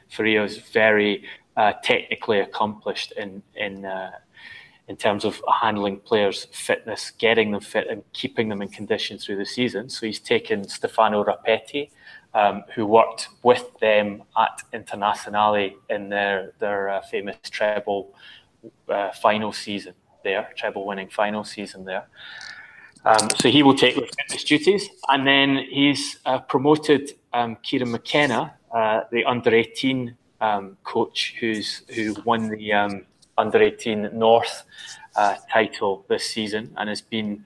Faria 0.10 0.44
is 0.44 0.58
very 0.58 1.24
uh, 1.58 1.74
technically 1.84 2.40
accomplished 2.40 3.12
in 3.14 3.42
in 3.56 3.86
uh, 3.86 4.12
in 4.88 4.96
terms 4.96 5.26
of 5.26 5.42
handling 5.62 5.98
players' 6.00 6.46
fitness, 6.52 7.12
getting 7.18 7.52
them 7.52 7.62
fit, 7.62 7.88
and 7.90 8.04
keeping 8.14 8.50
them 8.50 8.62
in 8.62 8.70
condition 8.70 9.18
through 9.18 9.38
the 9.38 9.46
season. 9.46 9.90
So 9.90 10.06
he's 10.06 10.20
taken 10.20 10.68
Stefano 10.68 11.24
Rapetti, 11.24 11.90
um, 12.36 12.64
who 12.76 12.86
worked 12.86 13.30
with 13.42 13.66
them 13.80 14.22
at 14.38 14.62
Internazionale 14.72 15.74
in 15.90 16.10
their 16.10 16.54
their 16.60 16.90
uh, 16.90 17.02
famous 17.02 17.38
treble 17.50 18.14
uh, 18.90 19.12
final 19.12 19.52
season 19.52 19.94
there, 20.24 20.50
treble 20.56 20.86
winning 20.86 21.10
final 21.10 21.44
season 21.44 21.86
there. 21.86 22.06
Um, 23.06 23.30
so 23.42 23.50
he 23.50 23.64
will 23.64 23.76
take 23.76 23.96
his 24.32 24.44
duties, 24.44 24.90
and 25.08 25.26
then 25.26 25.50
he's 25.70 26.18
uh, 26.26 26.40
promoted 26.40 27.14
um, 27.34 27.56
Kieran 27.64 27.92
McKenna, 27.92 28.54
uh, 28.72 29.02
the 29.12 29.24
under 29.26 29.54
eighteen 29.54 30.18
um, 30.42 30.78
coach, 30.84 31.36
who's 31.40 31.84
who 31.96 32.16
won 32.26 32.50
the 32.50 32.74
um, 32.74 33.06
under 33.38 33.62
eighteen 33.62 34.10
North 34.12 34.64
uh, 35.16 35.36
title 35.54 36.04
this 36.10 36.26
season, 36.26 36.74
and 36.78 36.90
has 36.90 37.02
been 37.02 37.46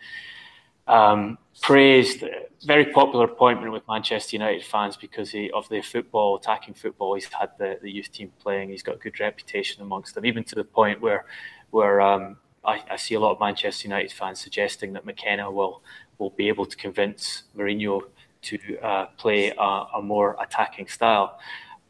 um, 0.87 1.37
praised. 1.62 2.24
Very 2.66 2.86
popular 2.86 3.26
appointment 3.26 3.72
with 3.72 3.88
Manchester 3.88 4.36
United 4.36 4.64
fans 4.64 4.97
because 4.97 5.32
he, 5.32 5.49
of 5.51 5.68
the 5.70 5.82
football, 5.82 6.36
attacking 6.36 6.74
football. 6.74 7.16
He's 7.16 7.26
had 7.26 7.51
the, 7.57 7.80
the 7.82 7.89
youth 7.89 8.12
team 8.12 8.32
playing. 8.39 8.70
He's 8.70 8.84
got 8.84 8.95
a 8.95 8.97
good 8.97 9.20
reputation 9.20 9.82
amongst 9.82 10.16
them, 10.16 10.26
even 10.26 10.43
to 10.45 10.55
the 10.55 10.64
point 10.64 11.01
where 11.01 11.26
where 11.72 12.01
um, 12.01 12.38
I, 12.66 12.84
I, 12.89 12.95
see 12.95 13.16
a 13.16 13.20
lot 13.20 13.32
of 13.32 13.39
Manchester 13.39 13.88
United 13.88 14.12
fans 14.12 14.39
suggesting 14.39 14.93
that 14.93 15.05
McKenna 15.05 15.49
will 15.49 15.84
will 16.18 16.32
be 16.32 16.47
able 16.49 16.66
to 16.66 16.76
convince 16.76 17.43
Mourinho 17.55 18.01
to 18.41 18.80
uh, 18.80 19.05
play 19.18 19.53
a, 19.57 19.86
a, 19.95 20.01
more 20.01 20.36
attacking 20.41 20.88
style. 20.88 21.39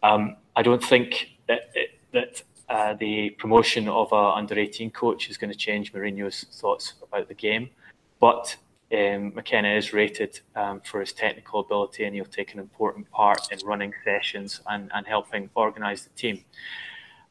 Um, 0.03 0.37
I 0.55 0.61
don't 0.61 0.83
think 0.83 1.31
that 1.47 1.71
that 2.11 2.43
uh, 2.69 2.93
the 2.93 3.31
promotion 3.31 3.87
of 3.87 4.11
a 4.11 4.15
under 4.15 4.57
18 4.57 4.91
coach 4.91 5.29
is 5.29 5.37
going 5.37 5.51
to 5.51 5.57
change 5.57 5.93
Mourinho's 5.93 6.45
thoughts 6.59 6.93
about 7.01 7.27
the 7.27 7.33
game, 7.33 7.69
but 8.19 8.55
um, 8.91 9.33
McKenna 9.35 9.69
is 9.69 9.93
rated 9.93 10.39
um, 10.55 10.81
for 10.81 10.99
his 10.99 11.13
technical 11.13 11.59
ability 11.59 12.05
and 12.05 12.15
he'll 12.15 12.25
take 12.25 12.53
an 12.53 12.59
important 12.59 13.09
part 13.11 13.51
in 13.51 13.59
running 13.65 13.93
sessions 14.03 14.61
and, 14.67 14.89
and 14.93 15.05
helping 15.05 15.49
organise 15.55 16.03
the 16.03 16.09
team. 16.11 16.43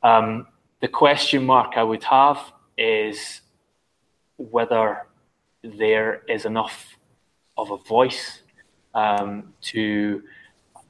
Um, 0.03 0.47
the 0.81 0.89
question 0.89 1.45
mark 1.45 1.73
I 1.77 1.83
would 1.83 2.05
have 2.05 2.53
is 2.77 3.41
whether 4.37 5.07
there 5.65 6.23
is 6.29 6.45
enough 6.45 6.97
of 7.57 7.73
a 7.73 7.77
voice 7.77 8.43
um, 8.95 9.53
to 9.61 10.23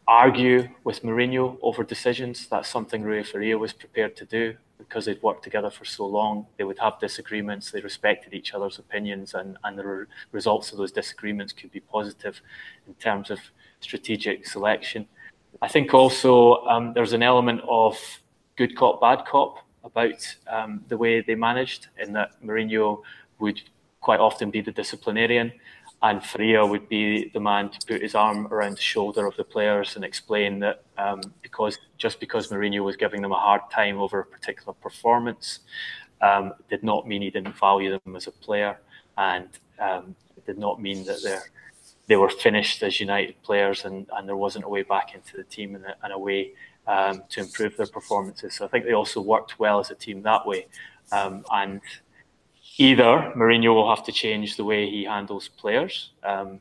argue 0.07 0.69
with 0.85 1.03
Mourinho 1.03 1.57
over 1.63 1.83
decisions. 1.83 2.47
That's 2.47 2.69
something 2.69 3.03
Rui 3.03 3.23
Faria 3.23 3.57
was 3.57 3.73
prepared 3.73 4.17
to 4.17 4.27
do 4.27 4.57
because 4.79 5.05
they'd 5.05 5.23
worked 5.23 5.43
together 5.43 5.71
for 5.71 5.85
so 5.85 6.07
long, 6.07 6.47
they 6.57 6.65
would 6.65 6.79
have 6.79 6.99
disagreements. 7.01 7.71
They 7.71 7.81
respected 7.81 8.33
each 8.33 8.55
other's 8.55 8.79
opinions, 8.79 9.35
and, 9.35 9.59
and 9.65 9.79
the 9.79 9.87
re- 9.87 10.07
results 10.33 10.73
of 10.73 10.79
those 10.79 10.93
disagreements 10.93 11.53
could 11.53 11.73
be 11.73 11.81
positive 11.81 12.41
in 12.87 12.95
terms 12.95 13.31
of 13.31 13.39
strategic 13.81 14.47
selection. 14.47 15.07
I 15.61 15.69
think 15.69 15.93
also 15.95 16.65
um, 16.67 16.93
there's 16.95 17.13
an 17.13 17.23
element 17.23 17.61
of 17.69 17.99
good 18.57 18.77
cop, 18.77 19.01
bad 19.01 19.25
cop 19.27 19.67
about 19.85 20.37
um, 20.47 20.85
the 20.89 20.97
way 20.97 21.21
they 21.21 21.35
managed, 21.35 21.89
in 21.99 22.13
that 22.13 22.41
Mourinho 22.43 23.03
would 23.41 23.61
quite 24.01 24.21
often 24.21 24.51
be 24.51 24.61
the 24.61 24.73
disciplinarian 24.73 25.53
and 26.03 26.25
Faria 26.25 26.65
would 26.65 26.89
be 26.89 27.29
the 27.31 27.41
man 27.41 27.71
to 27.71 27.79
put 27.87 28.03
his 28.03 28.15
arm 28.15 28.47
around 28.53 28.77
the 28.77 28.81
shoulder 28.81 29.27
of 29.27 29.37
the 29.37 29.45
players 29.45 29.97
and 29.97 30.05
explain 30.05 30.61
that 30.61 30.83
um, 30.97 31.21
because 31.43 31.79
just 31.97 32.21
because 32.21 32.49
Mourinho 32.49 32.85
was 32.85 32.97
giving 32.97 33.21
them 33.21 33.33
a 33.33 33.39
hard 33.39 33.63
time 33.73 33.99
over 33.99 34.21
a 34.21 34.25
particular 34.25 34.75
performance 34.75 35.61
um, 36.21 36.53
did 36.71 36.85
not 36.85 37.09
mean 37.09 37.23
he 37.23 37.31
didn't 37.31 37.57
value 37.59 37.91
them 37.91 38.15
as 38.15 38.29
a 38.29 38.33
player 38.33 38.79
and 39.17 39.49
um, 39.81 40.15
did 40.47 40.59
not 40.59 40.81
mean 40.81 41.05
that 41.05 41.23
they 41.23 41.39
they 42.09 42.17
were 42.17 42.31
finished 42.31 42.83
as 42.83 43.01
United 43.01 43.41
players 43.43 43.85
and, 43.85 44.07
and 44.17 44.27
there 44.27 44.37
wasn't 44.37 44.65
a 44.65 44.69
way 44.69 44.83
back 44.83 45.15
into 45.15 45.37
the 45.37 45.45
team 45.45 45.75
and 45.75 45.85
a, 45.85 45.95
and 46.03 46.13
a 46.13 46.19
way 46.19 46.53
um, 46.87 47.23
to 47.29 47.41
improve 47.41 47.77
their 47.77 47.87
performances. 47.87 48.55
So 48.55 48.65
I 48.65 48.69
think 48.69 48.87
they 48.87 48.95
also 48.95 49.21
worked 49.21 49.59
well 49.59 49.79
as 49.79 49.91
a 49.91 49.95
team 49.95 50.23
that 50.23 50.47
way. 50.47 50.67
Um, 51.13 51.45
and 51.53 51.83
either 52.79 53.33
Mourinho 53.37 53.75
will 53.75 53.95
have 53.95 54.05
to 54.05 54.13
change 54.13 54.57
the 54.57 54.65
way 54.65 54.89
he 54.89 55.05
handles 55.05 55.49
players, 55.49 56.13
um, 56.23 56.61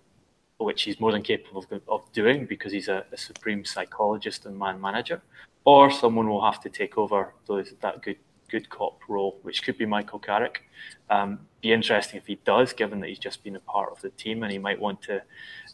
which 0.57 0.83
he's 0.83 0.99
more 0.99 1.11
than 1.11 1.21
capable 1.21 1.63
of, 1.87 2.01
doing 2.11 2.45
because 2.45 2.71
he's 2.71 2.87
a, 2.87 3.05
a, 3.11 3.17
supreme 3.17 3.63
psychologist 3.63 4.45
and 4.47 4.57
man 4.57 4.81
manager, 4.81 5.21
or 5.63 5.91
someone 5.91 6.27
will 6.27 6.43
have 6.43 6.59
to 6.61 6.69
take 6.69 6.97
over 6.97 7.33
those, 7.45 7.73
that 7.81 8.01
good 8.01 8.17
good 8.49 8.69
cop 8.69 8.99
role, 9.07 9.37
which 9.43 9.63
could 9.63 9.77
be 9.77 9.85
Michael 9.85 10.19
Carrick. 10.19 10.63
Um, 11.09 11.39
be 11.61 11.73
interesting 11.73 12.17
if 12.17 12.27
he 12.27 12.39
does, 12.45 12.73
given 12.73 12.99
that 13.01 13.09
he's 13.09 13.19
just 13.19 13.43
been 13.43 13.55
a 13.55 13.59
part 13.59 13.91
of 13.91 14.01
the 14.01 14.09
team 14.11 14.43
and 14.43 14.51
he 14.51 14.57
might 14.57 14.79
want 14.79 15.01
to 15.03 15.21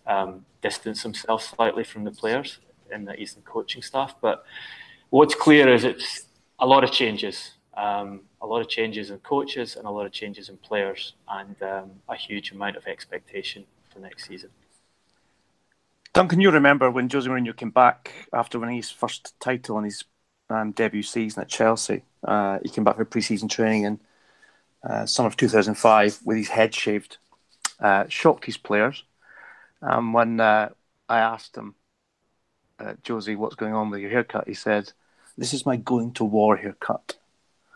um, 0.07 0.45
distance 0.61 1.03
himself 1.03 1.43
slightly 1.43 1.83
from 1.83 2.03
the 2.03 2.11
players 2.11 2.59
and 2.91 3.07
that 3.07 3.19
he's 3.19 3.37
coaching 3.45 3.81
staff. 3.81 4.15
But 4.21 4.43
what's 5.09 5.35
clear 5.35 5.71
is 5.73 5.83
it's 5.83 6.25
a 6.59 6.65
lot 6.65 6.83
of 6.83 6.91
changes. 6.91 7.51
Um, 7.75 8.21
a 8.43 8.45
lot 8.45 8.59
of 8.59 8.67
changes 8.67 9.09
in 9.09 9.17
coaches 9.19 9.77
and 9.77 9.87
a 9.87 9.89
lot 9.89 10.05
of 10.05 10.11
changes 10.11 10.49
in 10.49 10.57
players, 10.57 11.13
and 11.29 11.55
um, 11.63 11.91
a 12.09 12.15
huge 12.15 12.51
amount 12.51 12.75
of 12.75 12.85
expectation 12.85 13.63
for 13.91 13.99
next 13.99 14.27
season. 14.27 14.49
Duncan, 16.11 16.41
you 16.41 16.51
remember 16.51 16.91
when 16.91 17.09
Jose 17.09 17.27
Mourinho 17.27 17.55
came 17.55 17.71
back 17.71 18.27
after 18.33 18.59
winning 18.59 18.75
his 18.75 18.91
first 18.91 19.33
title 19.39 19.77
in 19.77 19.85
his 19.85 20.03
um, 20.49 20.71
debut 20.71 21.03
season 21.03 21.41
at 21.41 21.47
Chelsea? 21.47 22.03
Uh, 22.21 22.59
he 22.61 22.69
came 22.69 22.83
back 22.83 22.97
for 22.97 23.05
pre-season 23.05 23.47
training 23.47 23.83
in 23.85 23.99
uh, 24.83 25.05
summer 25.05 25.27
of 25.27 25.37
2005 25.37 26.19
with 26.25 26.37
his 26.37 26.49
head 26.49 26.75
shaved. 26.75 27.17
Uh, 27.79 28.05
shocked 28.09 28.45
his 28.45 28.57
players. 28.57 29.03
Um, 29.81 30.13
when 30.13 30.39
uh, 30.39 30.69
I 31.07 31.19
asked 31.19 31.55
him, 31.57 31.75
uh, 32.77 32.93
Josie, 33.03 33.35
what's 33.35 33.55
going 33.55 33.73
on 33.73 33.89
with 33.89 34.01
your 34.01 34.11
haircut? 34.11 34.47
He 34.47 34.53
said, 34.53 34.91
"This 35.37 35.53
is 35.53 35.65
my 35.65 35.77
going 35.77 36.11
to 36.13 36.23
war 36.23 36.57
haircut." 36.57 37.17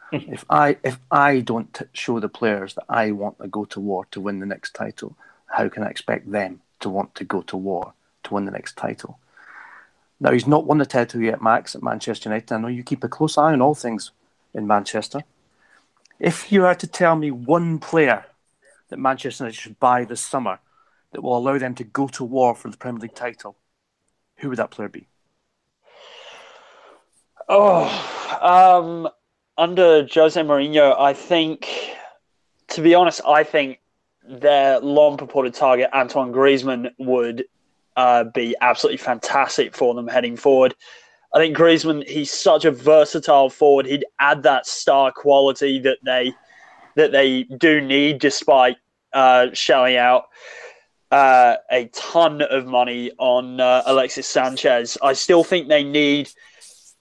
if 0.11 0.45
I 0.49 0.77
if 0.83 0.99
I 1.11 1.41
don't 1.41 1.73
t- 1.73 1.85
show 1.93 2.19
the 2.19 2.29
players 2.29 2.73
that 2.75 2.85
I 2.89 3.11
want 3.11 3.39
to 3.39 3.47
go 3.47 3.65
to 3.65 3.79
war 3.79 4.05
to 4.11 4.21
win 4.21 4.39
the 4.39 4.45
next 4.45 4.73
title, 4.73 5.17
how 5.47 5.69
can 5.69 5.83
I 5.83 5.89
expect 5.89 6.31
them 6.31 6.61
to 6.79 6.89
want 6.89 7.15
to 7.15 7.23
go 7.23 7.41
to 7.43 7.57
war 7.57 7.93
to 8.23 8.33
win 8.33 8.45
the 8.45 8.51
next 8.51 8.77
title? 8.77 9.19
Now 10.19 10.31
he's 10.31 10.47
not 10.47 10.65
won 10.65 10.79
the 10.79 10.85
title 10.85 11.21
yet, 11.21 11.41
Max, 11.41 11.75
at 11.75 11.83
Manchester 11.83 12.29
United. 12.29 12.53
I 12.53 12.57
know 12.57 12.67
you 12.67 12.83
keep 12.83 13.03
a 13.03 13.09
close 13.09 13.37
eye 13.37 13.53
on 13.53 13.61
all 13.61 13.75
things 13.75 14.11
in 14.53 14.65
Manchester. 14.65 15.21
If 16.19 16.51
you 16.51 16.63
had 16.63 16.79
to 16.79 16.87
tell 16.87 17.15
me 17.15 17.29
one 17.29 17.77
player 17.77 18.25
that 18.89 18.97
Manchester 18.97 19.43
United 19.43 19.59
should 19.59 19.79
buy 19.79 20.05
this 20.05 20.21
summer 20.21 20.59
that 21.11 21.21
will 21.21 21.37
allow 21.37 21.57
them 21.57 21.75
to 21.75 21.83
go 21.83 22.07
to 22.07 22.23
war 22.23 22.55
for 22.55 22.69
the 22.69 22.77
Premier 22.77 23.01
League 23.01 23.15
title, 23.15 23.55
who 24.37 24.49
would 24.49 24.57
that 24.57 24.71
player 24.71 24.89
be? 24.89 25.07
Oh, 27.49 27.87
um, 28.41 29.09
under 29.57 30.07
Jose 30.13 30.39
Mourinho, 30.41 30.99
I 30.99 31.13
think, 31.13 31.95
to 32.69 32.81
be 32.81 32.95
honest, 32.95 33.21
I 33.25 33.43
think 33.43 33.79
their 34.27 34.79
long 34.79 35.17
purported 35.17 35.53
target, 35.53 35.89
Antoine 35.93 36.31
Griezmann, 36.31 36.91
would 36.99 37.45
uh, 37.95 38.25
be 38.25 38.55
absolutely 38.61 38.97
fantastic 38.97 39.75
for 39.75 39.93
them 39.93 40.07
heading 40.07 40.37
forward. 40.37 40.75
I 41.33 41.39
think 41.39 41.57
Griezmann, 41.57 42.07
he's 42.07 42.31
such 42.31 42.65
a 42.65 42.71
versatile 42.71 43.49
forward. 43.49 43.85
He'd 43.85 44.05
add 44.19 44.43
that 44.43 44.65
star 44.65 45.11
quality 45.11 45.79
that 45.79 45.97
they 46.03 46.33
that 46.95 47.11
they 47.11 47.43
do 47.43 47.79
need, 47.79 48.19
despite 48.19 48.77
uh, 49.13 49.47
shelling 49.53 49.97
out 49.97 50.25
uh, 51.11 51.55
a 51.71 51.85
ton 51.93 52.41
of 52.41 52.65
money 52.65 53.11
on 53.17 53.59
uh, 53.59 53.83
Alexis 53.85 54.27
Sanchez. 54.27 54.97
I 55.01 55.13
still 55.13 55.43
think 55.43 55.67
they 55.67 55.83
need 55.83 56.29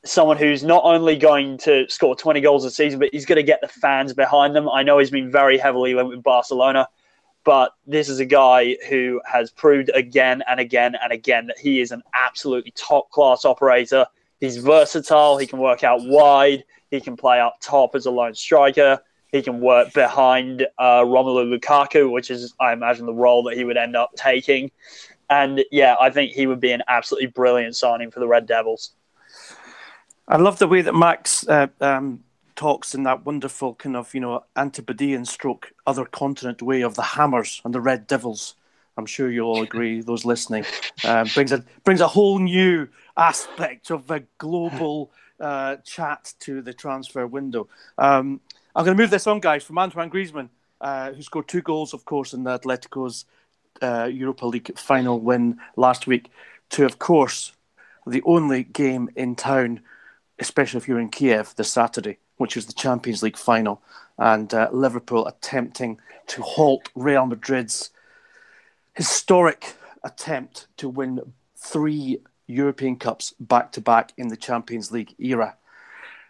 someone 0.06 0.36
who's 0.36 0.62
not 0.62 0.84
only 0.84 1.16
going 1.16 1.58
to 1.58 1.88
score 1.88 2.16
20 2.16 2.40
goals 2.40 2.64
a 2.64 2.70
season, 2.70 2.98
but 2.98 3.10
he's 3.12 3.26
going 3.26 3.36
to 3.36 3.42
get 3.42 3.60
the 3.60 3.68
fans 3.68 4.12
behind 4.12 4.54
them. 4.54 4.68
I 4.68 4.82
know 4.82 4.98
he's 4.98 5.10
been 5.10 5.30
very 5.30 5.58
heavily 5.58 5.94
linked 5.94 6.10
with 6.10 6.22
Barcelona, 6.22 6.88
but 7.44 7.72
this 7.86 8.08
is 8.08 8.18
a 8.18 8.24
guy 8.24 8.76
who 8.88 9.20
has 9.24 9.50
proved 9.50 9.90
again 9.94 10.42
and 10.48 10.58
again 10.58 10.96
and 11.02 11.12
again 11.12 11.46
that 11.46 11.58
he 11.58 11.80
is 11.80 11.92
an 11.92 12.02
absolutely 12.14 12.72
top 12.72 13.10
class 13.10 13.44
operator. 13.44 14.06
He's 14.40 14.56
versatile. 14.56 15.38
He 15.38 15.46
can 15.46 15.58
work 15.58 15.84
out 15.84 16.00
wide. 16.02 16.64
He 16.90 17.00
can 17.00 17.16
play 17.16 17.40
up 17.40 17.56
top 17.60 17.94
as 17.94 18.06
a 18.06 18.10
lone 18.10 18.34
striker. 18.34 19.00
he 19.32 19.42
can 19.42 19.60
work 19.60 19.92
behind 19.92 20.66
uh, 20.78 21.02
Romelu 21.02 21.58
Lukaku, 21.58 22.10
which 22.10 22.30
is, 22.30 22.54
I 22.60 22.72
imagine, 22.72 23.06
the 23.06 23.14
role 23.14 23.42
that 23.44 23.56
he 23.56 23.64
would 23.64 23.76
end 23.76 23.96
up 23.96 24.10
taking. 24.16 24.70
And 25.28 25.64
yeah, 25.70 25.96
I 26.00 26.10
think 26.10 26.32
he 26.32 26.46
would 26.46 26.60
be 26.60 26.72
an 26.72 26.82
absolutely 26.88 27.28
brilliant 27.28 27.76
signing 27.76 28.10
for 28.10 28.20
the 28.20 28.28
Red 28.28 28.46
Devils. 28.46 28.92
I 30.28 30.38
love 30.38 30.58
the 30.58 30.66
way 30.66 30.82
that 30.82 30.94
Max 30.94 31.46
uh, 31.46 31.68
um, 31.80 32.24
talks 32.56 32.94
in 32.94 33.04
that 33.04 33.24
wonderful 33.24 33.74
kind 33.74 33.96
of, 33.96 34.12
you 34.12 34.20
know, 34.20 34.42
Antipodean 34.56 35.24
stroke, 35.24 35.72
other 35.86 36.04
continent 36.04 36.62
way 36.62 36.82
of 36.82 36.96
the 36.96 37.02
Hammers 37.02 37.60
and 37.64 37.72
the 37.72 37.80
Red 37.80 38.08
Devils. 38.08 38.56
I'm 38.96 39.06
sure 39.06 39.30
you'll 39.30 39.48
all 39.48 39.62
agree, 39.62 40.00
those 40.00 40.24
listening. 40.24 40.64
Uh, 41.04 41.26
brings, 41.34 41.52
a, 41.52 41.64
brings 41.84 42.00
a 42.00 42.08
whole 42.08 42.38
new 42.40 42.88
aspect 43.16 43.90
of 43.90 44.10
a 44.10 44.22
global 44.38 45.12
uh, 45.38 45.76
chat 45.84 46.34
to 46.40 46.60
the 46.60 46.72
transfer 46.72 47.26
window. 47.26 47.68
Um, 47.98 48.40
I'm 48.74 48.84
going 48.84 48.96
to 48.96 49.00
move 49.00 49.10
this 49.10 49.26
on, 49.26 49.38
guys, 49.38 49.62
from 49.62 49.78
Antoine 49.78 50.10
Griezmann, 50.10 50.48
uh, 50.80 51.12
who 51.12 51.22
scored 51.22 51.46
two 51.46 51.62
goals, 51.62 51.94
of 51.94 52.04
course, 52.04 52.32
in 52.32 52.42
the 52.42 52.58
Atletico's 52.58 53.26
uh, 53.80 54.08
Europa 54.10 54.46
League 54.46 54.76
final 54.76 55.20
win 55.20 55.60
last 55.76 56.06
week, 56.06 56.30
to, 56.70 56.84
of 56.84 56.98
course, 56.98 57.52
the 58.06 58.22
only 58.24 58.64
game 58.64 59.08
in 59.14 59.36
town, 59.36 59.80
especially 60.38 60.78
if 60.78 60.88
you're 60.88 61.00
in 61.00 61.08
Kiev 61.08 61.54
this 61.56 61.72
Saturday, 61.72 62.18
which 62.36 62.56
is 62.56 62.66
the 62.66 62.72
Champions 62.72 63.22
League 63.22 63.36
final, 63.36 63.82
and 64.18 64.52
uh, 64.52 64.68
Liverpool 64.72 65.26
attempting 65.26 66.00
to 66.28 66.42
halt 66.42 66.88
Real 66.94 67.26
Madrid's 67.26 67.90
historic 68.94 69.74
attempt 70.02 70.68
to 70.78 70.88
win 70.88 71.20
three 71.56 72.18
European 72.46 72.96
Cups 72.96 73.34
back 73.40 73.72
to 73.72 73.80
back 73.80 74.12
in 74.16 74.28
the 74.28 74.36
Champions 74.36 74.92
League 74.92 75.14
era. 75.18 75.56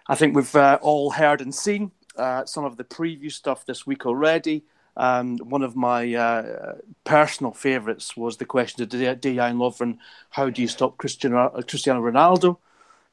I 0.08 0.14
think 0.14 0.34
we've 0.34 0.54
uh, 0.54 0.78
all 0.82 1.10
heard 1.10 1.40
and 1.40 1.54
seen 1.54 1.92
uh, 2.16 2.44
some 2.44 2.64
of 2.64 2.76
the 2.76 2.84
preview 2.84 3.30
stuff 3.30 3.66
this 3.66 3.86
week 3.86 4.06
already. 4.06 4.64
Um, 4.96 5.36
one 5.38 5.62
of 5.62 5.76
my 5.76 6.14
uh, 6.14 6.76
personal 7.04 7.52
favourites 7.52 8.16
was 8.16 8.38
the 8.38 8.46
question 8.46 8.88
to 8.88 8.96
Dejan 8.96 9.56
Lovren, 9.56 9.98
how 10.30 10.48
do 10.48 10.62
you 10.62 10.68
stop 10.68 10.96
Cristiano, 10.96 11.50
Cristiano 11.68 12.00
Ronaldo? 12.00 12.56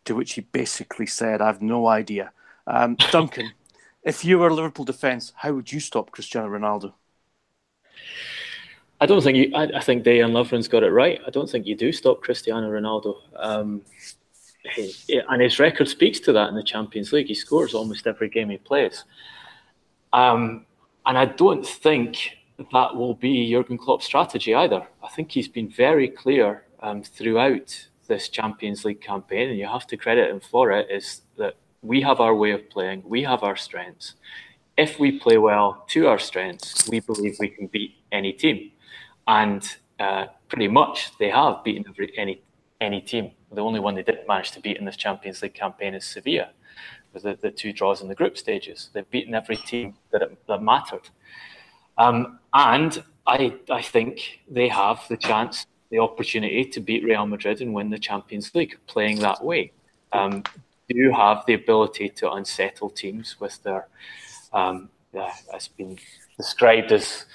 To 0.06 0.16
which 0.16 0.34
he 0.34 0.42
basically 0.42 1.06
said, 1.06 1.42
I 1.42 1.48
have 1.48 1.62
no 1.62 1.88
idea. 1.88 2.32
Um, 2.68 2.96
Duncan, 3.12 3.52
if 4.04 4.26
you 4.26 4.40
were 4.40 4.52
Liverpool 4.52 4.86
defence, 4.86 5.32
how 5.36 5.54
would 5.54 5.72
you 5.72 5.80
stop 5.80 6.12
Cristiano 6.12 6.50
Ronaldo? 6.50 6.94
I 9.00 9.06
don't 9.06 9.22
think 9.22 9.38
you. 9.38 9.52
I, 9.54 9.64
I 9.64 9.80
think 9.82 10.04
Dejan 10.04 10.32
Lovren's 10.32 10.68
got 10.68 10.84
it 10.84 10.92
right. 10.92 11.20
I 11.26 11.30
don't 11.30 11.50
think 11.50 11.66
you 11.66 11.76
do 11.76 11.92
stop 11.92 12.22
Cristiano 12.22 12.70
Ronaldo. 12.70 13.16
Um, 13.36 13.82
he, 14.76 14.94
and 15.30 15.42
his 15.42 15.60
record 15.60 15.90
speaks 15.90 16.20
to 16.22 16.34
that 16.34 16.50
in 16.50 16.56
the 16.56 16.64
Champions 16.64 17.12
League. 17.12 17.28
He 17.28 17.34
scores 17.34 17.74
almost 17.74 18.08
every 18.08 18.30
game 18.30 18.50
he 18.50 18.58
plays. 18.58 19.04
Um, 20.14 20.66
and 21.06 21.18
I 21.18 21.26
don't 21.26 21.66
think 21.66 22.38
that 22.72 22.96
will 22.96 23.16
be 23.16 23.52
Jurgen 23.52 23.78
Klopp's 23.78 24.06
strategy 24.06 24.56
either. 24.56 24.88
I 25.04 25.10
think 25.10 25.32
he's 25.32 25.48
been 25.48 25.70
very 25.70 26.08
clear 26.08 26.64
um, 26.80 27.04
throughout 27.04 27.88
this 28.08 28.30
Champions 28.30 28.86
League 28.86 29.02
campaign, 29.02 29.50
and 29.50 29.58
you 29.58 29.68
have 29.68 29.88
to 29.88 29.98
credit 29.98 30.30
him 30.30 30.40
for 30.40 30.72
it, 30.72 30.90
is 30.90 31.22
that 31.38 31.56
we 31.82 32.02
have 32.02 32.20
our 32.20 32.36
way 32.36 32.52
of 32.52 32.70
playing, 32.70 33.04
we 33.06 33.24
have 33.24 33.44
our 33.44 33.56
strengths. 33.56 34.16
If 34.78 35.00
we 35.00 35.20
play 35.20 35.38
well 35.38 35.86
to 35.90 36.08
our 36.08 36.20
strengths, 36.20 36.90
we 36.90 37.00
believe 37.00 37.36
we 37.40 37.50
can 37.50 37.68
beat 37.68 37.96
any 38.12 38.34
team. 38.34 38.72
And 39.28 39.64
uh, 40.00 40.26
pretty 40.48 40.68
much 40.68 41.18
they 41.20 41.30
have 41.30 41.64
beaten 41.64 41.86
every, 41.88 42.12
any, 42.18 42.42
any 42.82 43.02
team. 43.02 43.32
The 43.52 43.62
only 43.62 43.80
one 43.80 43.96
they 43.96 44.04
didn't 44.04 44.28
manage 44.28 44.52
to 44.52 44.62
beat 44.62 44.78
in 44.78 44.86
this 44.86 44.98
Champions 44.98 45.42
League 45.42 45.54
campaign 45.54 45.94
is 45.94 46.06
Sevilla 46.06 46.50
with 47.14 47.24
the, 47.24 47.38
the 47.40 47.52
two 47.52 47.72
draws 47.72 48.02
in 48.02 48.08
the 48.08 48.16
group 48.16 48.38
stages. 48.38 48.90
They've 48.94 49.10
beaten 49.10 49.36
every 49.36 49.58
team 49.58 49.94
that, 50.12 50.22
it, 50.24 50.48
that 50.48 50.62
mattered. 50.62 51.10
Um, 51.98 52.40
and 52.54 53.04
I, 53.28 53.56
I 53.70 53.82
think 53.82 54.42
they 54.50 54.68
have 54.68 55.02
the 55.10 55.18
chance, 55.18 55.68
the 55.94 56.00
opportunity 56.00 56.66
to 56.66 56.80
beat 56.80 57.04
Real 57.04 57.28
Madrid 57.28 57.62
and 57.62 57.72
win 57.72 57.92
the 57.92 58.00
Champions 58.00 58.56
League 58.56 58.76
playing 58.88 59.20
that 59.20 59.44
way. 59.44 59.72
Um, 60.12 60.44
do 60.90 61.12
have 61.12 61.46
the 61.46 61.54
ability 61.54 62.10
to 62.10 62.32
unsettle 62.32 62.90
teams 62.90 63.40
with 63.40 63.62
their, 63.62 63.86
um, 64.54 64.90
uh, 65.16 65.30
it's 65.54 65.68
been 65.68 66.00
described 66.36 66.92
as 66.92 67.26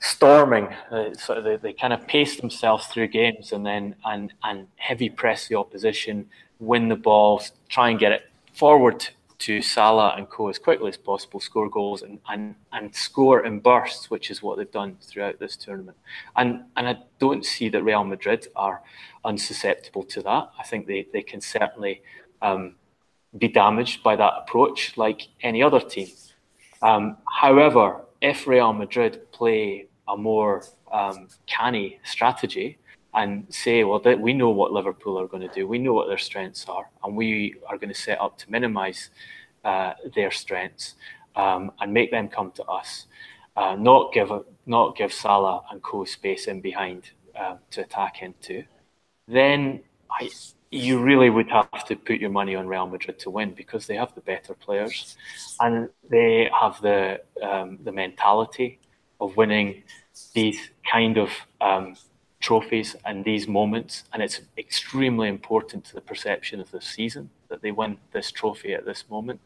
storming. 0.00 0.68
Uh, 0.90 1.14
so 1.14 1.40
they, 1.40 1.56
they 1.56 1.72
kind 1.72 1.94
of 1.94 2.06
pace 2.06 2.38
themselves 2.38 2.86
through 2.88 3.08
games 3.08 3.52
and 3.52 3.64
then 3.64 3.96
and 4.04 4.34
and 4.42 4.68
heavy 4.76 5.08
press 5.08 5.48
the 5.48 5.54
opposition, 5.54 6.26
win 6.58 6.88
the 6.88 6.96
ball, 6.96 7.42
try 7.70 7.88
and 7.88 7.98
get 7.98 8.12
it 8.12 8.30
forward 8.52 9.08
to 9.38 9.60
Salah 9.60 10.14
and 10.16 10.28
co 10.28 10.48
as 10.48 10.58
quickly 10.58 10.88
as 10.88 10.96
possible, 10.96 11.40
score 11.40 11.68
goals 11.68 12.02
and, 12.02 12.18
and, 12.28 12.54
and 12.72 12.94
score 12.94 13.44
in 13.44 13.60
bursts, 13.60 14.10
which 14.10 14.30
is 14.30 14.42
what 14.42 14.56
they've 14.56 14.70
done 14.70 14.96
throughout 15.00 15.38
this 15.38 15.56
tournament. 15.56 15.96
And 16.36 16.64
and 16.76 16.88
I 16.88 16.98
don't 17.18 17.44
see 17.44 17.68
that 17.70 17.82
Real 17.82 18.04
Madrid 18.04 18.48
are 18.54 18.82
unsusceptible 19.24 20.08
to 20.10 20.22
that. 20.22 20.50
I 20.58 20.62
think 20.62 20.86
they, 20.86 21.06
they 21.12 21.22
can 21.22 21.40
certainly 21.40 22.02
um, 22.42 22.76
be 23.36 23.48
damaged 23.48 24.02
by 24.02 24.16
that 24.16 24.34
approach 24.38 24.96
like 24.96 25.28
any 25.42 25.62
other 25.62 25.80
team. 25.80 26.08
Um, 26.82 27.16
however, 27.28 28.02
if 28.20 28.46
Real 28.46 28.72
Madrid 28.72 29.32
play 29.32 29.86
a 30.06 30.16
more 30.16 30.64
um, 30.92 31.28
canny 31.46 31.98
strategy, 32.04 32.78
and 33.14 33.46
say, 33.48 33.84
well, 33.84 34.02
we 34.18 34.32
know 34.32 34.50
what 34.50 34.72
Liverpool 34.72 35.18
are 35.20 35.28
going 35.28 35.46
to 35.48 35.54
do. 35.54 35.68
We 35.68 35.78
know 35.78 35.92
what 35.92 36.08
their 36.08 36.18
strengths 36.18 36.66
are, 36.68 36.90
and 37.02 37.16
we 37.16 37.54
are 37.68 37.78
going 37.78 37.92
to 37.92 37.98
set 37.98 38.20
up 38.20 38.38
to 38.38 38.50
minimise 38.50 39.10
uh, 39.64 39.94
their 40.14 40.30
strengths 40.30 40.94
um, 41.36 41.72
and 41.80 41.92
make 41.92 42.10
them 42.10 42.28
come 42.28 42.50
to 42.52 42.64
us. 42.64 43.06
Uh, 43.56 43.76
not 43.76 44.12
give 44.12 44.30
a, 44.32 44.42
not 44.66 44.96
give 44.96 45.12
Salah 45.12 45.62
and 45.70 45.80
co 45.82 46.04
space 46.04 46.48
in 46.48 46.60
behind 46.60 47.10
uh, 47.38 47.56
to 47.70 47.82
attack 47.82 48.20
into. 48.20 48.64
Then 49.28 49.80
I, 50.10 50.28
you 50.72 51.00
really 51.00 51.30
would 51.30 51.48
have 51.50 51.84
to 51.86 51.94
put 51.94 52.18
your 52.18 52.30
money 52.30 52.56
on 52.56 52.66
Real 52.66 52.88
Madrid 52.88 53.20
to 53.20 53.30
win 53.30 53.54
because 53.54 53.86
they 53.86 53.94
have 53.94 54.12
the 54.16 54.22
better 54.22 54.54
players 54.54 55.16
and 55.60 55.88
they 56.10 56.50
have 56.60 56.80
the 56.82 57.20
um, 57.40 57.78
the 57.84 57.92
mentality 57.92 58.80
of 59.20 59.36
winning 59.36 59.84
these 60.34 60.58
kind 60.90 61.16
of 61.16 61.30
um, 61.60 61.94
trophies 62.44 62.94
and 63.06 63.24
these 63.24 63.48
moments, 63.48 64.04
and 64.12 64.22
it's 64.22 64.42
extremely 64.58 65.28
important 65.28 65.82
to 65.82 65.94
the 65.94 66.00
perception 66.02 66.60
of 66.60 66.70
the 66.70 66.80
season 66.80 67.30
that 67.48 67.62
they 67.62 67.70
win 67.70 67.96
this 68.12 68.30
trophy 68.30 68.74
at 68.74 68.84
this 68.84 69.04
moment. 69.08 69.40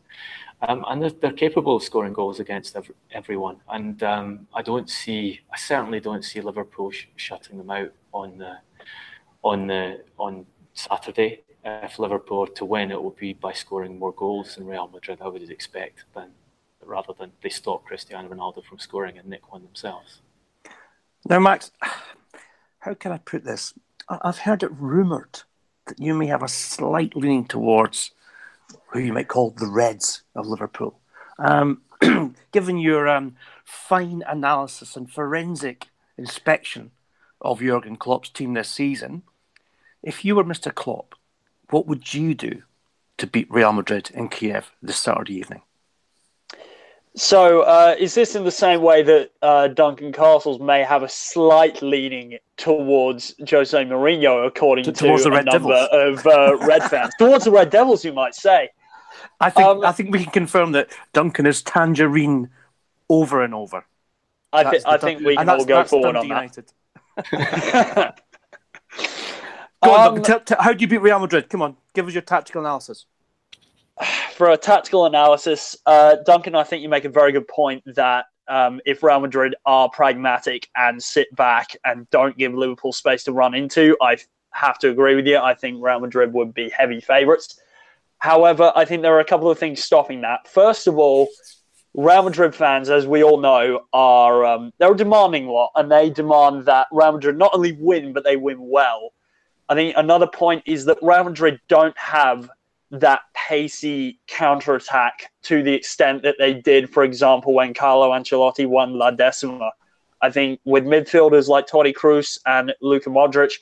Um, 0.62 0.84
and 0.88 1.00
they're, 1.00 1.16
they're, 1.20 1.32
capable 1.46 1.76
of 1.76 1.84
scoring 1.84 2.12
goals 2.12 2.40
against 2.40 2.74
every, 2.74 2.96
everyone. 3.12 3.58
And 3.68 4.02
um, 4.02 4.48
I 4.52 4.62
don't 4.62 4.90
see, 4.90 5.40
I 5.52 5.56
certainly 5.56 6.00
don't 6.00 6.24
see 6.24 6.40
Liverpool 6.40 6.90
sh- 6.90 7.06
shutting 7.14 7.58
them 7.58 7.70
out 7.70 7.92
on 8.12 8.38
the 8.38 8.56
on 9.44 9.68
the 9.68 10.02
on 10.18 10.44
Saturday. 10.74 11.42
If 11.64 12.00
Liverpool 12.00 12.48
to 12.48 12.64
win, 12.64 12.90
it 12.90 13.00
will 13.00 13.16
be 13.26 13.32
by 13.32 13.52
scoring 13.52 13.96
more 13.96 14.12
goals 14.12 14.56
than 14.56 14.66
Real 14.66 14.88
Madrid. 14.88 15.20
I 15.22 15.28
would 15.28 15.48
expect 15.48 16.04
than 16.16 16.30
rather 16.84 17.12
than 17.16 17.30
they 17.42 17.50
stop 17.50 17.84
Cristiano 17.84 18.28
Ronaldo 18.28 18.64
from 18.64 18.80
scoring 18.80 19.18
and 19.18 19.28
nick 19.28 19.52
one 19.52 19.62
themselves. 19.62 20.20
Now, 21.28 21.38
Max, 21.38 21.70
how 22.88 22.94
can 22.94 23.12
I 23.12 23.18
put 23.18 23.44
this? 23.44 23.74
I've 24.08 24.38
heard 24.38 24.62
it 24.62 24.72
rumoured 24.72 25.42
that 25.86 26.00
you 26.00 26.14
may 26.14 26.26
have 26.26 26.42
a 26.42 26.48
slight 26.48 27.14
leaning 27.14 27.44
towards 27.44 28.12
who 28.86 28.98
you 28.98 29.12
might 29.12 29.28
call 29.28 29.50
the 29.50 29.66
Reds 29.66 30.22
of 30.34 30.46
Liverpool. 30.46 30.98
Um, 31.38 31.82
given 32.52 32.78
your 32.78 33.06
um, 33.06 33.36
fine 33.62 34.22
analysis 34.26 34.96
and 34.96 35.10
forensic 35.10 35.88
inspection 36.16 36.92
of 37.42 37.60
Jurgen 37.60 37.96
Klopp's 37.96 38.30
team 38.30 38.54
this 38.54 38.70
season, 38.70 39.22
if 40.02 40.24
you 40.24 40.34
were 40.34 40.44
Mr. 40.44 40.74
Klopp, 40.74 41.14
what 41.68 41.86
would 41.86 42.14
you 42.14 42.34
do 42.34 42.62
to 43.18 43.26
beat 43.26 43.50
Real 43.50 43.74
Madrid 43.74 44.10
in 44.14 44.30
Kiev 44.30 44.72
this 44.80 44.96
Saturday 44.98 45.34
evening? 45.34 45.60
So, 47.14 47.62
uh, 47.62 47.96
is 47.98 48.14
this 48.14 48.34
in 48.36 48.44
the 48.44 48.50
same 48.50 48.82
way 48.82 49.02
that 49.02 49.30
uh, 49.42 49.68
Duncan 49.68 50.12
Castles 50.12 50.60
may 50.60 50.84
have 50.84 51.02
a 51.02 51.08
slight 51.08 51.82
leaning 51.82 52.38
towards 52.56 53.34
Jose 53.48 53.76
Mourinho, 53.84 54.46
according 54.46 54.84
to, 54.84 54.92
to 54.92 55.14
a 55.14 55.42
number 55.42 55.50
Devils. 55.50 55.88
of 55.92 56.26
uh, 56.26 56.56
Red 56.66 56.84
fans, 56.84 57.12
towards 57.18 57.44
the 57.44 57.50
Red 57.50 57.70
Devils, 57.70 58.04
you 58.04 58.12
might 58.12 58.34
say? 58.34 58.68
I 59.40 59.50
think 59.50 59.66
um, 59.66 59.84
I 59.84 59.92
think 59.92 60.12
we 60.12 60.22
can 60.22 60.32
confirm 60.32 60.72
that 60.72 60.90
Duncan 61.12 61.46
is 61.46 61.62
tangerine 61.62 62.50
over 63.08 63.42
and 63.42 63.54
over. 63.54 63.84
I, 64.52 64.70
th- 64.70 64.82
I 64.86 64.96
think 64.96 65.24
we 65.24 65.36
can 65.36 65.48
all 65.48 65.64
go 65.64 65.84
forward 65.84 66.16
on 66.16 66.26
United. 66.26 66.72
that. 67.16 68.20
go 69.82 69.92
on, 69.92 70.18
um, 70.18 70.22
t- 70.22 70.34
t- 70.44 70.54
how 70.58 70.72
do 70.72 70.80
you 70.80 70.88
beat 70.88 70.98
Real 71.02 71.18
Madrid? 71.18 71.50
Come 71.50 71.62
on, 71.62 71.76
give 71.94 72.06
us 72.06 72.12
your 72.12 72.22
tactical 72.22 72.60
analysis 72.60 73.06
for 74.38 74.50
a 74.50 74.56
tactical 74.56 75.04
analysis, 75.04 75.76
uh, 75.84 76.14
Duncan, 76.24 76.54
I 76.54 76.62
think 76.62 76.80
you 76.80 76.88
make 76.88 77.04
a 77.04 77.08
very 77.08 77.32
good 77.32 77.48
point 77.48 77.82
that 77.96 78.26
um, 78.46 78.80
if 78.86 79.02
Real 79.02 79.18
Madrid 79.18 79.56
are 79.66 79.90
pragmatic 79.90 80.68
and 80.76 81.02
sit 81.02 81.34
back 81.34 81.76
and 81.84 82.08
don't 82.10 82.38
give 82.38 82.54
Liverpool 82.54 82.92
space 82.92 83.24
to 83.24 83.32
run 83.32 83.52
into, 83.52 83.96
I 84.00 84.16
have 84.52 84.78
to 84.78 84.90
agree 84.90 85.16
with 85.16 85.26
you. 85.26 85.38
I 85.38 85.54
think 85.54 85.82
Real 85.82 85.98
Madrid 85.98 86.32
would 86.32 86.54
be 86.54 86.70
heavy 86.70 87.00
favourites. 87.00 87.60
However, 88.18 88.72
I 88.76 88.84
think 88.84 89.02
there 89.02 89.12
are 89.16 89.20
a 89.20 89.24
couple 89.24 89.50
of 89.50 89.58
things 89.58 89.82
stopping 89.82 90.20
that. 90.20 90.46
First 90.46 90.86
of 90.86 90.98
all, 90.98 91.26
Real 91.94 92.22
Madrid 92.22 92.54
fans, 92.54 92.90
as 92.90 93.08
we 93.08 93.24
all 93.24 93.40
know, 93.40 93.86
are 93.92 94.46
um, 94.46 94.72
they're 94.78 94.92
a 94.92 94.96
demanding 94.96 95.48
lot, 95.48 95.72
and 95.74 95.90
they 95.90 96.10
demand 96.10 96.64
that 96.66 96.86
Real 96.92 97.10
Madrid 97.10 97.36
not 97.36 97.50
only 97.54 97.72
win 97.72 98.12
but 98.12 98.22
they 98.22 98.36
win 98.36 98.58
well. 98.60 99.10
I 99.68 99.74
think 99.74 99.96
another 99.96 100.28
point 100.28 100.62
is 100.64 100.84
that 100.84 100.98
Real 101.02 101.24
Madrid 101.24 101.58
don't 101.68 101.98
have 101.98 102.48
that 102.90 103.20
pacey 103.34 104.18
counter 104.26 104.74
attack 104.74 105.30
to 105.42 105.62
the 105.62 105.72
extent 105.72 106.22
that 106.22 106.36
they 106.38 106.54
did, 106.54 106.90
for 106.90 107.04
example, 107.04 107.54
when 107.54 107.74
Carlo 107.74 108.10
Ancelotti 108.10 108.66
won 108.66 108.94
La 108.94 109.10
Decima. 109.10 109.72
I 110.20 110.30
think 110.30 110.60
with 110.64 110.84
midfielders 110.84 111.48
like 111.48 111.66
Toni 111.66 111.92
Kroos 111.92 112.38
and 112.46 112.74
Luka 112.80 113.10
Modric, 113.10 113.52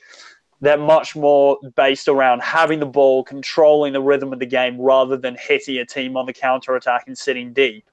they're 0.61 0.77
much 0.77 1.15
more 1.15 1.57
based 1.75 2.07
around 2.07 2.41
having 2.41 2.79
the 2.79 2.85
ball, 2.85 3.23
controlling 3.23 3.93
the 3.93 4.01
rhythm 4.01 4.33
of 4.33 4.39
the 4.39 4.45
game 4.45 4.79
rather 4.79 5.17
than 5.17 5.37
hitting 5.39 5.77
a 5.77 5.85
team 5.85 6.17
on 6.17 6.25
the 6.25 6.33
counter 6.33 6.75
attack 6.75 7.03
and 7.07 7.17
sitting 7.17 7.53
deep. 7.53 7.85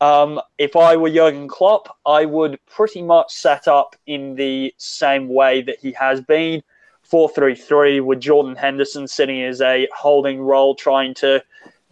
Um, 0.00 0.40
if 0.58 0.76
I 0.76 0.96
were 0.96 1.08
Jurgen 1.08 1.48
Klopp, 1.48 1.96
I 2.04 2.26
would 2.26 2.58
pretty 2.66 3.00
much 3.00 3.32
set 3.32 3.66
up 3.66 3.96
in 4.06 4.34
the 4.34 4.74
same 4.76 5.28
way 5.28 5.62
that 5.62 5.78
he 5.78 5.92
has 5.92 6.20
been 6.20 6.62
4 7.08 7.28
3 7.28 7.54
3, 7.54 8.00
with 8.00 8.20
Jordan 8.20 8.56
Henderson 8.56 9.06
sitting 9.06 9.42
as 9.42 9.60
a 9.60 9.88
holding 9.96 10.40
role, 10.40 10.74
trying 10.74 11.14
to 11.14 11.42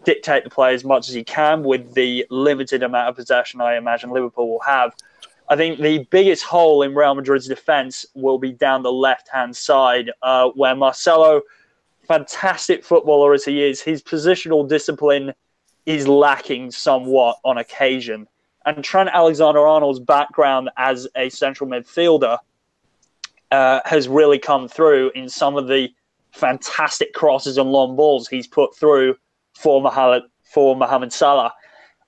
dictate 0.04 0.44
the 0.44 0.50
play 0.50 0.74
as 0.74 0.84
much 0.84 1.08
as 1.08 1.14
he 1.14 1.24
can 1.24 1.62
with 1.62 1.94
the 1.94 2.26
limited 2.30 2.82
amount 2.82 3.08
of 3.08 3.16
possession 3.16 3.60
I 3.60 3.76
imagine 3.76 4.10
Liverpool 4.10 4.50
will 4.50 4.60
have. 4.60 4.92
I 5.48 5.56
think 5.56 5.80
the 5.80 5.98
biggest 6.10 6.42
hole 6.42 6.82
in 6.82 6.94
Real 6.94 7.14
Madrid's 7.14 7.48
defence 7.48 8.06
will 8.14 8.38
be 8.38 8.52
down 8.52 8.82
the 8.82 8.92
left 8.92 9.28
hand 9.28 9.56
side, 9.56 10.10
uh, 10.22 10.48
where 10.50 10.74
Marcelo, 10.74 11.42
fantastic 12.08 12.84
footballer 12.84 13.34
as 13.34 13.44
he 13.44 13.62
is, 13.62 13.80
his 13.80 14.02
positional 14.02 14.68
discipline 14.68 15.32
is 15.86 16.08
lacking 16.08 16.70
somewhat 16.70 17.36
on 17.44 17.58
occasion. 17.58 18.26
And 18.66 18.82
Trent 18.82 19.10
Alexander 19.12 19.66
Arnold's 19.66 20.00
background 20.00 20.70
as 20.78 21.06
a 21.14 21.28
central 21.28 21.68
midfielder 21.68 22.38
uh, 23.51 23.80
has 23.84 24.09
really 24.09 24.38
come 24.38 24.68
through 24.68 25.11
in 25.14 25.28
some 25.28 25.57
of 25.57 25.68
the 25.68 25.88
fantastic 26.32 27.12
crosses 27.14 27.59
and 27.59 27.70
long 27.70 27.97
balls 27.97 28.28
he's 28.28 28.47
put 28.47 28.76
through 28.76 29.14
for 29.55 29.80
Mohamed, 29.80 30.24
for 30.53 30.74
Mohamed 30.76 31.12
Salah. 31.12 31.53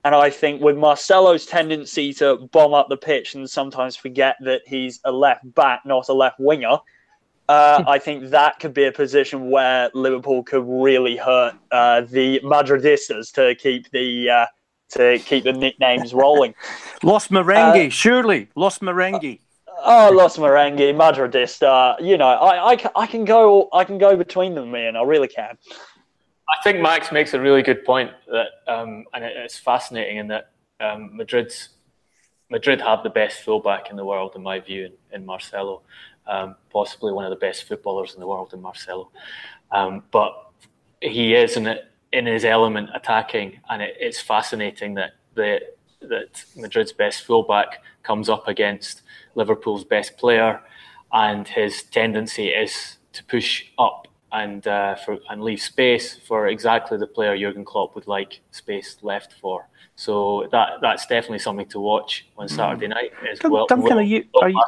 And 0.05 0.14
I 0.14 0.30
think 0.30 0.62
with 0.62 0.76
Marcelo's 0.76 1.47
tendency 1.47 2.12
to 2.14 2.37
bomb 2.53 2.74
up 2.74 2.89
the 2.89 2.97
pitch 2.97 3.34
and 3.34 3.49
sometimes 3.49 3.97
forget 3.97 4.37
that 4.41 4.62
he's 4.66 5.01
a 5.05 5.11
left 5.11 5.53
back, 5.55 5.82
not 5.84 6.09
a 6.09 6.12
left 6.12 6.39
winger, 6.39 6.78
uh, 7.49 7.82
I 7.89 7.99
think 7.99 8.30
that 8.30 8.59
could 8.61 8.74
be 8.74 8.84
a 8.84 8.93
position 8.93 9.51
where 9.51 9.91
Liverpool 9.95 10.43
could 10.43 10.64
really 10.66 11.16
hurt 11.16 11.55
uh, 11.70 12.03
the 12.03 12.41
Madridistas 12.45 13.32
to 13.32 13.55
keep 13.57 13.91
the 13.91 14.30
uh, 14.30 14.47
to 14.91 15.18
keep 15.18 15.45
the 15.45 15.53
nicknames 15.53 16.14
rolling. 16.14 16.55
Los 17.03 17.28
Merengue, 17.28 17.89
uh, 17.89 17.91
surely 17.91 18.49
Los 18.55 18.78
Merengue. 18.78 19.41
Oh, 19.89 20.11
Los 20.12 20.37
Merengue, 20.37 20.93
Madridista. 20.93 21.95
You 22.01 22.18
know, 22.18 22.26
I, 22.26 22.72
I, 22.72 22.91
I 22.97 23.07
can 23.07 23.24
go 23.24 23.68
I 23.72 23.84
can 23.84 23.99
go 23.99 24.16
between 24.16 24.57
them, 24.57 24.72
man. 24.72 24.97
I 24.97 25.03
really 25.03 25.28
can. 25.28 25.57
I 26.49 26.62
think 26.64 26.80
Max 26.80 27.12
makes 27.12 27.34
a 27.34 27.41
really 27.41 27.62
good 27.62 27.84
point 27.84 28.11
that, 28.26 28.49
um, 28.66 29.05
and 29.14 29.24
it, 29.24 29.32
it's 29.37 29.59
fascinating 29.59 30.16
in 30.16 30.26
that 30.28 30.51
um, 30.80 31.16
Madrid's 31.16 31.68
Madrid 32.51 32.80
have 32.80 33.05
the 33.05 33.11
best 33.11 33.43
fullback 33.43 33.89
in 33.91 33.97
the 33.97 34.05
world, 34.05 34.32
in 34.34 34.43
my 34.43 34.59
view, 34.59 34.87
in, 34.87 35.20
in 35.20 35.26
Marcelo, 35.26 35.82
um, 36.26 36.57
possibly 36.70 37.12
one 37.12 37.24
of 37.24 37.30
the 37.30 37.37
best 37.37 37.68
footballers 37.68 38.14
in 38.14 38.20
the 38.20 38.26
world 38.26 38.53
in 38.53 38.61
Marcelo. 38.61 39.11
Um, 39.70 40.03
but 40.11 40.51
he 41.01 41.34
is 41.34 41.57
in, 41.57 41.78
in 42.12 42.26
his 42.26 42.45
element 42.45 42.91
attacking, 42.93 43.61
and 43.68 43.82
it, 43.82 43.97
it's 44.01 44.20
fascinating 44.20 44.95
that 44.95 45.12
the 45.34 45.61
that 46.01 46.45
Madrid's 46.57 46.93
best 46.93 47.24
fullback 47.24 47.82
comes 48.03 48.28
up 48.28 48.49
against 48.49 49.03
Liverpool's 49.37 49.84
best 49.84 50.16
player, 50.16 50.61
and 51.12 51.47
his 51.47 51.84
tendency 51.84 52.49
is 52.49 52.99
to 53.12 53.24
push 53.24 53.66
up 53.78 54.09
and 54.32 54.66
uh, 54.66 54.97
for 54.97 55.18
and 55.30 55.43
leave 55.43 55.61
space 55.61 56.16
for 56.16 56.49
exactly 56.49 56.99
the 56.99 57.07
player 57.07 57.39
Jurgen 57.39 57.64
Klopp 57.64 57.95
would 57.95 58.07
like 58.07 58.41
space 58.51 58.97
left 59.03 59.34
for. 59.41 59.68
So 59.95 60.47
that 60.53 60.80
that's 60.82 61.07
definitely 61.07 61.39
something 61.39 61.66
to 61.68 61.80
watch 61.80 62.26
on 62.37 62.49
Saturday 62.49 62.89
night. 62.89 63.12
Is 63.30 63.39
Duncan, 63.39 63.51
well, 63.51 63.66
Duncan, 63.66 63.99
are 63.99 64.03
you, 64.03 64.24
are 64.43 64.51
you, 64.51 64.62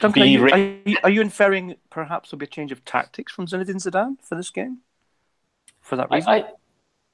Duncan, 0.00 0.22
are 0.22 0.26
you, 0.26 0.48
are 0.48 0.58
you, 0.58 0.96
are 1.02 1.10
you 1.10 1.20
inferring 1.20 1.74
perhaps 1.90 2.30
there'll 2.30 2.38
be 2.38 2.44
a 2.44 2.48
change 2.48 2.70
of 2.70 2.84
tactics 2.84 3.32
from 3.32 3.46
Zinedine 3.46 3.82
Zidane 3.82 4.16
for 4.22 4.36
this 4.36 4.50
game? 4.50 4.78
For 5.80 5.96
that 5.96 6.08
reason, 6.10 6.28
I, 6.28 6.44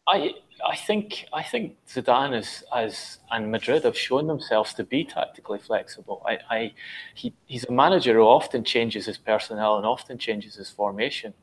I, 0.07 0.17
I 0.17 0.31
think 0.77 1.27
I 1.33 1.43
think 1.43 1.77
Zidane 1.87 2.37
is, 2.37 2.65
as 2.75 3.19
and 3.31 3.51
Madrid 3.51 3.85
have 3.85 3.99
shown 3.99 4.27
themselves 4.27 4.73
to 4.75 4.85
be 4.85 5.05
tactically 5.05 5.59
flexible. 5.59 6.23
I, 6.27 6.39
I 6.51 6.73
he, 7.15 7.35
he's 7.47 7.65
a 7.65 7.73
manager 7.73 8.15
who 8.15 8.23
often 8.23 8.65
changes 8.65 9.07
his 9.07 9.19
personnel 9.19 9.77
and 9.77 9.87
often 9.87 10.17
changes 10.19 10.55
his 10.55 10.71
formation. 10.71 11.35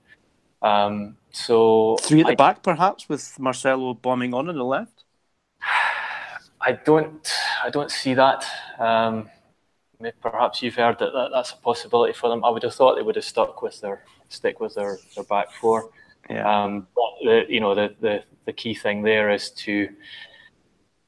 Um, 0.61 1.17
so 1.31 1.97
three 2.01 2.21
at 2.21 2.27
the 2.27 2.31
I, 2.33 2.35
back, 2.35 2.63
perhaps, 2.63 3.09
with 3.09 3.39
Marcelo 3.39 3.93
bombing 3.93 4.33
on 4.33 4.49
in 4.49 4.55
the 4.55 4.65
left. 4.65 5.03
I 6.61 6.73
don't, 6.73 7.27
I 7.63 7.69
don't 7.69 7.91
see 7.91 8.13
that. 8.13 8.45
Um, 8.79 9.29
perhaps 10.21 10.61
you've 10.61 10.75
heard 10.75 10.99
that, 10.99 11.11
that, 11.13 11.29
that's 11.33 11.51
a 11.51 11.57
possibility 11.57 12.13
for 12.13 12.29
them. 12.29 12.43
I 12.43 12.49
would 12.49 12.63
have 12.63 12.73
thought 12.73 12.95
they 12.95 13.01
would 13.01 13.15
have 13.15 13.25
stuck 13.25 13.61
with 13.61 13.81
their 13.81 14.03
stick 14.29 14.59
with 14.59 14.75
their, 14.75 14.97
their 15.15 15.23
back 15.23 15.51
four. 15.51 15.89
Yeah. 16.29 16.63
Um, 16.63 16.87
but 16.95 17.11
the, 17.23 17.45
you 17.49 17.59
know 17.59 17.75
the, 17.75 17.95
the 17.99 18.23
the 18.45 18.53
key 18.53 18.73
thing 18.73 19.01
there 19.01 19.29
is 19.29 19.51
to 19.51 19.89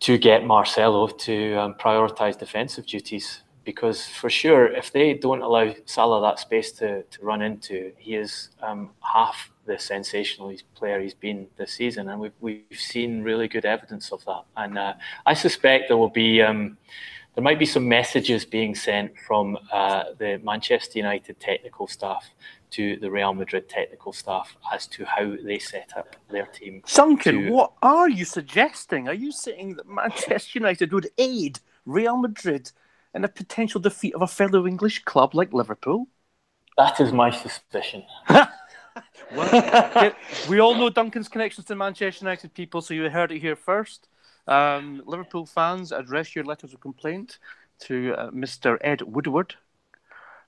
to 0.01 0.17
get 0.17 0.45
Marcelo 0.45 1.07
to 1.07 1.55
um, 1.55 1.73
prioritise 1.75 2.37
defensive 2.37 2.85
duties 2.85 3.43
because 3.63 4.05
for 4.05 4.29
sure 4.29 4.67
if 4.67 4.91
they 4.91 5.13
don't 5.13 5.41
allow 5.41 5.73
Salah 5.85 6.21
that 6.21 6.39
space 6.39 6.71
to, 6.73 7.03
to 7.03 7.25
run 7.25 7.41
into, 7.41 7.93
he 7.97 8.15
is 8.15 8.49
um, 8.61 8.89
half 8.99 9.51
the 9.65 9.79
sensational 9.79 10.53
player 10.75 10.99
he's 10.99 11.13
been 11.13 11.47
this 11.57 11.71
season, 11.71 12.09
and 12.09 12.19
we've 12.19 12.33
we've 12.41 12.63
seen 12.71 13.23
really 13.23 13.47
good 13.47 13.65
evidence 13.65 14.11
of 14.11 14.23
that. 14.25 14.43
And 14.57 14.77
uh, 14.77 14.93
I 15.25 15.33
suspect 15.33 15.87
there 15.87 15.97
will 15.97 16.09
be 16.09 16.41
um, 16.41 16.77
there 17.35 17.43
might 17.43 17.59
be 17.59 17.65
some 17.65 17.87
messages 17.87 18.45
being 18.45 18.75
sent 18.75 19.17
from 19.17 19.57
uh, 19.71 20.05
the 20.17 20.39
Manchester 20.43 20.99
United 20.99 21.39
technical 21.39 21.87
staff 21.87 22.29
to 22.73 22.97
the 22.97 23.09
Real 23.09 23.33
Madrid 23.33 23.69
technical 23.69 24.13
staff 24.13 24.55
as 24.71 24.87
to 24.87 25.05
how 25.05 25.35
they 25.43 25.59
set 25.59 25.91
up 25.95 26.15
their 26.29 26.47
team. 26.47 26.83
Duncan, 26.93 27.45
to... 27.45 27.51
what 27.51 27.73
are 27.81 28.09
you 28.09 28.25
suggesting? 28.25 29.07
Are 29.07 29.13
you 29.13 29.31
saying 29.31 29.75
that 29.75 29.87
Manchester 29.87 30.59
United 30.59 30.91
would 30.91 31.09
aid 31.17 31.59
Real 31.85 32.17
Madrid 32.17 32.71
in 33.13 33.23
a 33.23 33.27
potential 33.27 33.79
defeat 33.79 34.15
of 34.15 34.21
a 34.21 34.27
fellow 34.27 34.65
English 34.65 35.03
club 35.03 35.35
like 35.35 35.53
Liverpool? 35.53 36.07
That 36.77 36.99
is 36.99 37.13
my 37.13 37.29
suspicion. 37.29 38.03
well, 38.29 40.13
we 40.49 40.59
all 40.59 40.75
know 40.75 40.89
Duncan's 40.89 41.27
connections 41.27 41.67
to 41.67 41.75
Manchester 41.75 42.25
United 42.25 42.53
people, 42.53 42.81
so 42.81 42.93
you 42.93 43.09
heard 43.09 43.31
it 43.31 43.39
here 43.39 43.55
first. 43.55 44.07
Um, 44.47 45.03
Liverpool 45.05 45.45
fans, 45.45 45.91
address 45.91 46.35
your 46.35 46.45
letters 46.45 46.73
of 46.73 46.79
complaint 46.81 47.37
to 47.81 48.13
uh, 48.17 48.31
Mr. 48.31 48.77
Ed 48.81 49.01
Woodward 49.03 49.55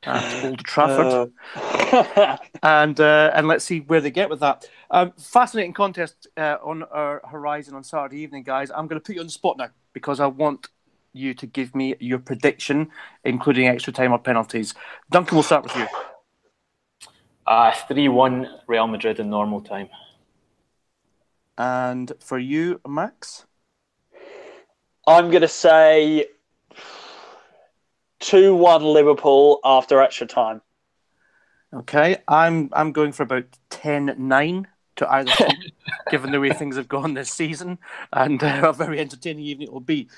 at 0.06 0.44
Old 0.46 0.60
Trafford, 0.60 1.32
uh. 1.56 2.38
and 2.64 3.00
uh, 3.00 3.32
and 3.34 3.48
let's 3.48 3.66
see 3.66 3.80
where 3.82 4.02
they 4.02 4.12
get 4.12 4.30
with 4.30 4.40
that. 4.40 4.68
Um, 4.92 5.14
fascinating 5.18 5.74
contest 5.74 6.28
uh, 6.38 6.58
on 6.64 6.84
our 6.84 7.22
horizon 7.30 7.76
on 7.76 7.84
Saturday 7.84 8.20
evening, 8.20 8.44
guys. 8.44 8.72
I'm 8.72 8.88
going 8.88 9.00
to 9.00 9.06
put 9.06 9.16
you 9.16 9.22
on 9.22 9.28
the 9.28 9.32
spot 9.32 9.58
now 9.58 9.70
because 9.94 10.20
I 10.20 10.28
want 10.28 10.68
you 11.14 11.34
to 11.34 11.48
give 11.48 11.74
me 11.74 11.96
your 12.00 12.20
prediction, 12.20 12.90
including 13.24 13.68
extra 13.68 13.94
time 13.94 14.12
or 14.12 14.20
penalties. 14.20 14.74
Duncan, 15.10 15.36
we'll 15.36 15.44
start 15.44 15.64
with 15.64 15.76
you. 15.76 15.88
Uh, 17.48 17.72
3 17.72 18.08
1 18.10 18.48
Real 18.68 18.88
Madrid 18.88 19.20
in 19.20 19.30
normal 19.30 19.62
time. 19.62 19.90
And 21.58 22.12
for 22.20 22.38
you, 22.38 22.82
Max? 22.88 23.46
I'm 25.08 25.30
going 25.30 25.42
to 25.42 25.48
say 25.48 26.26
2 28.26 28.56
1 28.56 28.84
Liverpool 28.84 29.60
after 29.64 30.02
extra 30.02 30.26
time. 30.26 30.60
Okay, 31.72 32.18
I'm 32.28 32.70
I'm 32.74 32.92
going 32.92 33.12
for 33.12 33.22
about 33.22 33.46
10 33.70 34.16
9 34.18 34.68
to 34.96 35.14
either 35.14 35.32
team, 35.32 35.72
given 36.10 36.32
the 36.32 36.40
way 36.40 36.50
things 36.50 36.76
have 36.76 36.88
gone 36.88 37.14
this 37.14 37.30
season, 37.30 37.78
and 38.12 38.44
uh, 38.44 38.62
a 38.64 38.74
very 38.74 39.00
entertaining 39.00 39.46
evening 39.46 39.68
it 39.68 39.74
will 39.74 39.80
be. 39.80 40.10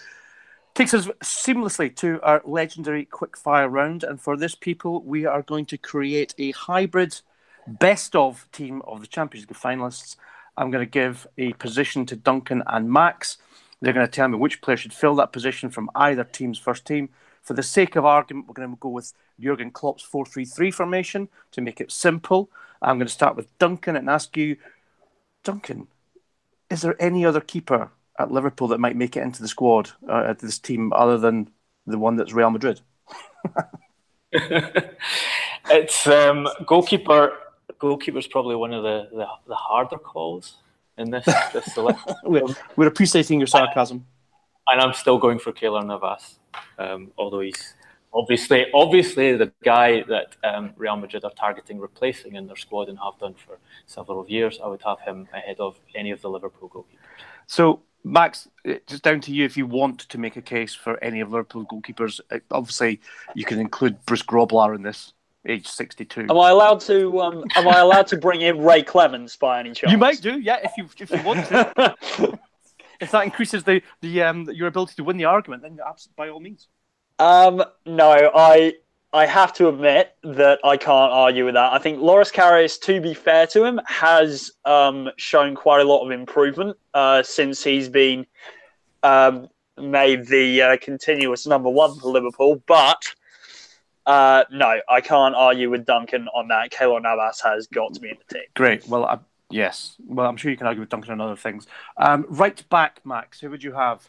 Takes 0.73 0.93
us 0.93 1.07
seamlessly 1.21 1.93
to 1.97 2.21
our 2.23 2.41
legendary 2.45 3.05
quickfire 3.05 3.69
round, 3.69 4.05
and 4.05 4.21
for 4.21 4.37
this, 4.37 4.55
people, 4.55 5.01
we 5.01 5.25
are 5.25 5.41
going 5.41 5.65
to 5.65 5.77
create 5.77 6.33
a 6.37 6.51
hybrid 6.51 7.19
best 7.67 8.15
of 8.15 8.47
team 8.53 8.81
of 8.87 9.01
the 9.01 9.07
Champions 9.07 9.49
League 9.49 9.57
finalists. 9.57 10.15
I'm 10.55 10.71
going 10.71 10.85
to 10.85 10.89
give 10.89 11.27
a 11.37 11.51
position 11.53 12.05
to 12.05 12.15
Duncan 12.15 12.63
and 12.67 12.89
Max. 12.89 13.37
They're 13.81 13.91
going 13.91 14.05
to 14.05 14.11
tell 14.11 14.29
me 14.29 14.37
which 14.37 14.61
player 14.61 14.77
should 14.77 14.93
fill 14.93 15.15
that 15.15 15.33
position 15.33 15.69
from 15.69 15.89
either 15.93 16.23
team's 16.23 16.57
first 16.57 16.85
team. 16.85 17.09
For 17.47 17.53
the 17.53 17.63
sake 17.63 17.95
of 17.95 18.03
argument, 18.03 18.49
we're 18.49 18.55
going 18.55 18.71
to 18.71 18.77
go 18.77 18.89
with 18.89 19.13
Jurgen 19.39 19.71
Klopp's 19.71 20.03
4 20.03 20.25
3 20.25 20.43
3 20.43 20.69
formation 20.69 21.29
to 21.51 21.61
make 21.61 21.79
it 21.79 21.93
simple. 21.93 22.49
I'm 22.81 22.97
going 22.97 23.07
to 23.07 23.13
start 23.13 23.37
with 23.37 23.57
Duncan 23.57 23.95
and 23.95 24.09
ask 24.09 24.35
you, 24.35 24.57
Duncan, 25.45 25.87
is 26.69 26.81
there 26.81 27.01
any 27.01 27.25
other 27.25 27.39
keeper 27.39 27.89
at 28.19 28.31
Liverpool 28.31 28.67
that 28.67 28.81
might 28.81 28.97
make 28.97 29.15
it 29.15 29.23
into 29.23 29.41
the 29.41 29.47
squad 29.47 29.91
uh, 30.09 30.25
at 30.27 30.39
this 30.39 30.59
team, 30.59 30.91
other 30.91 31.17
than 31.17 31.49
the 31.85 31.97
one 31.97 32.17
that's 32.17 32.33
Real 32.33 32.49
Madrid? 32.49 32.81
it's 34.33 36.05
um, 36.05 36.49
goalkeeper. 36.65 37.31
Goalkeeper's 37.79 38.27
probably 38.27 38.57
one 38.57 38.73
of 38.73 38.83
the, 38.83 39.07
the, 39.13 39.25
the 39.47 39.55
harder 39.55 39.97
calls 39.97 40.57
in 40.97 41.11
this 41.11 41.23
this 41.53 41.63
selection. 41.73 42.13
we're, 42.25 42.43
we're, 42.75 42.87
appreciating 42.87 43.39
your 43.39 43.47
sarcasm, 43.47 44.05
and 44.67 44.81
I'm 44.81 44.91
still 44.91 45.17
going 45.17 45.39
for 45.39 45.53
Keylor 45.53 45.85
Navas, 45.85 46.36
um, 46.77 47.11
although 47.17 47.41
he's 47.41 47.75
obviously 48.13 48.65
obviously 48.73 49.35
the 49.35 49.51
guy 49.63 50.03
that 50.03 50.35
um, 50.43 50.71
Real 50.75 50.95
Madrid 50.95 51.23
are 51.23 51.31
targeting 51.31 51.79
replacing 51.79 52.35
in 52.35 52.47
their 52.47 52.55
squad 52.55 52.89
and 52.89 52.97
have 52.99 53.19
done 53.19 53.35
for 53.35 53.59
several 53.85 54.27
years. 54.27 54.59
I 54.63 54.67
would 54.67 54.81
have 54.83 54.99
him 55.01 55.27
ahead 55.33 55.59
of 55.59 55.79
any 55.95 56.11
of 56.11 56.21
the 56.21 56.29
Liverpool 56.29 56.69
goalkeepers. 56.69 56.99
So 57.45 57.81
Max, 58.03 58.47
it's 58.63 58.99
down 59.01 59.21
to 59.21 59.33
you 59.33 59.43
if 59.45 59.57
you 59.57 59.65
want 59.65 59.99
to 59.99 60.17
make 60.17 60.37
a 60.37 60.41
case 60.41 60.73
for 60.73 61.01
any 61.03 61.19
of 61.19 61.31
Liverpool 61.31 61.65
goalkeepers. 61.65 62.19
Uh, 62.31 62.39
obviously, 62.51 63.01
you 63.35 63.45
can 63.45 63.59
include 63.59 64.03
Bruce 64.05 64.23
Grobbelaar 64.23 64.75
in 64.75 64.81
this, 64.81 65.13
age 65.45 65.67
sixty-two. 65.67 66.27
Am 66.29 66.39
I 66.39 66.49
allowed 66.49 66.79
to? 66.81 67.19
Um, 67.21 67.43
am 67.55 67.67
I 67.67 67.79
allowed 67.79 68.07
to 68.07 68.17
bring 68.17 68.41
in 68.41 68.63
Ray 68.63 68.83
Clemence 68.83 69.35
by 69.35 69.59
any 69.59 69.73
chance? 69.73 69.91
You 69.91 69.97
might 69.97 70.21
do, 70.21 70.39
yeah, 70.39 70.59
if 70.63 70.71
you 70.77 70.87
if 70.99 71.11
you 71.11 71.21
want 71.23 71.45
to. 71.47 72.39
if 72.99 73.11
that 73.11 73.23
increases 73.23 73.63
the 73.63 73.81
the 74.01 74.23
um, 74.23 74.49
your 74.51 74.67
ability 74.67 74.95
to 74.95 75.03
win 75.03 75.17
the 75.17 75.25
argument, 75.25 75.63
then 75.63 75.79
by 76.15 76.29
all 76.29 76.39
means. 76.39 76.67
Um, 77.19 77.63
no, 77.85 78.31
I 78.35 78.73
I 79.13 79.25
have 79.25 79.53
to 79.53 79.69
admit 79.69 80.15
that 80.23 80.59
I 80.63 80.77
can't 80.77 81.11
argue 81.11 81.45
with 81.45 81.55
that. 81.55 81.73
I 81.73 81.79
think 81.79 81.99
Loris 82.01 82.31
Karius, 82.31 82.79
to 82.81 82.99
be 82.99 83.13
fair 83.13 83.47
to 83.47 83.63
him, 83.63 83.79
has 83.87 84.51
um, 84.65 85.09
shown 85.17 85.55
quite 85.55 85.81
a 85.81 85.85
lot 85.85 86.05
of 86.05 86.11
improvement 86.11 86.77
uh, 86.93 87.23
since 87.23 87.63
he's 87.63 87.89
been 87.89 88.25
um, 89.03 89.47
made 89.77 90.27
the 90.27 90.61
uh, 90.61 90.77
continuous 90.81 91.47
number 91.47 91.69
one 91.69 91.97
for 91.99 92.11
Liverpool. 92.11 92.61
But 92.67 93.01
uh, 94.05 94.43
no, 94.51 94.79
I 94.89 95.01
can't 95.01 95.35
argue 95.35 95.69
with 95.69 95.85
Duncan 95.85 96.27
on 96.29 96.49
that. 96.49 96.71
Keylor 96.71 97.01
Navas 97.01 97.41
has 97.41 97.67
got 97.67 97.93
to 97.93 97.99
be 97.99 98.09
in 98.09 98.17
the 98.27 98.33
team. 98.33 98.43
Great. 98.55 98.87
Well, 98.87 99.05
I, 99.05 99.19
yes. 99.49 99.95
Well, 100.05 100.27
I'm 100.27 100.37
sure 100.37 100.51
you 100.51 100.57
can 100.57 100.67
argue 100.67 100.81
with 100.81 100.89
Duncan 100.89 101.13
on 101.13 101.21
other 101.21 101.35
things. 101.35 101.67
Um, 101.97 102.25
right 102.29 102.63
back, 102.69 103.01
Max. 103.05 103.39
Who 103.39 103.49
would 103.49 103.63
you 103.63 103.73
have? 103.73 104.07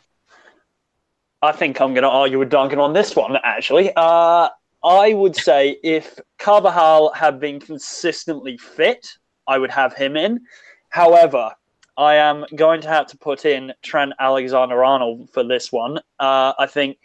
I 1.41 1.53
think 1.53 1.81
I'm 1.81 1.95
going 1.95 2.03
to 2.03 2.09
argue 2.09 2.39
with 2.39 2.51
Duncan 2.51 2.81
on 2.81 2.93
this 2.93 3.15
one, 3.15 3.37
actually. 3.45 3.93
Uh, 3.95 4.49
I 4.85 5.13
would 5.15 5.37
say 5.37 5.79
if 5.83 6.19
Carvajal 6.39 7.13
had 7.13 7.39
been 7.41 7.61
consistently 7.61 8.57
fit, 8.59 9.07
I 9.47 9.59
would 9.59 9.71
have 9.71 9.95
him 9.95 10.17
in. 10.17 10.41
However, 10.91 11.53
I 11.97 12.15
am 12.15 12.45
going 12.55 12.81
to 12.83 12.89
have 12.89 13.07
to 13.09 13.19
put 13.19 13.45
in 13.45 13.73
Trent 13.83 14.13
Alexander 14.21 14.85
Arnold 14.85 15.31
for 15.31 15.43
this 15.43 15.73
one. 15.73 15.99
Uh, 16.19 16.53
I 16.59 16.67
think 16.67 16.99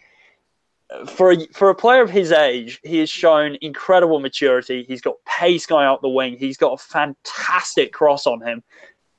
for 1.07 1.31
a, 1.31 1.47
for 1.47 1.69
a 1.69 1.75
player 1.75 2.01
of 2.01 2.09
his 2.09 2.31
age, 2.31 2.79
he 2.83 2.99
has 2.99 3.09
shown 3.09 3.57
incredible 3.61 4.19
maturity. 4.19 4.85
He's 4.87 5.01
got 5.01 5.15
pace 5.25 5.65
going 5.65 5.85
out 5.85 6.01
the 6.01 6.09
wing. 6.09 6.37
He's 6.37 6.57
got 6.57 6.73
a 6.73 6.77
fantastic 6.77 7.93
cross 7.93 8.27
on 8.27 8.41
him. 8.41 8.63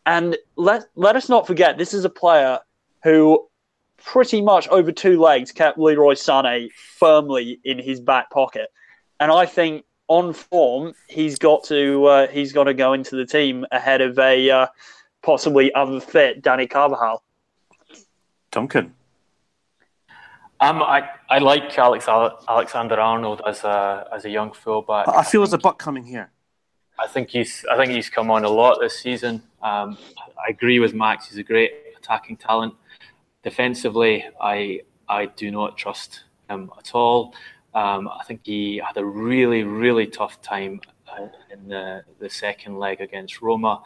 And 0.06 0.36
let 0.56 0.84
let 0.94 1.16
us 1.16 1.28
not 1.28 1.46
forget, 1.46 1.78
this 1.78 1.94
is 1.94 2.04
a 2.04 2.10
player 2.10 2.60
who 3.02 3.48
pretty 4.02 4.42
much 4.42 4.68
over 4.68 4.92
two 4.92 5.18
legs 5.18 5.50
kept 5.50 5.78
Leroy 5.78 6.14
Sané 6.14 6.70
firmly 6.72 7.60
in 7.64 7.78
his 7.78 8.00
back 8.00 8.30
pocket. 8.30 8.68
And 9.18 9.32
I 9.32 9.46
think 9.46 9.84
on 10.08 10.34
form, 10.34 10.92
he's 11.08 11.38
got 11.38 11.64
to 11.64 12.04
uh, 12.04 12.26
he's 12.28 12.52
got 12.52 12.64
to 12.64 12.74
go 12.74 12.92
into 12.92 13.16
the 13.16 13.24
team 13.24 13.64
ahead 13.72 14.00
of 14.00 14.18
a 14.18 14.50
uh, 14.50 14.66
possibly 15.22 15.72
unfit 15.74 16.42
Dani 16.42 16.68
Carvajal. 16.68 17.22
Duncan. 18.50 18.94
Um, 20.64 20.82
I, 20.82 21.08
I 21.28 21.38
like 21.38 21.76
Alex 21.78 22.08
Alexander 22.08 22.98
Arnold 23.00 23.42
as 23.46 23.64
a 23.64 24.08
as 24.12 24.24
a 24.24 24.30
young 24.30 24.52
fullback. 24.52 25.08
I 25.08 25.22
feel 25.22 25.40
there's 25.42 25.52
a 25.52 25.58
buck 25.58 25.78
coming 25.78 26.04
here. 26.04 26.30
I 26.98 27.06
think 27.06 27.30
he's 27.30 27.64
I 27.70 27.76
think 27.76 27.92
he's 27.92 28.08
come 28.08 28.30
on 28.30 28.44
a 28.44 28.48
lot 28.48 28.78
this 28.80 28.98
season. 28.98 29.42
Um, 29.62 29.98
I 30.38 30.50
agree 30.50 30.78
with 30.78 30.94
Max. 30.94 31.28
He's 31.28 31.38
a 31.38 31.42
great 31.42 31.72
attacking 31.98 32.36
talent 32.36 32.74
defensively, 33.44 34.24
I 34.40 34.80
I 35.08 35.26
do 35.26 35.52
not 35.52 35.76
trust 35.76 36.24
him 36.50 36.70
at 36.76 36.94
all. 36.94 37.34
Um, 37.74 38.08
I 38.08 38.24
think 38.24 38.40
he 38.42 38.80
had 38.84 38.96
a 38.96 39.04
really 39.04 39.62
really 39.62 40.06
tough 40.06 40.42
time 40.42 40.80
uh, 41.06 41.28
in 41.52 41.68
the 41.68 42.02
the 42.18 42.30
second 42.30 42.78
leg 42.78 43.00
against 43.00 43.40
Roma, 43.40 43.82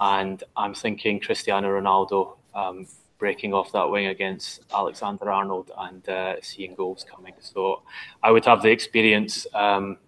and 0.00 0.42
I'm 0.56 0.74
thinking 0.74 1.20
Cristiano 1.20 1.68
Ronaldo. 1.68 2.36
Um, 2.54 2.86
breaking 3.18 3.54
off 3.54 3.72
that 3.72 3.90
wing 3.90 4.06
against 4.06 4.62
Alexander 4.72 5.30
Arnold 5.30 5.70
and 5.78 6.08
uh, 6.08 6.34
seeing 6.42 6.74
goals 6.74 7.04
coming. 7.08 7.34
So 7.40 7.82
I 8.22 8.30
would 8.30 8.44
have 8.44 8.62
the 8.62 8.70
experience 8.70 9.46
um, 9.54 9.98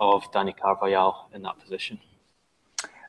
of 0.00 0.30
Dani 0.32 0.54
Carvajal 0.56 1.30
in 1.32 1.42
that 1.42 1.58
position. 1.58 2.00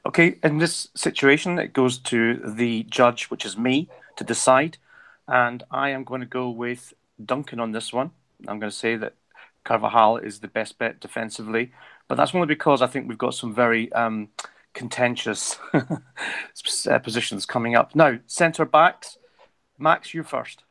Okay, 0.05 0.37
in 0.43 0.57
this 0.59 0.87
situation, 0.95 1.59
it 1.59 1.73
goes 1.73 1.97
to 1.97 2.35
the 2.35 2.83
judge, 2.83 3.25
which 3.25 3.45
is 3.45 3.57
me, 3.57 3.89
to 4.15 4.23
decide 4.23 4.77
and 5.27 5.63
I 5.69 5.89
am 5.89 6.03
going 6.03 6.21
to 6.21 6.27
go 6.27 6.49
with 6.49 6.93
Duncan 7.23 7.59
on 7.59 7.71
this 7.71 7.91
one. 7.91 8.11
I'm 8.47 8.59
going 8.59 8.71
to 8.71 8.77
say 8.77 8.95
that 8.95 9.15
Carvajal 9.63 10.17
is 10.17 10.39
the 10.39 10.47
best 10.47 10.77
bet 10.77 10.99
defensively, 10.99 11.71
but 12.07 12.15
that's 12.15 12.33
only 12.33 12.47
because 12.47 12.81
I 12.81 12.87
think 12.87 13.07
we've 13.07 13.17
got 13.17 13.33
some 13.33 13.53
very 13.53 13.91
um, 13.91 14.29
contentious 14.73 15.57
uh, 15.73 16.99
positions 16.99 17.45
coming 17.45 17.75
up. 17.75 17.93
Now, 17.93 18.19
centre 18.27 18.65
backs, 18.65 19.17
Max, 19.77 20.13
you 20.13 20.23
first. 20.23 20.63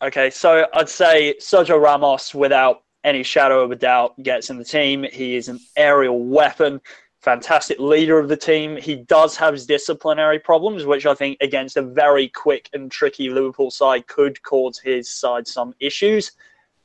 Okay, 0.00 0.30
so 0.30 0.66
I'd 0.74 0.88
say 0.88 1.34
Sergio 1.40 1.80
Ramos, 1.80 2.34
without 2.34 2.82
any 3.04 3.22
shadow 3.22 3.62
of 3.62 3.70
a 3.70 3.76
doubt, 3.76 4.20
gets 4.22 4.50
in 4.50 4.58
the 4.58 4.64
team. 4.64 5.04
He 5.12 5.36
is 5.36 5.48
an 5.48 5.60
aerial 5.76 6.18
weapon 6.24 6.80
fantastic 7.22 7.78
leader 7.78 8.18
of 8.18 8.28
the 8.28 8.36
team. 8.36 8.76
He 8.76 8.96
does 8.96 9.36
have 9.36 9.54
his 9.54 9.64
disciplinary 9.64 10.40
problems, 10.40 10.84
which 10.84 11.06
I 11.06 11.14
think 11.14 11.38
against 11.40 11.76
a 11.76 11.82
very 11.82 12.28
quick 12.28 12.68
and 12.72 12.90
tricky 12.90 13.30
Liverpool 13.30 13.70
side 13.70 14.08
could 14.08 14.42
cause 14.42 14.78
his 14.78 15.08
side 15.08 15.46
some 15.46 15.72
issues. 15.78 16.32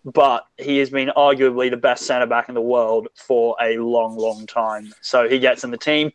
But 0.06 0.46
he 0.58 0.78
has 0.78 0.92
been 0.92 1.12
arguably 1.18 1.70
the 1.70 1.78
best 1.78 2.06
centre 2.06 2.28
back 2.28 2.50
in 2.50 2.56
the 2.56 2.62
world 2.62 3.08
for 3.16 3.58
a 3.60 3.78
long, 3.78 4.16
long 4.16 4.46
time. 4.46 4.94
So 5.02 5.28
he 5.28 5.40
gets 5.40 5.64
in 5.64 5.72
the 5.72 5.78
team. 5.78 6.12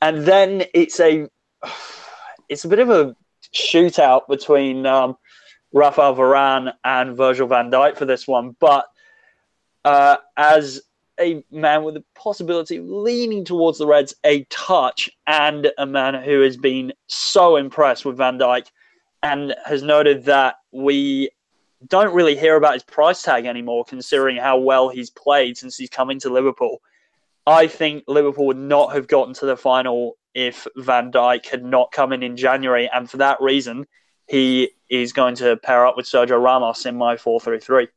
And 0.00 0.24
then 0.24 0.64
it's 0.72 1.00
a 1.00 1.28
it's 2.48 2.64
a 2.64 2.68
bit 2.68 2.78
of 2.78 2.90
a 2.90 3.16
shootout 3.54 4.28
between 4.28 4.86
um, 4.86 5.16
Rafael 5.72 6.14
Varane 6.14 6.72
and 6.84 7.16
Virgil 7.16 7.46
van 7.46 7.70
Dijk 7.70 7.96
for 7.96 8.04
this 8.04 8.26
one. 8.26 8.56
But 8.60 8.86
uh, 9.84 10.16
as 10.36 10.82
a 11.20 11.44
man 11.50 11.84
with 11.84 11.94
the 11.94 12.04
possibility 12.14 12.76
of 12.76 12.86
leaning 12.86 13.44
towards 13.44 13.78
the 13.78 13.86
Reds 13.86 14.14
a 14.24 14.44
touch, 14.44 15.10
and 15.26 15.70
a 15.78 15.86
man 15.86 16.14
who 16.22 16.40
has 16.40 16.56
been 16.56 16.92
so 17.06 17.56
impressed 17.56 18.04
with 18.04 18.16
Van 18.16 18.38
Dijk 18.38 18.66
and 19.22 19.54
has 19.64 19.82
noted 19.82 20.24
that 20.24 20.56
we 20.72 21.30
don't 21.86 22.14
really 22.14 22.36
hear 22.36 22.56
about 22.56 22.74
his 22.74 22.82
price 22.82 23.22
tag 23.22 23.46
anymore, 23.46 23.84
considering 23.84 24.36
how 24.36 24.58
well 24.58 24.88
he's 24.88 25.10
played 25.10 25.56
since 25.56 25.76
he's 25.76 25.90
come 25.90 26.10
into 26.10 26.30
Liverpool. 26.30 26.80
I 27.46 27.66
think 27.66 28.04
Liverpool 28.06 28.46
would 28.46 28.56
not 28.56 28.92
have 28.94 29.08
gotten 29.08 29.34
to 29.34 29.46
the 29.46 29.56
final 29.56 30.16
if 30.34 30.66
Van 30.76 31.12
Dijk 31.12 31.46
had 31.46 31.64
not 31.64 31.92
come 31.92 32.12
in 32.12 32.22
in 32.22 32.36
January, 32.36 32.88
and 32.92 33.10
for 33.10 33.18
that 33.18 33.40
reason, 33.40 33.86
he 34.26 34.70
is 34.88 35.12
going 35.12 35.34
to 35.36 35.56
pair 35.56 35.86
up 35.86 35.96
with 35.96 36.06
Sergio 36.06 36.42
Ramos 36.42 36.86
in 36.86 36.96
my 36.96 37.16
4 37.16 37.40
3 37.40 37.58
3. 37.58 37.88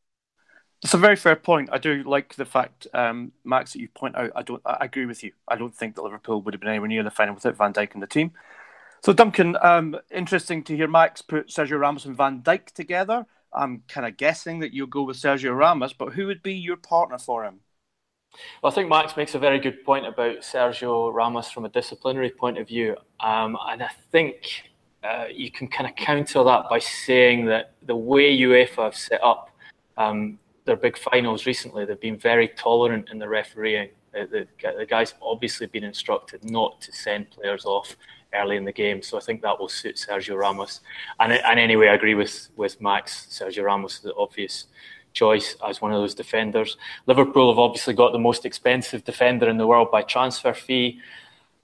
It's 0.84 0.94
a 0.94 0.98
very 0.98 1.16
fair 1.16 1.36
point. 1.36 1.70
I 1.72 1.78
do 1.78 2.04
like 2.04 2.36
the 2.36 2.46
fact, 2.46 2.88
um, 2.94 3.32
Max, 3.44 3.74
that 3.74 3.80
you 3.80 3.88
point 3.90 4.16
out. 4.16 4.32
I 4.36 4.44
don't. 4.44 4.62
I 4.66 4.78
agree 4.82 5.06
with 5.06 5.24
you. 5.24 5.32
I 5.48 5.56
don't 5.56 5.74
think 5.74 5.96
that 5.96 6.04
Liverpool 6.04 6.42
would 6.42 6.54
have 6.54 6.62
been 6.62 6.70
anywhere 6.70 6.88
near 6.88 7.04
the 7.04 7.10
final 7.10 7.34
without 7.34 7.58
Van 7.58 7.74
Dijk 7.74 7.96
in 7.96 8.02
the 8.02 8.08
team. 8.08 8.34
So, 9.02 9.14
Duncan, 9.14 9.58
um, 9.62 9.98
interesting 10.12 10.64
to 10.64 10.76
hear 10.76 10.88
Max 10.88 11.22
put 11.22 11.48
Sergio 11.48 11.80
Ramos 11.80 12.06
and 12.06 12.18
Van 12.18 12.42
Dijk 12.42 12.72
together. 12.72 13.26
I'm 13.54 13.84
kind 13.88 14.06
of 14.06 14.18
guessing 14.18 14.60
that 14.60 14.74
you'll 14.74 14.88
go 14.88 15.04
with 15.04 15.18
Sergio 15.18 15.58
Ramos, 15.58 15.94
but 15.94 16.14
who 16.14 16.28
would 16.28 16.44
be 16.44 16.56
your 16.56 16.78
partner 16.78 17.18
for 17.18 17.46
him? 17.46 17.62
Well, 18.62 18.72
I 18.72 18.76
think 18.76 18.90
Max 18.90 19.16
makes 19.16 19.36
a 19.36 19.40
very 19.40 19.60
good 19.60 19.84
point 19.84 20.06
about 20.06 20.40
Sergio 20.40 21.14
Ramos 21.14 21.52
from 21.52 21.66
a 21.66 21.70
disciplinary 21.70 22.30
point 22.30 22.58
of 22.58 22.68
view, 22.68 22.96
um, 23.20 23.58
and 23.68 23.84
I 23.84 23.90
think 24.12 24.70
uh, 25.04 25.26
you 25.32 25.52
can 25.52 25.68
kind 25.68 25.90
of 25.90 25.96
counter 25.96 26.44
that 26.44 26.70
by 26.70 26.80
saying 26.80 27.46
that 27.46 27.74
the 27.84 27.96
way 27.96 28.38
UEFA 28.38 28.86
have 28.86 28.96
set 28.96 29.24
up 29.24 29.52
um, 29.98 30.40
their 30.66 30.76
big 30.76 30.98
finals 30.98 31.46
recently, 31.46 31.86
they've 31.86 32.00
been 32.00 32.18
very 32.18 32.48
tolerant 32.50 33.10
in 33.12 33.20
the 33.20 33.28
refereeing. 33.28 33.90
The, 34.14 34.48
the, 34.62 34.74
the 34.78 34.86
guy's 34.86 35.14
obviously 35.22 35.68
been 35.68 35.84
instructed 35.84 36.44
not 36.44 36.82
to 36.82 36.92
send 36.92 37.30
players 37.30 37.66
off 37.66 37.96
early 38.36 38.58
in 38.58 38.66
the 38.66 38.72
game, 38.72 39.02
so 39.02 39.18
I 39.18 39.22
think 39.22 39.42
that 39.42 39.60
will 39.60 39.70
suit 39.70 39.96
Sergio 39.96 40.38
Ramos. 40.38 40.82
And, 41.20 41.34
and 41.34 41.60
anyway, 41.60 41.88
I 41.88 41.94
agree 41.94 42.16
with, 42.16 42.50
with 42.56 42.80
Max. 42.82 43.28
Sergio 43.30 43.64
Ramos 43.64 43.96
is 43.96 44.02
the 44.02 44.16
obvious 44.16 44.66
choice 45.14 45.56
as 45.68 45.82
one 45.82 45.92
of 45.94 46.00
those 46.00 46.14
defenders. 46.14 46.78
Liverpool 47.08 47.52
have 47.52 47.60
obviously 47.60 47.94
got 47.94 48.12
the 48.12 48.20
most 48.20 48.46
expensive 48.46 49.04
defender 49.04 49.50
in 49.50 49.58
the 49.58 49.66
world 49.66 49.90
by 49.92 50.02
transfer 50.02 50.54
fee. 50.54 51.00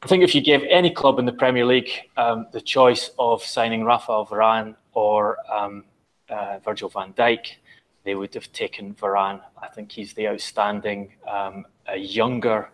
I 0.02 0.08
think 0.08 0.24
if 0.24 0.34
you 0.34 0.42
gave 0.42 0.64
any 0.70 0.90
club 0.90 1.20
in 1.20 1.26
the 1.26 1.34
Premier 1.34 1.66
League 1.66 1.92
um, 2.18 2.48
the 2.52 2.62
choice 2.62 3.12
of 3.20 3.44
signing 3.44 3.84
Rafael 3.84 4.26
Varane 4.26 4.76
or 4.94 5.38
um, 5.52 5.84
uh, 6.30 6.58
Virgil 6.64 6.90
van 6.90 7.14
Dijk, 7.14 7.58
they 8.04 8.16
would 8.16 8.34
have 8.34 8.52
taken 8.52 8.96
Varane. 8.96 9.42
I 9.62 9.68
think 9.68 9.92
he's 9.92 10.14
the 10.14 10.28
outstanding, 10.30 11.14
um, 11.28 11.66
younger 11.96 12.70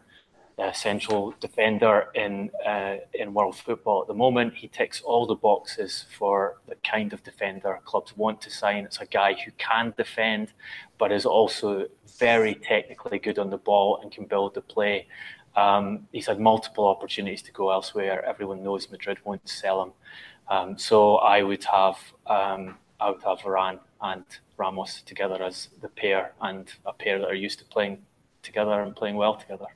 central 0.73 1.35
defender 1.39 2.07
in 2.15 2.49
uh, 2.65 2.97
in 3.13 3.33
world 3.33 3.55
football 3.55 4.01
at 4.01 4.07
the 4.07 4.13
moment. 4.13 4.55
He 4.55 4.67
ticks 4.67 5.01
all 5.01 5.27
the 5.27 5.35
boxes 5.35 6.05
for 6.17 6.57
the 6.67 6.75
kind 6.83 7.13
of 7.13 7.23
defender 7.23 7.79
clubs 7.85 8.17
want 8.17 8.41
to 8.41 8.49
sign. 8.49 8.85
It's 8.85 8.99
a 8.99 9.05
guy 9.05 9.33
who 9.33 9.51
can 9.57 9.93
defend, 9.97 10.53
but 10.97 11.11
is 11.11 11.25
also 11.25 11.87
very 12.17 12.55
technically 12.55 13.19
good 13.19 13.37
on 13.37 13.49
the 13.51 13.57
ball 13.57 13.99
and 14.01 14.11
can 14.11 14.25
build 14.25 14.55
the 14.55 14.61
play. 14.61 15.07
Um, 15.55 16.07
he's 16.11 16.27
had 16.27 16.39
multiple 16.39 16.87
opportunities 16.87 17.43
to 17.43 17.51
go 17.51 17.71
elsewhere. 17.71 18.23
Everyone 18.25 18.63
knows 18.63 18.89
Madrid 18.89 19.17
won't 19.23 19.47
sell 19.47 19.83
him, 19.83 19.91
um, 20.49 20.77
so 20.77 21.17
I 21.17 21.43
would 21.43 21.63
have 21.65 21.97
um, 22.25 22.77
I 22.99 23.11
would 23.11 23.23
have 23.23 23.39
Varane 23.39 23.79
and 24.01 24.25
Ramos 24.57 25.01
together 25.03 25.43
as 25.43 25.69
the 25.81 25.89
pair 25.89 26.33
and 26.41 26.71
a 26.85 26.93
pair 26.93 27.19
that 27.19 27.27
are 27.27 27.35
used 27.35 27.59
to 27.59 27.65
playing 27.65 27.99
together 28.41 28.81
and 28.81 28.95
playing 28.95 29.17
well 29.17 29.35
together. 29.35 29.67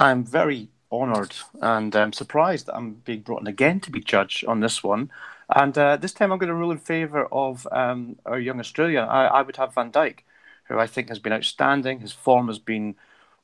I'm 0.00 0.24
very 0.24 0.68
honoured 0.90 1.36
and 1.60 1.94
um, 1.94 2.14
surprised 2.14 2.66
that 2.66 2.74
I'm 2.74 2.94
being 2.94 3.20
brought 3.20 3.42
in 3.42 3.46
again 3.46 3.80
to 3.80 3.90
be 3.90 4.00
judge 4.00 4.42
on 4.48 4.60
this 4.60 4.82
one. 4.82 5.10
And 5.54 5.76
uh, 5.76 5.98
this 5.98 6.14
time 6.14 6.32
I'm 6.32 6.38
going 6.38 6.48
to 6.48 6.54
rule 6.54 6.70
in 6.70 6.78
favour 6.78 7.26
of 7.30 7.68
um, 7.70 8.16
our 8.24 8.38
young 8.40 8.60
Australian. 8.60 9.04
I, 9.04 9.26
I, 9.26 9.42
would 9.42 9.56
have 9.56 9.74
Van 9.74 9.92
Dijk, 9.92 10.20
who 10.64 10.78
I 10.78 10.86
think 10.86 11.10
has 11.10 11.18
been 11.18 11.34
outstanding. 11.34 12.00
His 12.00 12.12
form 12.12 12.46
has 12.46 12.58
been 12.58 12.94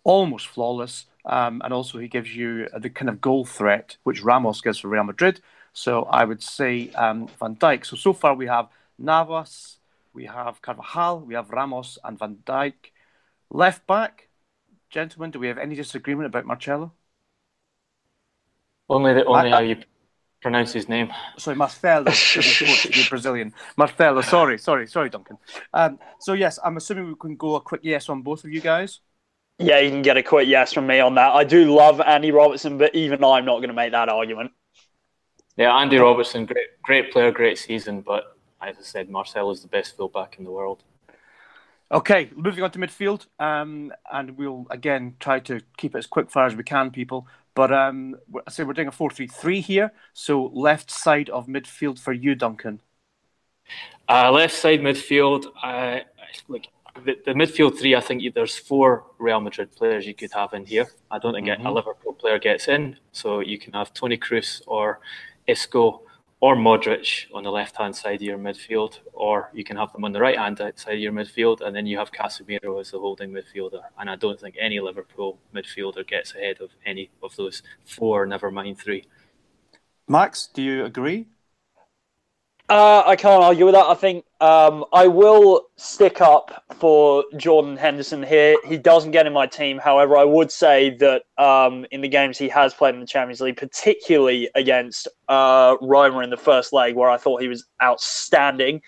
almost 0.02 0.46
flawless. 0.46 1.04
Um, 1.26 1.60
and 1.62 1.74
also, 1.74 1.98
he 1.98 2.08
gives 2.08 2.34
you 2.34 2.68
the 2.78 2.88
kind 2.88 3.10
of 3.10 3.20
goal 3.20 3.44
threat 3.44 3.98
which 4.04 4.22
Ramos 4.22 4.62
gives 4.62 4.78
for 4.78 4.88
Real 4.88 5.04
Madrid. 5.04 5.40
So 5.74 6.04
I 6.04 6.24
would 6.24 6.42
say 6.42 6.88
um, 6.92 7.28
Van 7.38 7.56
Dijk. 7.56 7.84
So, 7.84 7.96
so 7.96 8.14
far 8.14 8.34
we 8.34 8.46
have 8.46 8.68
Navas, 8.98 9.76
we 10.14 10.24
have 10.24 10.62
Carvajal, 10.62 11.20
we 11.20 11.34
have 11.34 11.50
Ramos 11.50 11.98
and 12.02 12.18
Van 12.18 12.38
Dijk. 12.46 12.92
Left 13.50 13.86
back, 13.86 14.25
gentlemen, 14.90 15.30
do 15.30 15.38
we 15.38 15.48
have 15.48 15.58
any 15.58 15.74
disagreement 15.74 16.26
about 16.26 16.46
Marcelo? 16.46 16.92
Only 18.88 19.14
the 19.14 19.24
only 19.24 19.52
I, 19.52 19.56
how 19.56 19.60
you 19.60 19.76
pronounce 20.40 20.72
his 20.72 20.88
name. 20.88 21.12
Sorry, 21.38 21.56
Marcelo. 21.56 22.12
you're 22.34 23.06
Brazilian. 23.08 23.52
Marcelo. 23.76 24.20
Sorry, 24.20 24.58
sorry, 24.58 24.86
sorry, 24.86 25.10
Duncan. 25.10 25.38
Um, 25.72 25.98
so 26.20 26.34
yes, 26.34 26.58
I'm 26.62 26.76
assuming 26.76 27.08
we 27.08 27.14
can 27.16 27.36
go 27.36 27.56
a 27.56 27.60
quick 27.60 27.80
yes 27.82 28.08
on 28.08 28.22
both 28.22 28.44
of 28.44 28.50
you 28.50 28.60
guys. 28.60 29.00
Yeah, 29.58 29.80
you 29.80 29.90
can 29.90 30.02
get 30.02 30.16
a 30.16 30.22
quick 30.22 30.46
yes 30.48 30.72
from 30.72 30.86
me 30.86 31.00
on 31.00 31.14
that. 31.14 31.32
I 31.32 31.44
do 31.44 31.74
love 31.74 32.00
Andy 32.00 32.30
Robertson, 32.30 32.76
but 32.78 32.94
even 32.94 33.24
I'm 33.24 33.44
not 33.46 33.56
going 33.56 33.68
to 33.68 33.74
make 33.74 33.92
that 33.92 34.08
argument. 34.08 34.52
Yeah, 35.56 35.74
Andy 35.74 35.96
Robertson, 35.96 36.44
great, 36.44 36.66
great 36.82 37.10
player, 37.10 37.32
great 37.32 37.56
season, 37.56 38.02
but 38.02 38.36
as 38.60 38.76
I 38.78 38.82
said, 38.82 39.08
Marcelo 39.08 39.50
is 39.50 39.62
the 39.62 39.68
best 39.68 39.96
fullback 39.96 40.36
in 40.38 40.44
the 40.44 40.50
world. 40.50 40.82
Okay, 41.92 42.30
moving 42.34 42.64
on 42.64 42.72
to 42.72 42.78
midfield, 42.80 43.26
um, 43.38 43.92
and 44.12 44.36
we'll 44.36 44.66
again 44.70 45.14
try 45.20 45.38
to 45.40 45.60
keep 45.76 45.94
it 45.94 45.98
as 45.98 46.06
quick 46.06 46.30
fire 46.30 46.46
as 46.46 46.56
we 46.56 46.64
can, 46.64 46.90
people. 46.90 47.28
But 47.54 47.72
um, 47.72 48.16
I 48.46 48.50
say 48.50 48.64
we're 48.64 48.72
doing 48.72 48.88
a 48.88 48.92
four-three-three 48.92 49.60
here. 49.60 49.92
So 50.12 50.46
left 50.46 50.90
side 50.90 51.30
of 51.30 51.46
midfield 51.46 52.00
for 52.00 52.12
you, 52.12 52.34
Duncan. 52.34 52.80
Uh, 54.08 54.32
left 54.32 54.54
side 54.54 54.80
midfield, 54.80 55.46
uh, 55.62 56.00
like 56.48 56.68
the, 57.04 57.18
the, 57.24 57.32
midfield 57.32 57.78
three. 57.78 57.94
I 57.94 58.00
think 58.00 58.34
there's 58.34 58.56
four 58.56 59.04
Real 59.18 59.40
Madrid 59.40 59.74
players 59.74 60.06
you 60.06 60.14
could 60.14 60.32
have 60.32 60.54
in 60.54 60.66
here. 60.66 60.88
I 61.10 61.18
don't 61.18 61.34
think 61.34 61.46
mm-hmm. 61.46 61.66
a 61.66 61.72
Liverpool 61.72 62.14
player 62.14 62.38
gets 62.40 62.66
in, 62.66 62.96
so 63.12 63.40
you 63.40 63.58
can 63.58 63.72
have 63.74 63.94
Toni 63.94 64.18
Kroos 64.18 64.60
or 64.66 65.00
Isco 65.46 66.02
or 66.40 66.54
Modric 66.54 67.26
on 67.32 67.44
the 67.44 67.50
left 67.50 67.76
hand 67.76 67.96
side 67.96 68.16
of 68.16 68.22
your 68.22 68.38
midfield, 68.38 68.98
or 69.12 69.50
you 69.54 69.64
can 69.64 69.76
have 69.76 69.92
them 69.92 70.04
on 70.04 70.12
the 70.12 70.20
right 70.20 70.36
hand 70.38 70.58
side 70.58 70.94
of 70.94 71.00
your 71.00 71.12
midfield, 71.12 71.60
and 71.62 71.74
then 71.74 71.86
you 71.86 71.98
have 71.98 72.12
Casemiro 72.12 72.80
as 72.80 72.90
the 72.90 72.98
holding 72.98 73.30
midfielder. 73.30 73.80
And 73.98 74.10
I 74.10 74.16
don't 74.16 74.38
think 74.38 74.56
any 74.60 74.78
Liverpool 74.80 75.38
midfielder 75.54 76.06
gets 76.06 76.34
ahead 76.34 76.60
of 76.60 76.70
any 76.84 77.10
of 77.22 77.34
those 77.36 77.62
four, 77.84 78.26
never 78.26 78.50
mind 78.50 78.78
three. 78.78 79.04
Max, 80.08 80.46
do 80.46 80.62
you 80.62 80.84
agree? 80.84 81.26
Uh, 82.68 83.04
I 83.06 83.14
can't 83.14 83.44
argue 83.44 83.66
with 83.66 83.74
that. 83.74 83.86
I 83.86 83.94
think 83.94 84.24
um, 84.40 84.84
I 84.92 85.06
will 85.06 85.68
stick 85.76 86.20
up 86.20 86.64
for 86.78 87.24
Jordan 87.36 87.76
Henderson 87.76 88.24
here. 88.24 88.56
He 88.66 88.76
doesn't 88.76 89.12
get 89.12 89.24
in 89.24 89.32
my 89.32 89.46
team. 89.46 89.78
However, 89.78 90.16
I 90.16 90.24
would 90.24 90.50
say 90.50 90.90
that 90.96 91.22
um, 91.38 91.86
in 91.92 92.00
the 92.00 92.08
games 92.08 92.38
he 92.38 92.48
has 92.48 92.74
played 92.74 92.94
in 92.94 93.00
the 93.00 93.06
Champions 93.06 93.40
League, 93.40 93.56
particularly 93.56 94.50
against 94.56 95.06
uh, 95.28 95.76
Roma 95.80 96.20
in 96.20 96.30
the 96.30 96.36
first 96.36 96.72
leg, 96.72 96.96
where 96.96 97.08
I 97.08 97.18
thought 97.18 97.40
he 97.40 97.46
was 97.46 97.64
outstanding, 97.80 98.82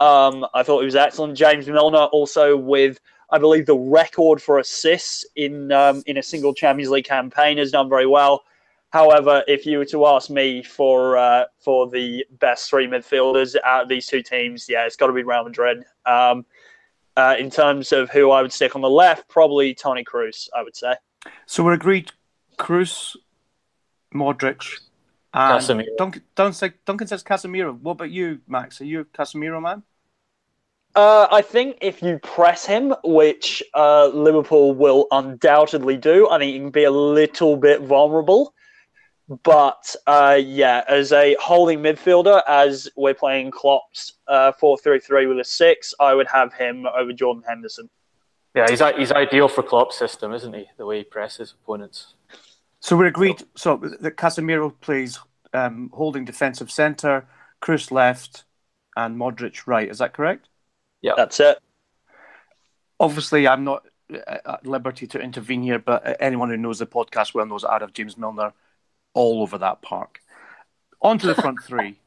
um, 0.00 0.44
I 0.52 0.64
thought 0.64 0.80
he 0.80 0.86
was 0.86 0.96
excellent. 0.96 1.36
James 1.36 1.68
Milner 1.68 2.06
also 2.06 2.56
with, 2.56 2.98
I 3.30 3.38
believe, 3.38 3.66
the 3.66 3.78
record 3.78 4.42
for 4.42 4.58
assists 4.58 5.24
in 5.36 5.70
um, 5.70 6.02
in 6.06 6.16
a 6.16 6.22
single 6.22 6.52
Champions 6.52 6.90
League 6.90 7.04
campaign 7.04 7.58
has 7.58 7.70
done 7.70 7.88
very 7.88 8.06
well. 8.06 8.42
However, 8.90 9.44
if 9.46 9.66
you 9.66 9.78
were 9.78 9.84
to 9.86 10.06
ask 10.06 10.30
me 10.30 10.62
for 10.62 11.16
uh, 11.16 11.44
for 11.58 11.88
the 11.88 12.26
best 12.40 12.68
three 12.68 12.86
midfielders 12.86 13.54
out 13.64 13.84
of 13.84 13.88
these 13.88 14.06
two 14.06 14.22
teams, 14.22 14.68
yeah, 14.68 14.84
it's 14.84 14.96
got 14.96 15.06
to 15.06 15.12
be 15.12 15.22
Real 15.22 15.44
Madrid. 15.44 15.84
Um, 16.06 16.44
uh, 17.16 17.36
in 17.38 17.50
terms 17.50 17.92
of 17.92 18.10
who 18.10 18.30
I 18.30 18.42
would 18.42 18.52
stick 18.52 18.74
on 18.74 18.82
the 18.82 18.90
left, 18.90 19.28
probably 19.28 19.74
Toni 19.74 20.04
Kroos, 20.04 20.48
I 20.56 20.62
would 20.62 20.76
say. 20.76 20.94
So 21.46 21.62
we're 21.62 21.74
agreed. 21.74 22.10
Kroos, 22.58 23.16
Modric, 24.14 24.80
and 25.34 25.60
Casemiro. 25.60 25.96
Duncan, 25.96 26.22
Duncan, 26.34 26.74
Duncan 26.84 27.06
says 27.06 27.22
Casemiro. 27.22 27.78
What 27.80 27.92
about 27.92 28.10
you, 28.10 28.40
Max? 28.48 28.80
Are 28.80 28.84
you 28.84 29.00
a 29.00 29.04
Casemiro 29.04 29.62
man? 29.62 29.82
Uh, 30.94 31.28
I 31.30 31.42
think 31.42 31.78
if 31.80 32.02
you 32.02 32.18
press 32.18 32.66
him, 32.66 32.94
which 33.04 33.62
uh, 33.74 34.08
Liverpool 34.08 34.72
will 34.74 35.06
undoubtedly 35.12 35.96
do, 35.96 36.28
I 36.28 36.38
think 36.38 36.52
he 36.52 36.58
can 36.58 36.70
be 36.70 36.84
a 36.84 36.90
little 36.90 37.56
bit 37.56 37.82
vulnerable. 37.82 38.54
But 39.44 39.94
uh, 40.08 40.40
yeah, 40.42 40.82
as 40.88 41.12
a 41.12 41.36
holding 41.40 41.78
midfielder, 41.78 42.42
as 42.48 42.88
we're 42.96 43.14
playing 43.14 43.52
Klopp's 43.52 44.14
uh, 44.26 44.50
4 44.50 44.76
3 44.78 44.98
3 44.98 45.26
with 45.26 45.38
a 45.38 45.44
six, 45.44 45.94
I 46.00 46.14
would 46.14 46.26
have 46.26 46.52
him 46.52 46.84
over 46.86 47.12
Jordan 47.12 47.44
Henderson. 47.46 47.88
Yeah, 48.56 48.66
he's, 48.68 48.82
he's 48.96 49.12
ideal 49.12 49.46
for 49.46 49.62
Klopp's 49.62 49.96
system, 49.96 50.32
isn't 50.32 50.52
he? 50.52 50.68
The 50.76 50.84
way 50.84 50.98
he 50.98 51.04
presses 51.04 51.54
opponents. 51.62 52.14
So 52.80 52.96
we're 52.96 53.06
agreed. 53.06 53.44
So 53.54 53.76
that 53.76 54.16
Casemiro 54.16 54.74
plays 54.80 55.20
um, 55.52 55.90
holding 55.92 56.24
defensive 56.24 56.68
centre, 56.68 57.28
Kroos 57.62 57.92
left, 57.92 58.42
and 58.96 59.16
Modric 59.16 59.68
right. 59.68 59.88
Is 59.88 59.98
that 59.98 60.12
correct? 60.12 60.48
Yeah, 61.02 61.12
that's 61.16 61.38
it. 61.38 61.58
Obviously, 62.98 63.46
I'm 63.46 63.62
not 63.62 63.84
at 64.26 64.66
liberty 64.66 65.06
to 65.06 65.20
intervene 65.20 65.62
here, 65.62 65.78
but 65.78 66.16
anyone 66.18 66.48
who 66.48 66.56
knows 66.56 66.80
the 66.80 66.86
podcast 66.86 67.32
well 67.32 67.46
knows 67.46 67.64
I'd 67.64 67.82
have 67.82 67.92
James 67.92 68.18
Milner 68.18 68.52
all 69.14 69.42
over 69.42 69.58
that 69.58 69.82
park. 69.82 70.20
On 71.02 71.18
to 71.18 71.26
the 71.26 71.34
front 71.34 71.58
three. 71.64 71.96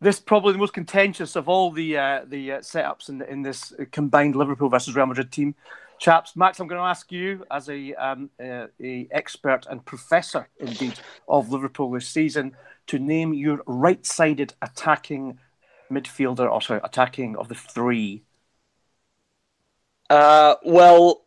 This 0.00 0.20
probably 0.20 0.52
the 0.52 0.60
most 0.60 0.74
contentious 0.74 1.34
of 1.34 1.48
all 1.48 1.72
the 1.72 1.98
uh, 1.98 2.20
the 2.24 2.52
uh, 2.52 2.58
setups 2.58 3.08
in 3.08 3.20
in 3.22 3.42
this 3.42 3.72
combined 3.90 4.36
Liverpool 4.36 4.68
versus 4.68 4.94
Real 4.94 5.06
Madrid 5.06 5.32
team. 5.32 5.56
Chaps, 5.98 6.36
Max, 6.36 6.60
I'm 6.60 6.68
going 6.68 6.80
to 6.80 6.86
ask 6.86 7.10
you 7.10 7.44
as 7.50 7.68
a, 7.68 7.92
um, 7.94 8.30
uh, 8.40 8.66
a 8.80 9.08
expert 9.10 9.66
and 9.68 9.84
professor 9.84 10.48
indeed 10.60 10.94
of 11.28 11.50
Liverpool 11.50 11.90
this 11.90 12.08
season 12.08 12.54
to 12.86 12.98
name 12.98 13.34
your 13.34 13.60
right-sided 13.66 14.54
attacking 14.62 15.38
midfielder 15.90 16.50
or 16.50 16.62
sorry, 16.62 16.80
attacking 16.84 17.36
of 17.36 17.48
the 17.48 17.54
three. 17.54 18.22
Uh, 20.08 20.54
well, 20.64 21.24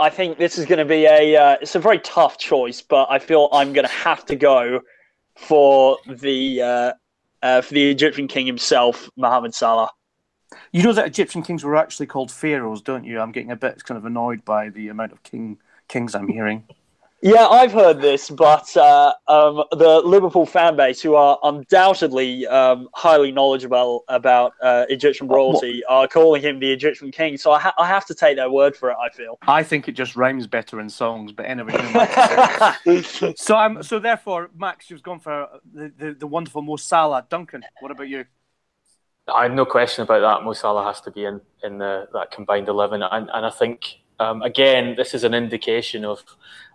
I 0.00 0.10
think 0.10 0.38
this 0.38 0.56
is 0.56 0.64
going 0.66 0.78
to 0.78 0.84
be 0.84 1.04
a 1.04 1.36
uh, 1.36 1.56
it's 1.60 1.74
a 1.74 1.78
very 1.78 1.98
tough 1.98 2.38
choice, 2.38 2.80
but 2.80 3.06
I 3.10 3.18
feel 3.18 3.48
I'm 3.52 3.72
going 3.72 3.86
to 3.86 3.92
have 3.92 4.24
to 4.26 4.36
go 4.36 4.80
for 5.36 5.98
the 6.08 6.62
uh, 6.62 6.92
uh, 7.42 7.60
for 7.60 7.74
the 7.74 7.90
Egyptian 7.90 8.26
king 8.26 8.46
himself, 8.46 9.10
Mohammed 9.16 9.54
Salah. 9.54 9.90
You 10.72 10.82
know 10.82 10.92
that 10.94 11.06
Egyptian 11.06 11.42
kings 11.42 11.64
were 11.64 11.76
actually 11.76 12.06
called 12.06 12.32
pharaohs, 12.32 12.80
don't 12.82 13.04
you? 13.04 13.20
I'm 13.20 13.30
getting 13.30 13.50
a 13.50 13.56
bit 13.56 13.84
kind 13.84 13.98
of 13.98 14.04
annoyed 14.04 14.44
by 14.44 14.70
the 14.70 14.88
amount 14.88 15.12
of 15.12 15.22
king 15.22 15.58
kings 15.86 16.14
I'm 16.14 16.28
hearing. 16.28 16.64
Yeah, 17.22 17.48
I've 17.48 17.72
heard 17.72 18.00
this, 18.00 18.30
but 18.30 18.74
uh, 18.78 19.12
um, 19.28 19.62
the 19.72 20.00
Liverpool 20.02 20.46
fan 20.46 20.74
base, 20.74 21.02
who 21.02 21.16
are 21.16 21.38
undoubtedly 21.42 22.46
um, 22.46 22.88
highly 22.94 23.30
knowledgeable 23.30 24.04
about 24.08 24.54
uh, 24.62 24.86
Egyptian 24.88 25.28
royalty, 25.28 25.82
are 25.84 26.08
calling 26.08 26.40
him 26.40 26.60
the 26.60 26.72
Egyptian 26.72 27.10
king. 27.10 27.36
So 27.36 27.52
I, 27.52 27.60
ha- 27.60 27.74
I, 27.78 27.86
have 27.86 28.06
to 28.06 28.14
take 28.14 28.36
their 28.36 28.50
word 28.50 28.74
for 28.74 28.90
it. 28.90 28.96
I 28.98 29.10
feel. 29.10 29.38
I 29.46 29.62
think 29.62 29.86
it 29.86 29.92
just 29.92 30.16
rhymes 30.16 30.46
better 30.46 30.80
in 30.80 30.88
songs, 30.88 31.30
but 31.30 31.44
anyway. 31.44 31.74
so 33.36 33.54
I'm 33.54 33.82
so 33.82 33.98
therefore, 33.98 34.48
Max, 34.56 34.88
you've 34.88 35.02
gone 35.02 35.20
for 35.20 35.46
the, 35.74 35.92
the, 35.98 36.14
the 36.14 36.26
wonderful 36.26 36.62
Mo 36.62 36.76
Salah. 36.76 37.26
Duncan, 37.28 37.62
what 37.80 37.90
about 37.90 38.08
you? 38.08 38.24
I 39.28 39.42
have 39.42 39.52
no 39.52 39.66
question 39.66 40.04
about 40.04 40.20
that. 40.20 40.42
Mo 40.42 40.54
Salah 40.54 40.84
has 40.84 41.02
to 41.02 41.10
be 41.10 41.26
in 41.26 41.42
in 41.62 41.76
the, 41.76 42.08
that 42.14 42.30
combined 42.30 42.68
eleven, 42.68 43.02
and 43.02 43.28
and 43.30 43.44
I 43.44 43.50
think 43.50 44.00
Um, 44.20 44.42
again, 44.42 44.96
this 44.96 45.14
is 45.14 45.24
an 45.24 45.32
indication 45.32 46.04
of 46.04 46.22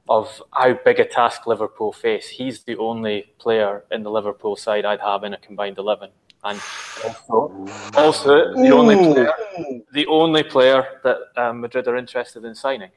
of 0.08 0.42
how 0.52 0.74
big 0.74 1.00
a 1.00 1.06
task 1.06 1.48
Liverpool 1.48 1.92
face. 1.92 2.28
He's 2.30 2.64
the 2.64 2.78
only 2.78 3.34
player 3.40 3.86
in 3.92 4.04
the 4.04 4.12
Liverpool 4.12 4.56
side 4.56 4.86
I'd 4.86 5.00
have 5.02 5.24
in 5.24 5.34
a 5.34 5.38
combined 5.38 5.78
eleven, 5.78 6.12
and 6.44 6.60
also, 7.04 7.68
also 7.96 8.54
the 8.54 8.70
only 8.70 8.96
player, 8.96 9.34
the 9.92 10.06
only 10.08 10.44
player 10.44 11.00
that 11.04 11.18
um, 11.38 11.62
Madrid 11.62 11.88
are 11.88 11.98
interested 11.98 12.46
in 12.46 12.54
signing, 12.56 12.92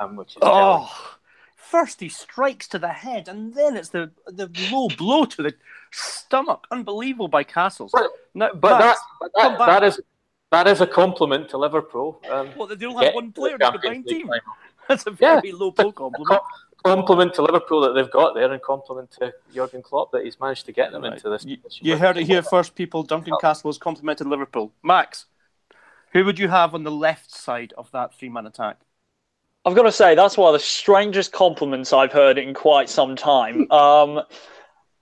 um, 0.00 0.16
which 0.16 0.30
is 0.32 0.38
oh. 0.42 1.14
First 1.56 2.00
he 2.00 2.08
strikes 2.08 2.66
to 2.68 2.78
the 2.78 2.88
head, 2.88 3.28
and 3.28 3.52
then 3.52 3.76
it's 3.76 3.90
the 3.90 4.10
the 4.26 4.48
low 4.72 4.88
blow 4.96 5.26
to 5.26 5.42
the 5.42 5.54
stomach. 5.90 6.66
Unbelievable 6.70 7.28
by 7.28 7.44
Castles. 7.44 7.90
But, 7.92 8.10
no, 8.32 8.54
but 8.54 8.78
that, 8.78 8.96
that, 9.34 9.58
that 9.58 9.82
is 9.84 10.00
that 10.50 10.66
is 10.66 10.80
a 10.80 10.86
compliment 10.86 11.50
to 11.50 11.58
Liverpool. 11.58 12.22
Um, 12.30 12.52
well, 12.56 12.68
they 12.68 12.86
only 12.86 13.04
have 13.04 13.14
one 13.14 13.32
player 13.32 13.54
in 13.54 13.58
the 13.58 13.70
combined 13.72 14.06
team. 14.06 14.30
That's 14.88 15.06
a 15.06 15.10
very 15.10 15.50
yeah, 15.50 15.54
low 15.54 15.70
blow 15.70 15.92
compliment. 15.92 16.40
compliment 16.84 17.34
to 17.34 17.42
Liverpool 17.42 17.80
that 17.82 17.92
they've 17.92 18.10
got 18.10 18.34
there, 18.34 18.50
and 18.50 18.62
compliment 18.62 19.10
to 19.20 19.32
Jurgen 19.54 19.82
Klopp 19.82 20.12
that 20.12 20.24
he's 20.24 20.40
managed 20.40 20.66
to 20.66 20.72
get 20.72 20.92
them 20.92 21.02
right. 21.02 21.12
into 21.12 21.28
this. 21.28 21.44
You, 21.44 21.58
you 21.80 21.96
heard 21.96 22.16
it 22.16 22.26
here 22.26 22.42
first, 22.42 22.74
people. 22.74 23.02
Duncan 23.02 23.34
Castles 23.40 23.76
has 23.76 23.82
complimented 23.82 24.26
Liverpool. 24.26 24.72
Max, 24.82 25.26
who 26.12 26.24
would 26.24 26.38
you 26.38 26.48
have 26.48 26.74
on 26.74 26.84
the 26.84 26.90
left 26.90 27.30
side 27.30 27.74
of 27.76 27.90
that 27.92 28.14
three-man 28.14 28.46
attack? 28.46 28.78
I've 29.64 29.74
got 29.74 29.82
to 29.82 29.92
say 29.92 30.14
that's 30.14 30.38
one 30.38 30.54
of 30.54 30.58
the 30.58 30.64
strangest 30.64 31.32
compliments 31.32 31.92
I've 31.92 32.12
heard 32.12 32.38
in 32.38 32.54
quite 32.54 32.88
some 32.88 33.16
time. 33.16 33.66
Um, 33.78 34.22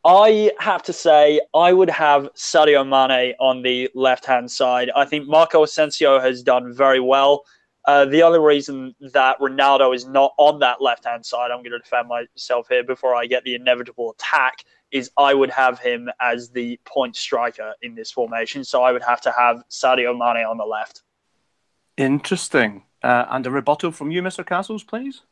I 0.05 0.53
have 0.61 0.85
to 0.85 0.93
say 0.93 1.41
I 1.53 1.73
would 1.73 1.91
have 1.91 2.33
Sadio 2.35 2.87
Mane 2.87 3.35
on 3.41 3.63
the 3.63 3.91
left-hand 3.93 4.49
side. 4.49 4.89
I 4.95 5.05
think 5.05 5.27
Marco 5.27 5.65
Asensio 5.65 6.21
has 6.21 6.45
done 6.45 6.73
very 6.73 7.01
well. 7.01 7.43
Uh, 7.87 8.05
the 8.05 8.23
only 8.23 8.41
reason 8.41 8.95
that 9.13 9.39
Ronaldo 9.39 9.95
is 9.95 10.07
not 10.07 10.35
on 10.39 10.59
that 10.59 10.83
left-hand 10.83 11.25
side, 11.25 11.53
I'm 11.53 11.61
going 11.61 11.71
to 11.71 11.79
defend 11.79 12.09
myself 12.09 12.67
here 12.69 12.83
before 12.83 13.15
I 13.15 13.27
get 13.27 13.45
the 13.45 13.55
inevitable 13.55 14.11
attack, 14.11 14.65
is 14.91 15.11
I 15.17 15.35
would 15.35 15.51
have 15.51 15.79
him 15.79 16.11
as 16.21 16.51
the 16.51 16.81
point 16.85 17.15
striker 17.15 17.75
in 17.83 17.95
this 17.95 18.11
formation. 18.11 18.65
So 18.65 18.83
I 18.83 18.91
would 18.91 19.05
have 19.05 19.21
to 19.23 19.33
have 19.33 19.63
Sadio 19.71 20.13
Mane 20.13 20.45
on 20.45 20.57
the 20.57 20.65
left. 20.65 21.03
Interesting. 21.97 22.83
Uh, 23.05 23.27
and 23.29 23.47
a 23.47 23.51
rebuttal 23.53 23.93
from 23.93 24.11
you, 24.11 24.21
Mr. 24.21 24.45
Castles, 24.45 24.83
please. 24.83 25.23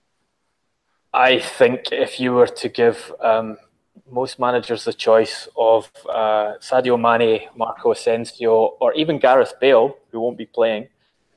I 1.13 1.41
think 1.41 1.91
if 1.91 2.21
you 2.21 2.33
were 2.35 2.47
to 2.47 2.69
give 2.69 3.13
um, 3.21 3.57
most 4.09 4.39
managers 4.39 4.85
the 4.85 4.93
choice 4.93 5.49
of 5.57 5.91
uh, 6.09 6.55
Sadio 6.61 7.01
Mane, 7.01 7.49
Marco 7.57 7.93
Asensio, 7.93 8.77
or 8.81 8.93
even 8.95 9.19
Gareth 9.19 9.55
Bale, 9.61 9.97
who 10.13 10.21
won't 10.21 10.39
be 10.39 10.47
playing 10.47 10.89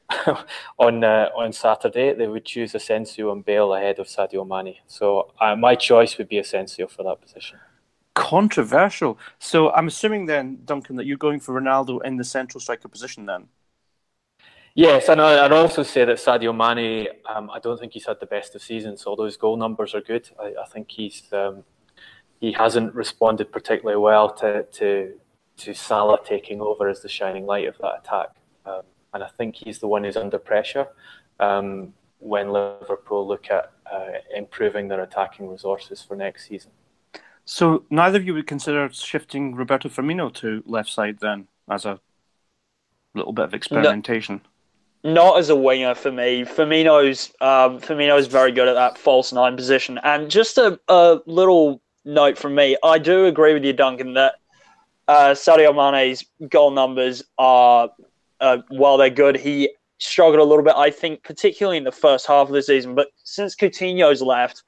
on 0.80 1.03
uh, 1.03 1.30
on 1.36 1.51
Saturday, 1.51 2.14
they 2.14 2.28
would 2.28 2.45
choose 2.45 2.74
Asensio 2.74 3.32
and 3.32 3.43
Bale 3.43 3.74
ahead 3.74 3.99
of 3.99 4.08
Sadio 4.08 4.47
Mane. 4.47 4.76
So 4.88 5.34
uh, 5.39 5.55
my 5.55 5.76
choice 5.76 6.18
would 6.18 6.30
be 6.30 6.38
Asensio 6.38 6.88
for 6.88 7.03
that 7.03 7.22
position. 7.22 7.60
Controversial. 8.14 9.18
So 9.39 9.72
I'm 9.72 9.88
assuming 9.88 10.26
then, 10.26 10.60
Duncan, 10.66 10.95
that 10.95 11.05
you're 11.05 11.18
going 11.18 11.39
for 11.39 11.60
Ronaldo 11.60 12.03
in 12.03 12.18
the 12.18 12.24
central 12.24 12.62
striker 12.62 12.88
position 12.88 13.26
then. 13.26 13.47
Yes, 14.74 15.10
and 15.10 15.20
I'd 15.20 15.51
also 15.51 15.82
say 15.82 16.05
that 16.05 16.18
Sadio 16.18 16.55
Mane, 16.55 17.08
um, 17.28 17.49
I 17.49 17.58
don't 17.58 17.80
think 17.80 17.93
he's 17.93 18.05
had 18.05 18.20
the 18.20 18.28
best 18.28 18.53
of 18.53 18.62
seasons, 18.62 19.05
although 19.08 19.26
his 19.26 19.36
goal 19.36 19.58
numbers 19.58 19.95
are 19.95 20.01
good. 20.01 20.30
I, 20.39 20.53
I 20.62 20.66
think 20.72 20.91
he's 20.91 21.24
um, 21.34 21.64
he 22.39 22.51
hasn't 22.51 22.93
responded 22.93 23.51
particularly 23.51 23.99
well 23.99 24.32
to, 24.36 24.64
to 24.64 25.14
to 25.58 25.74
Salah 25.74 26.20
taking 26.24 26.62
over 26.62 26.88
as 26.88 27.01
the 27.01 27.10
shining 27.10 27.47
light 27.47 27.68
of 27.68 27.76
that 27.80 28.01
attack, 28.03 28.30
um, 28.68 28.84
and 29.18 29.24
I 29.24 29.30
think 29.36 29.55
he's 29.55 29.80
the 29.80 29.88
one 29.88 30.03
who's 30.03 30.15
under 30.15 30.38
pressure 30.38 30.88
um, 31.39 31.91
when 32.20 32.51
Liverpool 32.51 33.28
look 33.28 33.49
at 33.49 33.72
uh, 33.91 34.20
improving 34.36 34.88
their 34.88 35.01
attacking 35.01 35.49
resources 35.49 36.03
for 36.03 36.15
next 36.15 36.47
season. 36.47 36.70
So 37.43 37.84
neither 37.89 38.20
of 38.20 38.28
you 38.28 38.36
would 38.36 38.45
consider 38.45 38.88
shifting 38.91 39.55
Roberto 39.55 39.89
Firmino 39.89 40.32
to 40.36 40.61
left 40.68 40.91
side 40.91 41.18
then, 41.20 41.47
as 41.68 41.86
a 41.86 41.99
little 43.15 43.34
bit 43.34 43.45
of 43.45 43.55
experimentation. 43.55 44.41
No 45.03 45.13
not 45.13 45.39
as 45.39 45.49
a 45.49 45.55
winger 45.55 45.95
for 45.95 46.11
me. 46.11 46.43
Firmino's 46.43 47.32
um, 47.41 47.80
Firmino's 47.80 48.28
very 48.28 48.51
good 48.51 48.68
at 48.68 48.74
that 48.74 48.99
false 48.99 49.34
nine 49.34 49.55
position. 49.55 49.99
And 50.03 50.30
just 50.30 50.59
a, 50.59 50.80
a 50.89 51.22
little 51.26 51.82
note 52.05 52.38
from 52.38 52.53
me, 52.53 52.78
I 52.84 52.99
do 52.99 53.26
agree 53.26 53.53
with 53.53 53.63
you, 53.63 53.74
Duncan, 53.74 54.13
that 54.13 54.36
uh, 55.07 55.30
Sadio 55.30 55.74
Mane's 55.74 56.26
goal 56.49 56.72
numbers 56.72 57.24
are, 57.38 57.89
uh, 58.40 58.58
while 58.70 58.98
they're 58.98 59.10
good, 59.10 59.38
he 59.38 59.70
struggled 60.00 60.40
a 60.40 60.44
little 60.44 60.64
bit. 60.64 60.76
I 60.76 60.92
think 60.92 61.24
particularly 61.24 61.78
in 61.78 61.84
the 61.84 61.92
first 61.92 62.28
half 62.28 62.48
of 62.48 62.54
the 62.54 62.62
season. 62.62 62.96
But 62.96 63.08
since 63.24 63.56
Coutinho's 63.56 64.22
left, 64.22 64.64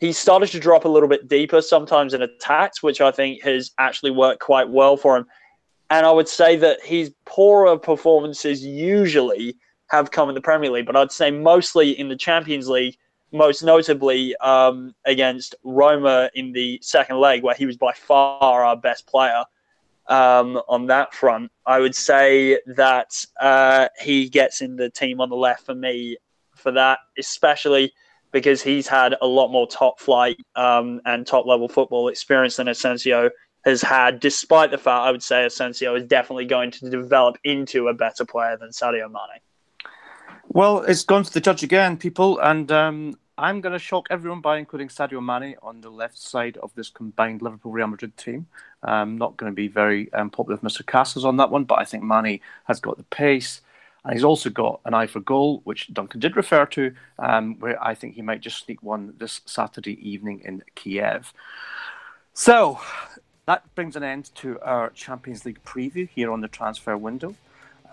he 0.00 0.12
started 0.12 0.48
to 0.50 0.60
drop 0.60 0.84
a 0.84 0.88
little 0.88 1.08
bit 1.08 1.28
deeper, 1.28 1.62
sometimes 1.62 2.14
in 2.14 2.22
attacks, 2.22 2.82
which 2.82 3.00
I 3.00 3.10
think 3.10 3.42
has 3.42 3.70
actually 3.78 4.10
worked 4.10 4.40
quite 4.40 4.68
well 4.68 4.96
for 4.96 5.16
him. 5.16 5.26
And 5.90 6.04
I 6.04 6.10
would 6.10 6.28
say 6.28 6.56
that 6.56 6.82
his 6.82 7.14
poorer 7.24 7.78
performances 7.78 8.64
usually 8.64 9.56
have 9.88 10.10
come 10.10 10.28
in 10.28 10.34
the 10.34 10.40
Premier 10.40 10.70
League, 10.70 10.86
but 10.86 10.96
I'd 10.96 11.12
say 11.12 11.30
mostly 11.30 11.98
in 11.98 12.08
the 12.08 12.16
Champions 12.16 12.68
League, 12.68 12.96
most 13.32 13.62
notably 13.62 14.34
um, 14.36 14.94
against 15.04 15.54
Roma 15.62 16.30
in 16.34 16.52
the 16.52 16.78
second 16.82 17.18
leg, 17.18 17.42
where 17.42 17.54
he 17.54 17.66
was 17.66 17.76
by 17.76 17.92
far 17.92 18.64
our 18.64 18.76
best 18.76 19.06
player 19.06 19.44
um, 20.06 20.60
on 20.68 20.86
that 20.86 21.14
front. 21.14 21.50
I 21.66 21.80
would 21.80 21.94
say 21.94 22.60
that 22.66 23.24
uh, 23.40 23.88
he 24.00 24.28
gets 24.28 24.60
in 24.60 24.76
the 24.76 24.90
team 24.90 25.20
on 25.20 25.30
the 25.30 25.36
left 25.36 25.66
for 25.66 25.74
me 25.74 26.16
for 26.54 26.72
that, 26.72 26.98
especially 27.18 27.92
because 28.32 28.62
he's 28.62 28.88
had 28.88 29.14
a 29.20 29.26
lot 29.26 29.48
more 29.48 29.66
top 29.66 30.00
flight 30.00 30.38
um, 30.56 31.00
and 31.06 31.26
top 31.26 31.46
level 31.46 31.68
football 31.68 32.08
experience 32.08 32.56
than 32.56 32.68
Asensio 32.68 33.30
has 33.64 33.80
had, 33.80 34.20
despite 34.20 34.70
the 34.70 34.78
fact 34.78 35.06
I 35.06 35.10
would 35.10 35.22
say 35.22 35.44
Asensio 35.44 35.94
is 35.94 36.04
definitely 36.04 36.44
going 36.44 36.70
to 36.72 36.90
develop 36.90 37.38
into 37.44 37.88
a 37.88 37.94
better 37.94 38.24
player 38.24 38.56
than 38.56 38.70
Sadio 38.70 39.10
Mane. 39.10 39.40
Well, 40.48 40.82
it's 40.82 41.04
gone 41.04 41.22
to 41.24 41.32
the 41.32 41.40
judge 41.40 41.62
again, 41.62 41.96
people, 41.96 42.38
and 42.40 42.70
um, 42.70 43.16
I'm 43.38 43.60
going 43.60 43.72
to 43.72 43.78
shock 43.78 44.06
everyone 44.10 44.40
by 44.40 44.58
including 44.58 44.88
Sadio 44.88 45.24
Mane 45.24 45.56
on 45.62 45.80
the 45.80 45.90
left 45.90 46.18
side 46.18 46.56
of 46.58 46.74
this 46.74 46.90
combined 46.90 47.40
Liverpool 47.40 47.72
Real 47.72 47.86
Madrid 47.86 48.16
team. 48.16 48.46
I'm 48.84 49.18
not 49.18 49.36
going 49.36 49.50
to 49.50 49.56
be 49.56 49.68
very 49.68 50.12
um, 50.12 50.30
popular 50.30 50.58
with 50.60 50.72
Mr. 50.72 50.86
Castles 50.86 51.24
on 51.24 51.36
that 51.38 51.50
one, 51.50 51.64
but 51.64 51.78
I 51.78 51.84
think 51.84 52.02
Mane 52.02 52.40
has 52.64 52.80
got 52.80 52.96
the 52.96 53.04
pace. 53.04 53.60
And 54.04 54.12
he's 54.12 54.24
also 54.24 54.50
got 54.50 54.80
an 54.84 54.92
eye 54.92 55.06
for 55.06 55.20
goal, 55.20 55.62
which 55.64 55.92
Duncan 55.92 56.20
did 56.20 56.36
refer 56.36 56.66
to, 56.66 56.94
um, 57.18 57.58
where 57.58 57.82
I 57.82 57.94
think 57.94 58.14
he 58.14 58.22
might 58.22 58.42
just 58.42 58.64
sneak 58.64 58.82
one 58.82 59.14
this 59.18 59.40
Saturday 59.46 59.96
evening 60.06 60.42
in 60.44 60.62
Kiev. 60.74 61.32
So 62.34 62.80
that 63.46 63.74
brings 63.74 63.96
an 63.96 64.02
end 64.02 64.30
to 64.36 64.60
our 64.60 64.90
Champions 64.90 65.46
League 65.46 65.62
preview 65.64 66.08
here 66.08 66.30
on 66.30 66.42
the 66.42 66.48
transfer 66.48 66.96
window. 66.98 67.34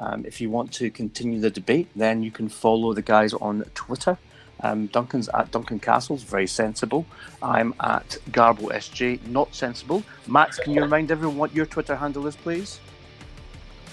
Um, 0.01 0.25
if 0.25 0.41
you 0.41 0.49
want 0.49 0.73
to 0.73 0.89
continue 0.89 1.39
the 1.39 1.51
debate, 1.51 1.87
then 1.95 2.23
you 2.23 2.31
can 2.31 2.49
follow 2.49 2.93
the 2.93 3.01
guys 3.01 3.33
on 3.33 3.63
Twitter. 3.75 4.17
Um, 4.63 4.87
Duncan's 4.87 5.29
at 5.29 5.51
Duncan 5.51 5.79
Castles, 5.79 6.23
very 6.23 6.47
sensible. 6.47 7.05
I'm 7.41 7.73
at 7.79 8.17
Garbo 8.31 8.71
SJ, 8.71 9.27
not 9.27 9.53
sensible. 9.55 10.03
Max, 10.27 10.57
can 10.59 10.73
you 10.73 10.81
remind 10.81 11.11
everyone 11.11 11.37
what 11.37 11.55
your 11.55 11.65
Twitter 11.65 11.95
handle 11.95 12.27
is, 12.27 12.35
please? 12.35 12.79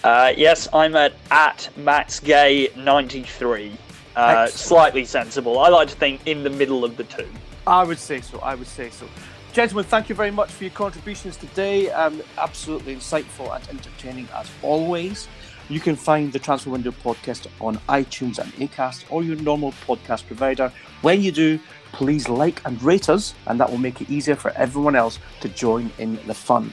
Uh, 0.05 0.33
yes, 0.37 0.69
I'm 0.73 0.95
at 0.95 1.15
at 1.31 1.71
MaxGay93. 1.79 3.73
Uh, 4.15 4.47
slightly 4.49 5.05
sensible. 5.05 5.59
I 5.59 5.69
like 5.69 5.89
to 5.89 5.95
think 5.95 6.21
in 6.27 6.43
the 6.43 6.51
middle 6.51 6.85
of 6.85 6.97
the 6.97 7.05
two. 7.05 7.29
I 7.67 7.85
would 7.85 7.99
say 7.99 8.21
so. 8.21 8.39
I 8.41 8.55
would 8.55 8.67
say 8.67 8.91
so. 8.91 9.07
Gentlemen, 9.53 9.85
thank 9.85 10.09
you 10.09 10.15
very 10.15 10.31
much 10.31 10.51
for 10.51 10.65
your 10.65 10.73
contributions 10.73 11.37
today. 11.37 11.91
Um, 11.91 12.23
absolutely 12.37 12.95
insightful 12.95 13.55
and 13.55 13.69
entertaining 13.69 14.29
as 14.35 14.49
always. 14.63 15.27
You 15.71 15.81
can 15.81 15.97
find 15.97 16.33
the 16.33 16.39
Transfer 16.39 16.71
Window 16.71 16.93
podcast 16.93 17.47
on 17.61 17.77
iTunes 17.91 18.39
and 18.39 18.51
Acast 18.55 19.05
or 19.11 19.23
your 19.23 19.37
normal 19.37 19.73
podcast 19.87 20.27
provider. 20.27 20.73
When 21.03 21.21
you 21.21 21.31
do, 21.31 21.61
please 21.93 22.27
like 22.27 22.63
and 22.65 22.83
rate 22.83 23.11
us, 23.11 23.35
and 23.47 23.61
that 23.61 23.71
will 23.71 23.77
make 23.77 24.01
it 24.01 24.09
easier 24.09 24.35
for 24.35 24.51
everyone 24.53 24.97
else 24.97 25.19
to 25.41 25.49
join 25.51 25.91
in 25.99 26.19
the 26.27 26.33
fun. 26.33 26.73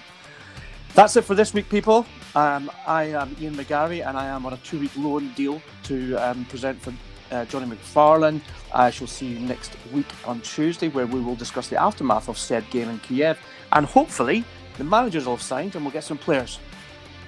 That's 0.94 1.18
it 1.18 1.24
for 1.24 1.36
this 1.36 1.54
week, 1.54 1.68
people. 1.68 2.06
Um, 2.36 2.72
I 2.88 3.06
am 3.06 3.36
Ian 3.42 3.56
McGarry, 3.56 4.08
and 4.08 4.18
I 4.18 4.28
am 4.28 4.46
on 4.46 4.54
a 4.54 4.58
two-week 4.58 4.92
loan 4.96 5.34
deal 5.34 5.62
to 5.84 6.16
um, 6.16 6.46
present 6.46 6.82
for 6.82 6.94
uh, 7.32 7.44
Johnny 7.46 7.66
McFarlane. 7.66 8.40
I 8.74 8.92
shall 8.92 9.08
see 9.08 9.26
you 9.26 9.40
next 9.40 9.76
week 9.92 10.08
on 10.26 10.40
Tuesday, 10.40 10.88
where 10.88 11.06
we 11.06 11.20
will 11.20 11.36
discuss 11.36 11.68
the 11.68 11.82
aftermath 11.82 12.30
of 12.30 12.38
said 12.38 12.70
game 12.70 12.88
in 12.88 13.00
Kiev, 13.00 13.38
and 13.74 13.86
hopefully 13.86 14.46
the 14.78 14.86
managers 14.86 15.26
will 15.26 15.36
have 15.36 15.44
signed, 15.44 15.76
and 15.76 15.84
we'll 15.84 15.92
get 15.92 16.06
some 16.06 16.18
players. 16.18 16.60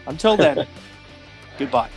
Until 0.06 0.38
then. 0.38 0.66
Goodbye. 1.58 1.90